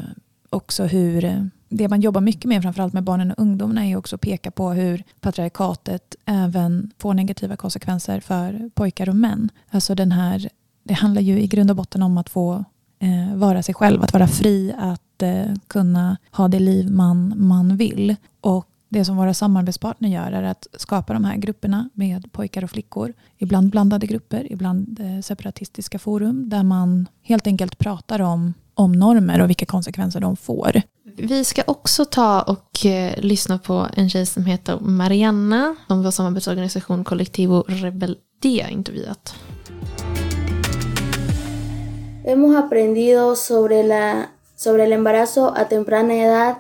också 0.50 0.84
hur 0.84 1.26
eh, 1.26 1.46
det 1.70 1.88
man 1.88 2.02
jobbar 2.02 2.22
mycket 2.22 2.46
med, 2.46 2.62
framförallt 2.62 2.94
med 2.94 3.04
barnen 3.04 3.32
och 3.32 3.40
ungdomarna, 3.40 3.86
är 3.86 3.96
också 3.96 4.16
att 4.16 4.22
peka 4.22 4.52
på 4.52 4.70
hur 4.70 5.04
patriarkatet 5.22 6.16
även 6.26 6.92
får 6.98 7.14
negativa 7.14 7.56
konsekvenser 7.56 8.20
för 8.20 8.70
pojkar 8.74 9.10
och 9.10 9.16
män. 9.16 9.50
Alltså 9.70 9.96
den 9.96 10.12
här, 10.12 10.50
det 10.84 10.94
handlar 10.94 11.22
ju 11.22 11.40
i 11.40 11.48
grund 11.48 11.70
och 11.70 11.76
botten 11.76 12.04
om 12.04 12.18
att 12.18 12.30
få 12.30 12.64
eh, 13.00 13.36
vara 13.36 13.64
sig 13.64 13.76
själv, 13.76 14.04
att 14.04 14.14
vara 14.14 14.28
fri, 14.28 14.74
att 14.78 15.22
eh, 15.22 15.54
kunna 15.68 16.18
ha 16.32 16.48
det 16.48 16.60
liv 16.60 16.92
man, 16.92 17.34
man 17.38 17.78
vill. 17.78 18.16
Och 18.42 18.68
det 18.90 19.06
som 19.06 19.18
våra 19.18 19.34
samarbetspartner 19.34 20.10
gör 20.10 20.32
är 20.32 20.44
att 20.44 20.68
skapa 20.74 21.14
de 21.14 21.26
här 21.26 21.38
grupperna 21.38 21.90
med 21.94 22.32
pojkar 22.32 22.64
och 22.64 22.70
flickor. 22.70 23.14
Ibland 23.38 23.70
blandade 23.70 24.08
grupper, 24.08 24.52
ibland 24.52 25.00
eh, 25.00 25.22
separatistiska 25.22 26.00
forum 26.00 26.50
där 26.50 26.64
man 26.64 27.08
helt 27.22 27.48
enkelt 27.48 27.78
pratar 27.78 28.22
om 28.22 28.54
om 28.76 28.92
normer 28.92 29.42
och 29.42 29.50
vilka 29.50 29.66
konsekvenser 29.66 30.20
de 30.20 30.36
får. 30.38 30.82
Vi 31.18 31.44
ska 31.44 31.62
också 31.68 32.06
ta 32.06 32.42
och 32.42 32.86
eh, 32.86 33.14
lyssna 33.18 33.58
på 33.58 33.88
en 33.94 34.10
tjej 34.10 34.26
som 34.26 34.46
heter 34.46 34.80
Marianna 34.80 35.76
som 35.88 36.04
vår 36.04 36.12
samarbetsorganisation 36.12 37.04
Kollektivo 37.04 37.64
Rebeldía 37.68 38.70
intervjuat. 38.70 39.36
Hemos 42.24 42.56
aprendido 42.56 43.36
sobre, 43.36 43.84
la, 43.84 44.26
sobre 44.56 44.84
el 44.84 44.94
embarazo 44.94 45.54
a 45.56 45.66
temprana 45.70 46.14
edad 46.14 46.56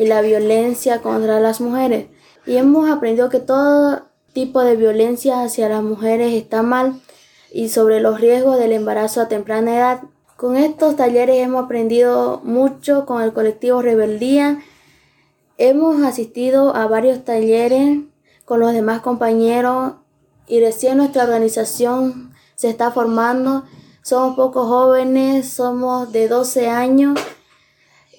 y 0.00 0.06
la 0.06 0.22
violencia 0.22 1.02
contra 1.02 1.40
las 1.40 1.60
mujeres. 1.60 2.06
Y 2.46 2.56
hemos 2.56 2.88
aprendido 2.88 3.28
que 3.28 3.38
todo 3.38 4.06
tipo 4.32 4.62
de 4.62 4.74
violencia 4.74 5.42
hacia 5.42 5.68
las 5.68 5.82
mujeres 5.82 6.32
está 6.32 6.62
mal 6.62 7.02
y 7.52 7.68
sobre 7.68 8.00
los 8.00 8.18
riesgos 8.18 8.58
del 8.58 8.72
embarazo 8.72 9.20
a 9.20 9.28
temprana 9.28 9.76
edad 9.76 10.00
con 10.38 10.56
estos 10.56 10.96
talleres 10.96 11.36
hemos 11.36 11.66
aprendido 11.66 12.40
mucho 12.44 13.04
con 13.04 13.20
el 13.20 13.34
colectivo 13.34 13.82
Rebeldía. 13.82 14.62
Hemos 15.58 16.02
asistido 16.02 16.74
a 16.74 16.86
varios 16.86 17.22
talleres 17.26 17.98
con 18.46 18.60
los 18.60 18.72
demás 18.72 19.02
compañeros 19.02 19.96
y 20.46 20.60
recién 20.60 20.96
nuestra 20.96 21.24
organización 21.24 22.32
se 22.54 22.70
está 22.70 22.90
formando. 22.90 23.64
Somos 24.00 24.34
pocos 24.34 24.66
jóvenes, 24.66 25.50
somos 25.50 26.10
de 26.10 26.26
12 26.26 26.70
años 26.70 27.20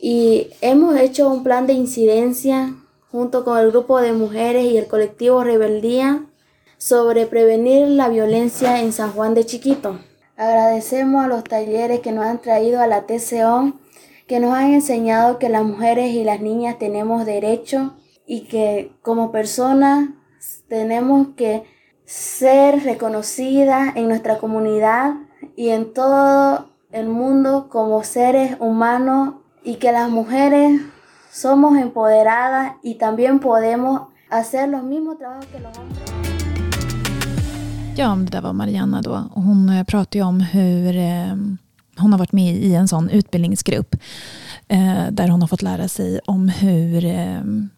y 0.02 0.50
hemos 0.62 1.00
hecho 1.00 1.30
un 1.30 1.44
plan 1.44 1.68
de 1.68 1.74
incidencia 1.74 2.74
junto 3.12 3.46
con 3.46 3.60
el 3.60 3.70
grupo 3.70 4.02
de 4.02 4.14
mujeres 4.14 4.66
y 4.66 4.78
el 4.78 4.88
colectivo 4.88 5.44
Rebeldía 5.44 6.26
sobre 6.80 7.28
prevenir 7.28 7.88
la 7.88 8.10
violencia 8.10 8.82
en 8.82 8.94
San 8.94 9.12
Juan 9.12 9.36
de 9.36 9.46
Chiquito. 9.46 10.00
Agradecemos 10.36 11.24
a 11.24 11.28
los 11.28 11.44
talleres 11.44 12.00
que 12.00 12.12
nos 12.12 12.26
han 12.26 12.42
traído 12.42 12.82
a 12.82 12.88
la 12.88 13.06
TCO, 13.06 13.74
que 14.26 14.40
nos 14.40 14.56
han 14.56 14.74
enseñado 14.74 15.38
que 15.38 15.50
las 15.50 15.64
mujeres 15.64 16.16
y 16.16 16.24
las 16.24 16.42
niñas 16.42 16.80
tenemos 16.80 17.28
derecho 17.28 17.94
y 18.26 18.46
que 18.46 18.92
como 19.04 19.32
personas 19.32 20.10
tenemos 20.68 21.28
que 21.36 21.64
ser 22.06 22.84
reconocidas 22.84 23.96
en 23.96 24.08
nuestra 24.08 24.40
comunidad 24.40 25.14
y 25.56 25.70
en 25.70 25.94
todo 25.94 26.72
el 26.92 27.08
mundo 27.08 27.68
como 27.70 28.04
seres 28.04 28.58
humanos 28.60 29.36
y 29.63 29.76
que 29.76 29.91
las 29.91 30.10
mujeres 30.10 30.82
somos 31.32 31.78
empoderadas 31.78 32.74
y 32.84 32.95
también 32.95 33.39
podemos 33.39 34.02
hacer 34.30 34.69
los 34.69 34.84
mismos 34.84 35.17
trabajos 35.17 35.45
que 35.45 35.60
los 35.60 35.78
hombres. 35.78 36.12
Ja, 37.95 38.15
det 38.15 38.32
där 38.32 38.41
var 38.41 38.54
Marianna 38.54 39.02
då. 39.02 39.30
Hon 39.34 39.69
eh, 39.69 39.84
pratade 39.84 40.17
ju 40.17 40.24
om 40.24 40.39
hur 40.39 40.97
eh, 40.97 41.36
hon 41.97 42.12
har 42.12 42.17
varit 42.19 42.32
med 42.32 42.56
i 42.56 42.76
en 42.76 42.88
sån 42.88 43.10
utbildningsgrupp 43.10 43.95
eh, 44.67 45.08
där 45.12 45.28
hon 45.28 45.41
har 45.41 45.47
fått 45.47 45.62
lära 45.62 45.88
sig 45.88 46.19
om 46.26 46.50
hur 46.50 47.04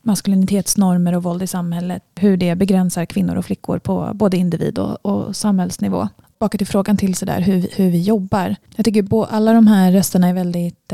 maskulinitetsnormer 0.01 1.15
och 1.15 1.23
våld 1.23 1.43
i 1.43 1.47
samhället, 1.47 2.03
hur 2.15 2.37
det 2.37 2.55
begränsar 2.55 3.05
kvinnor 3.05 3.35
och 3.35 3.45
flickor 3.45 3.79
på 3.79 4.11
både 4.13 4.37
individ 4.37 4.79
och, 4.79 5.05
och 5.05 5.35
samhällsnivå. 5.35 6.07
Baka 6.39 6.57
till 6.57 6.67
frågan 6.67 6.97
till 6.97 7.15
sådär 7.15 7.41
hur, 7.41 7.67
hur 7.75 7.89
vi 7.89 8.01
jobbar. 8.01 8.55
Jag 8.75 8.85
tycker 8.85 9.25
alla 9.29 9.53
de 9.53 9.67
här 9.67 9.91
rösterna 9.91 10.27
är 10.27 10.33
väldigt, 10.33 10.93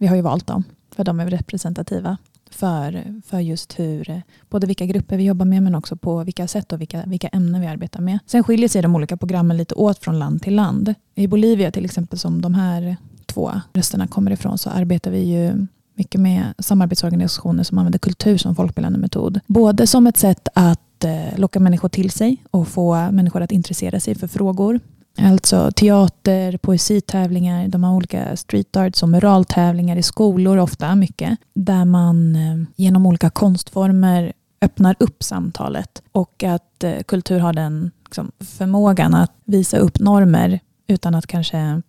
vi 0.00 0.06
har 0.06 0.16
ju 0.16 0.22
valt 0.22 0.46
dem 0.46 0.64
för 0.96 1.04
de 1.04 1.20
är 1.20 1.26
representativa 1.26 2.16
för, 2.50 3.04
för 3.26 3.40
just 3.40 3.78
hur, 3.78 4.22
både 4.50 4.66
vilka 4.66 4.86
grupper 4.86 5.16
vi 5.16 5.24
jobbar 5.24 5.46
med 5.46 5.62
men 5.62 5.74
också 5.74 5.96
på 5.96 6.24
vilka 6.24 6.48
sätt 6.48 6.72
och 6.72 6.80
vilka, 6.80 7.02
vilka 7.06 7.28
ämnen 7.28 7.60
vi 7.60 7.66
arbetar 7.66 8.00
med. 8.00 8.18
Sen 8.26 8.44
skiljer 8.44 8.68
sig 8.68 8.82
de 8.82 8.96
olika 8.96 9.16
programmen 9.16 9.56
lite 9.56 9.74
åt 9.74 9.98
från 9.98 10.18
land 10.18 10.42
till 10.42 10.54
land. 10.54 10.94
I 11.14 11.26
Bolivia 11.26 11.70
till 11.70 11.84
exempel 11.84 12.18
som 12.18 12.42
de 12.42 12.54
här 12.54 12.96
två 13.26 13.52
rösterna 13.72 14.06
kommer 14.06 14.30
ifrån 14.30 14.58
så 14.58 14.70
arbetar 14.70 15.10
vi 15.10 15.20
ju 15.20 15.66
mycket 15.94 16.20
med 16.20 16.44
samarbetsorganisationer 16.58 17.62
som 17.62 17.78
använder 17.78 17.98
kultur 17.98 18.38
som 18.38 18.56
folkbildande 18.56 18.98
metod. 18.98 19.40
Både 19.46 19.86
som 19.86 20.06
ett 20.06 20.16
sätt 20.16 20.48
att 20.54 21.04
eh, 21.04 21.38
locka 21.38 21.60
människor 21.60 21.88
till 21.88 22.10
sig 22.10 22.44
och 22.50 22.68
få 22.68 23.10
människor 23.10 23.42
att 23.42 23.52
intressera 23.52 24.00
sig 24.00 24.14
för 24.14 24.26
frågor 24.26 24.80
Alltså 25.24 25.70
teater, 25.70 26.56
poesitävlingar, 26.56 27.68
de 27.68 27.84
har 27.84 27.94
olika 27.94 28.36
street 28.36 28.76
arts 28.76 29.02
och 29.02 29.08
muraltävlingar 29.08 29.96
i 29.96 30.02
skolor 30.02 30.58
ofta 30.58 30.94
mycket. 30.94 31.38
Där 31.54 31.84
man 31.84 32.36
eh, 32.36 32.56
genom 32.76 33.06
olika 33.06 33.30
konstformer 33.30 34.32
öppnar 34.60 34.96
upp 34.98 35.22
samtalet 35.22 36.02
och 36.12 36.44
att 36.44 36.84
eh, 36.84 37.02
kultur 37.06 37.38
har 37.38 37.52
den 37.52 37.90
liksom, 38.04 38.32
förmågan 38.40 39.14
att 39.14 39.32
visa 39.44 39.78
upp 39.78 39.98
normer 39.98 40.60
utan 40.86 41.14
att 41.14 41.26
kanske 41.26 41.82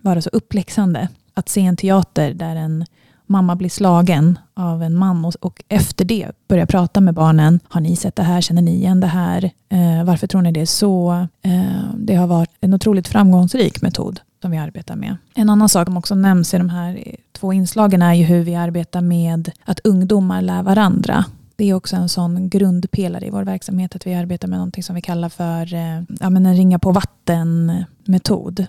vara 0.00 0.22
så 0.22 0.30
uppläxande. 0.32 1.08
Att 1.34 1.48
se 1.48 1.60
en 1.60 1.76
teater 1.76 2.34
där 2.34 2.56
en 2.56 2.84
mamma 3.28 3.56
blir 3.56 3.68
slagen 3.68 4.38
av 4.54 4.82
en 4.82 4.94
man 4.94 5.24
och, 5.24 5.34
och, 5.40 5.62
efter 5.68 6.04
det 6.04 6.30
börjar 6.48 6.66
prata 6.66 7.00
med 7.00 7.14
barnen. 7.14 7.60
Har 7.68 7.80
ni 7.80 7.96
sett 7.96 8.16
det 8.16 8.22
här? 8.22 8.40
Känner 8.40 8.62
ni 8.62 8.74
igen 8.74 9.00
det 9.00 9.06
här? 9.06 9.50
Eh, 9.68 10.04
varför 10.04 10.26
tror 10.26 10.42
ni 10.42 10.52
det 10.52 10.60
är 10.60 10.66
så? 10.66 11.26
Eh, 11.42 11.94
det 11.94 12.14
har 12.14 12.26
varit 12.26 12.50
en 12.60 12.74
otroligt 12.74 13.08
framgångsrik 13.08 13.82
metod 13.82 14.20
som 14.42 14.50
vi 14.50 14.58
arbetar 14.58 14.96
med. 14.96 15.16
En 15.34 15.50
annan 15.50 15.68
sak 15.68 15.86
som 15.86 15.96
också 15.96 16.14
nämns 16.14 16.54
i 16.54 16.58
de 16.58 16.68
här 16.68 17.16
två 17.32 17.52
inslagen 17.52 18.02
är 18.02 18.14
ju 18.14 18.24
hur 18.24 18.42
vi 18.42 18.54
arbetar 18.54 19.00
med 19.00 19.50
att 19.64 19.80
ungdomar 19.80 20.42
lär 20.42 20.62
varandra. 20.62 21.24
Det 21.56 21.70
är 21.70 21.74
också 21.74 21.96
en 21.96 22.08
sån 22.08 22.48
grundpelare 22.48 23.26
i 23.26 23.30
vår 23.30 23.42
verksamhet 23.42 23.96
att 23.96 24.06
vi 24.06 24.14
arbetar 24.14 24.48
med 24.48 24.58
någonting 24.58 24.82
som 24.82 24.94
vi 24.94 25.00
kallar 25.00 25.28
för 25.28 25.74
eh, 25.74 26.02
ja, 26.20 26.30
men 26.30 26.46
en 26.46 26.56
ringa 26.56 26.78
på 26.78 26.92
vatten-metod. 26.92 28.66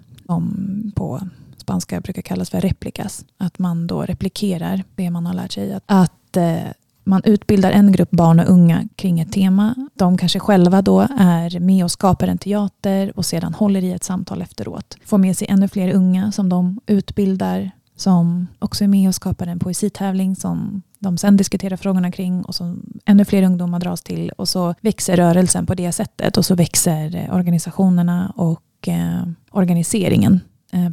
På 0.95 1.21
spanska 1.69 2.01
brukar 2.01 2.21
kallas 2.21 2.49
för 2.49 2.61
replikas. 2.61 3.25
Att 3.37 3.59
man 3.59 3.87
då 3.87 4.01
replikerar 4.01 4.83
det 4.95 5.09
man 5.09 5.25
har 5.25 5.33
lärt 5.33 5.51
sig. 5.51 5.73
Att, 5.73 5.83
att 5.85 6.37
eh, 6.37 6.71
man 7.03 7.21
utbildar 7.23 7.71
en 7.71 7.91
grupp 7.91 8.11
barn 8.11 8.39
och 8.39 8.49
unga 8.49 8.87
kring 8.95 9.19
ett 9.19 9.31
tema. 9.31 9.75
De 9.93 10.17
kanske 10.17 10.39
själva 10.39 10.81
då 10.81 10.99
är 11.19 11.59
med 11.59 11.83
och 11.83 11.91
skapar 11.91 12.27
en 12.27 12.37
teater 12.37 13.11
och 13.15 13.25
sedan 13.25 13.53
håller 13.53 13.83
i 13.83 13.91
ett 13.91 14.03
samtal 14.03 14.41
efteråt. 14.41 14.97
Får 15.05 15.17
med 15.17 15.37
sig 15.37 15.47
ännu 15.49 15.67
fler 15.67 15.93
unga 15.93 16.31
som 16.31 16.49
de 16.49 16.79
utbildar 16.87 17.71
som 17.95 18.47
också 18.59 18.83
är 18.83 18.87
med 18.87 19.07
och 19.07 19.15
skapar 19.15 19.47
en 19.47 19.59
poesitävling 19.59 20.35
som 20.35 20.81
de 20.99 21.17
sen 21.17 21.37
diskuterar 21.37 21.77
frågorna 21.77 22.11
kring 22.11 22.43
och 22.45 22.55
som 22.55 22.83
ännu 23.05 23.25
fler 23.25 23.43
ungdomar 23.43 23.79
dras 23.79 24.01
till. 24.01 24.29
Och 24.29 24.49
så 24.49 24.75
växer 24.81 25.17
rörelsen 25.17 25.65
på 25.65 25.75
det 25.75 25.91
sättet 25.91 26.37
och 26.37 26.45
så 26.45 26.55
växer 26.55 27.15
eh, 27.15 27.35
organisationerna 27.35 28.33
och 28.35 28.87
eh, 28.87 29.23
organiseringen 29.51 30.39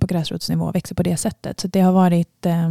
på 0.01 0.07
gräsrotsnivå 0.07 0.73
växer 0.73 0.95
på 0.95 1.03
det 1.03 1.17
sättet. 1.17 1.61
Så 1.61 1.69
det 1.69 1.81
har 1.81 1.93
varit, 1.93 2.47
eh, 2.47 2.71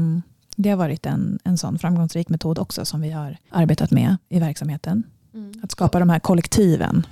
det 0.55 0.69
har 0.69 0.77
varit 0.77 1.05
en, 1.05 1.39
en 1.43 1.57
sån 1.57 1.79
framgångsrik 1.79 2.29
metod 2.29 2.59
också 2.59 2.85
som 2.85 3.01
vi 3.01 3.11
har 3.11 3.37
arbetat 3.49 3.91
med 3.91 4.17
i 4.29 4.39
verksamheten. 4.39 5.03
Mm. 5.33 5.51
Att 5.63 5.71
skapa 5.71 5.99
de 5.99 6.09
här 6.09 6.19
kollektiven. 6.19 7.05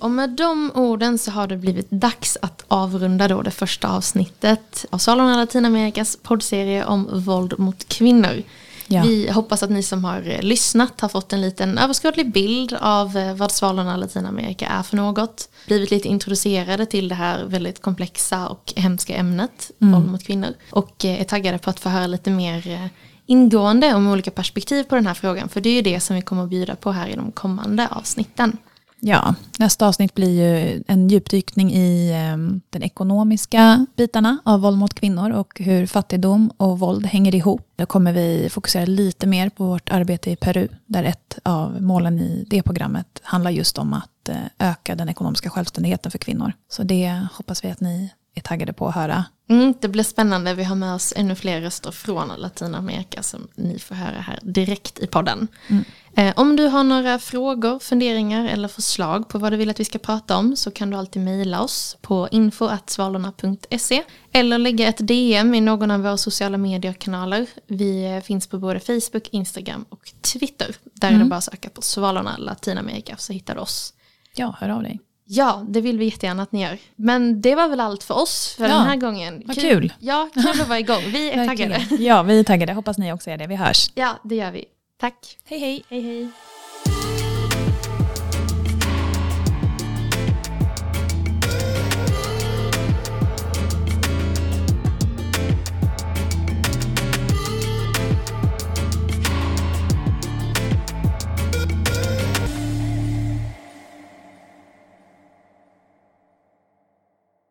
Och 0.00 0.10
med 0.10 0.30
de 0.30 0.72
orden 0.74 1.18
så 1.18 1.30
har 1.30 1.46
det 1.46 1.56
blivit 1.56 1.90
dags 1.90 2.38
att 2.42 2.64
avrunda 2.68 3.28
då 3.28 3.42
det 3.42 3.50
första 3.50 3.88
avsnittet 3.88 4.84
av 4.90 4.98
Salon 4.98 5.36
Latinamerikas 5.36 6.18
poddserie 6.22 6.84
om 6.84 7.08
våld 7.24 7.58
mot 7.58 7.88
kvinnor. 7.88 8.42
Ja. 8.90 9.02
Vi 9.02 9.30
hoppas 9.30 9.62
att 9.62 9.70
ni 9.70 9.82
som 9.82 10.04
har 10.04 10.42
lyssnat 10.42 11.00
har 11.00 11.08
fått 11.08 11.32
en 11.32 11.40
liten 11.40 11.78
överskådlig 11.78 12.32
bild 12.32 12.76
av 12.80 13.16
eh, 13.16 13.34
vad 13.34 13.52
Svalorna 13.52 13.96
Latinamerika 13.96 14.68
är 14.68 14.82
för 14.82 14.96
något. 14.96 15.48
Blivit 15.66 15.90
lite 15.90 16.08
introducerade 16.08 16.86
till 16.86 17.08
det 17.08 17.14
här 17.14 17.44
väldigt 17.44 17.82
komplexa 17.82 18.48
och 18.48 18.72
hemska 18.76 19.14
ämnet, 19.14 19.70
mm. 19.80 19.94
våld 19.94 20.10
mot 20.10 20.24
kvinnor. 20.24 20.54
Och 20.70 21.04
eh, 21.04 21.20
är 21.20 21.24
taggade 21.24 21.58
på 21.58 21.70
att 21.70 21.80
få 21.80 21.88
höra 21.88 22.06
lite 22.06 22.30
mer 22.30 22.68
eh, 22.68 22.86
ingående 23.26 23.94
om 23.94 24.06
olika 24.06 24.30
perspektiv 24.30 24.84
på 24.84 24.94
den 24.94 25.06
här 25.06 25.14
frågan. 25.14 25.48
För 25.48 25.60
det 25.60 25.68
är 25.68 25.74
ju 25.74 25.82
det 25.82 26.00
som 26.00 26.16
vi 26.16 26.22
kommer 26.22 26.42
att 26.42 26.50
bjuda 26.50 26.76
på 26.76 26.92
här 26.92 27.08
i 27.08 27.16
de 27.16 27.32
kommande 27.32 27.88
avsnitten. 27.90 28.56
Ja, 29.00 29.34
nästa 29.58 29.86
avsnitt 29.86 30.14
blir 30.14 30.30
ju 30.30 30.82
en 30.86 31.08
djupdykning 31.08 31.72
i 31.72 32.12
um, 32.34 32.60
den 32.70 32.82
ekonomiska 32.82 33.86
bitarna 33.96 34.38
av 34.44 34.60
våld 34.60 34.78
mot 34.78 34.94
kvinnor 34.94 35.30
och 35.30 35.60
hur 35.60 35.86
fattigdom 35.86 36.50
och 36.56 36.78
våld 36.78 37.06
hänger 37.06 37.34
ihop. 37.34 37.72
Då 37.76 37.86
kommer 37.86 38.12
vi 38.12 38.48
fokusera 38.50 38.84
lite 38.84 39.26
mer 39.26 39.48
på 39.48 39.64
vårt 39.64 39.90
arbete 39.90 40.30
i 40.30 40.36
Peru, 40.36 40.68
där 40.86 41.04
ett 41.04 41.38
av 41.42 41.82
målen 41.82 42.18
i 42.18 42.46
det 42.50 42.62
programmet 42.62 43.20
handlar 43.22 43.50
just 43.50 43.78
om 43.78 43.92
att 43.92 44.28
eh, 44.28 44.68
öka 44.70 44.94
den 44.94 45.08
ekonomiska 45.08 45.50
självständigheten 45.50 46.10
för 46.10 46.18
kvinnor. 46.18 46.52
Så 46.68 46.82
det 46.82 47.26
hoppas 47.32 47.64
vi 47.64 47.70
att 47.70 47.80
ni 47.80 48.10
är 48.34 48.40
taggade 48.40 48.72
på 48.72 48.88
att 48.88 48.94
höra. 48.94 49.24
Mm, 49.50 49.74
det 49.80 49.88
blir 49.88 50.04
spännande. 50.04 50.54
Vi 50.54 50.64
har 50.64 50.76
med 50.76 50.94
oss 50.94 51.12
ännu 51.16 51.34
fler 51.34 51.60
röster 51.60 51.90
från 51.90 52.28
Latinamerika 52.28 53.22
som 53.22 53.48
ni 53.54 53.78
får 53.78 53.94
höra 53.94 54.20
här 54.20 54.38
direkt 54.42 54.98
i 54.98 55.06
podden. 55.06 55.48
Mm. 55.68 55.84
Eh, 56.16 56.34
om 56.36 56.56
du 56.56 56.66
har 56.66 56.84
några 56.84 57.18
frågor, 57.18 57.78
funderingar 57.78 58.48
eller 58.48 58.68
förslag 58.68 59.28
på 59.28 59.38
vad 59.38 59.52
du 59.52 59.56
vill 59.56 59.70
att 59.70 59.80
vi 59.80 59.84
ska 59.84 59.98
prata 59.98 60.36
om 60.36 60.56
så 60.56 60.70
kan 60.70 60.90
du 60.90 60.96
alltid 60.96 61.22
mejla 61.22 61.62
oss 61.62 61.96
på 62.00 62.28
info.svalorna.se 62.30 64.02
eller 64.32 64.58
lägga 64.58 64.88
ett 64.88 65.08
DM 65.08 65.54
i 65.54 65.60
någon 65.60 65.90
av 65.90 66.00
våra 66.00 66.16
sociala 66.16 66.58
medier-kanaler. 66.58 67.46
Vi 67.66 68.04
eh, 68.04 68.20
finns 68.20 68.46
på 68.46 68.58
både 68.58 68.80
Facebook, 68.80 69.28
Instagram 69.30 69.84
och 69.88 70.12
Twitter. 70.20 70.76
Där 70.94 71.08
mm. 71.08 71.14
är 71.14 71.18
det 71.18 71.22
mm. 71.22 71.28
bara 71.28 71.36
att 71.36 71.44
söka 71.44 71.70
på 71.70 71.82
Svalorna 71.82 72.36
Latinamerika 72.36 73.16
så 73.16 73.32
hittar 73.32 73.54
du 73.54 73.60
oss. 73.60 73.94
Ja, 74.34 74.56
hör 74.60 74.68
av 74.68 74.82
dig. 74.82 75.00
Ja, 75.30 75.64
det 75.68 75.80
vill 75.80 75.98
vi 75.98 76.04
jättegärna 76.04 76.42
att 76.42 76.52
ni 76.52 76.62
gör. 76.62 76.78
Men 76.96 77.40
det 77.40 77.54
var 77.54 77.68
väl 77.68 77.80
allt 77.80 78.04
för 78.04 78.14
oss 78.14 78.54
för 78.56 78.64
ja, 78.64 78.74
den 78.74 78.86
här 78.86 78.96
gången. 78.96 79.42
Vad 79.46 79.56
kul. 79.56 79.70
kul. 79.70 79.92
Ja, 80.00 80.28
kul 80.34 80.60
att 80.60 80.68
vara 80.68 80.78
igång. 80.78 81.02
Vi 81.06 81.30
är 81.30 81.46
taggade. 81.48 81.86
Ja, 81.98 82.22
vi 82.22 82.40
är 82.40 82.44
taggade. 82.44 82.72
Hoppas 82.72 82.98
ni 82.98 83.12
också 83.12 83.30
är 83.30 83.36
det. 83.36 83.46
Vi 83.46 83.56
hörs. 83.56 83.90
Ja, 83.94 84.18
det 84.24 84.34
gör 84.34 84.50
vi. 84.50 84.64
Tack. 85.00 85.38
Hej 85.44 85.58
hej. 85.58 85.84
Hej 85.88 86.00
hej. 86.00 86.28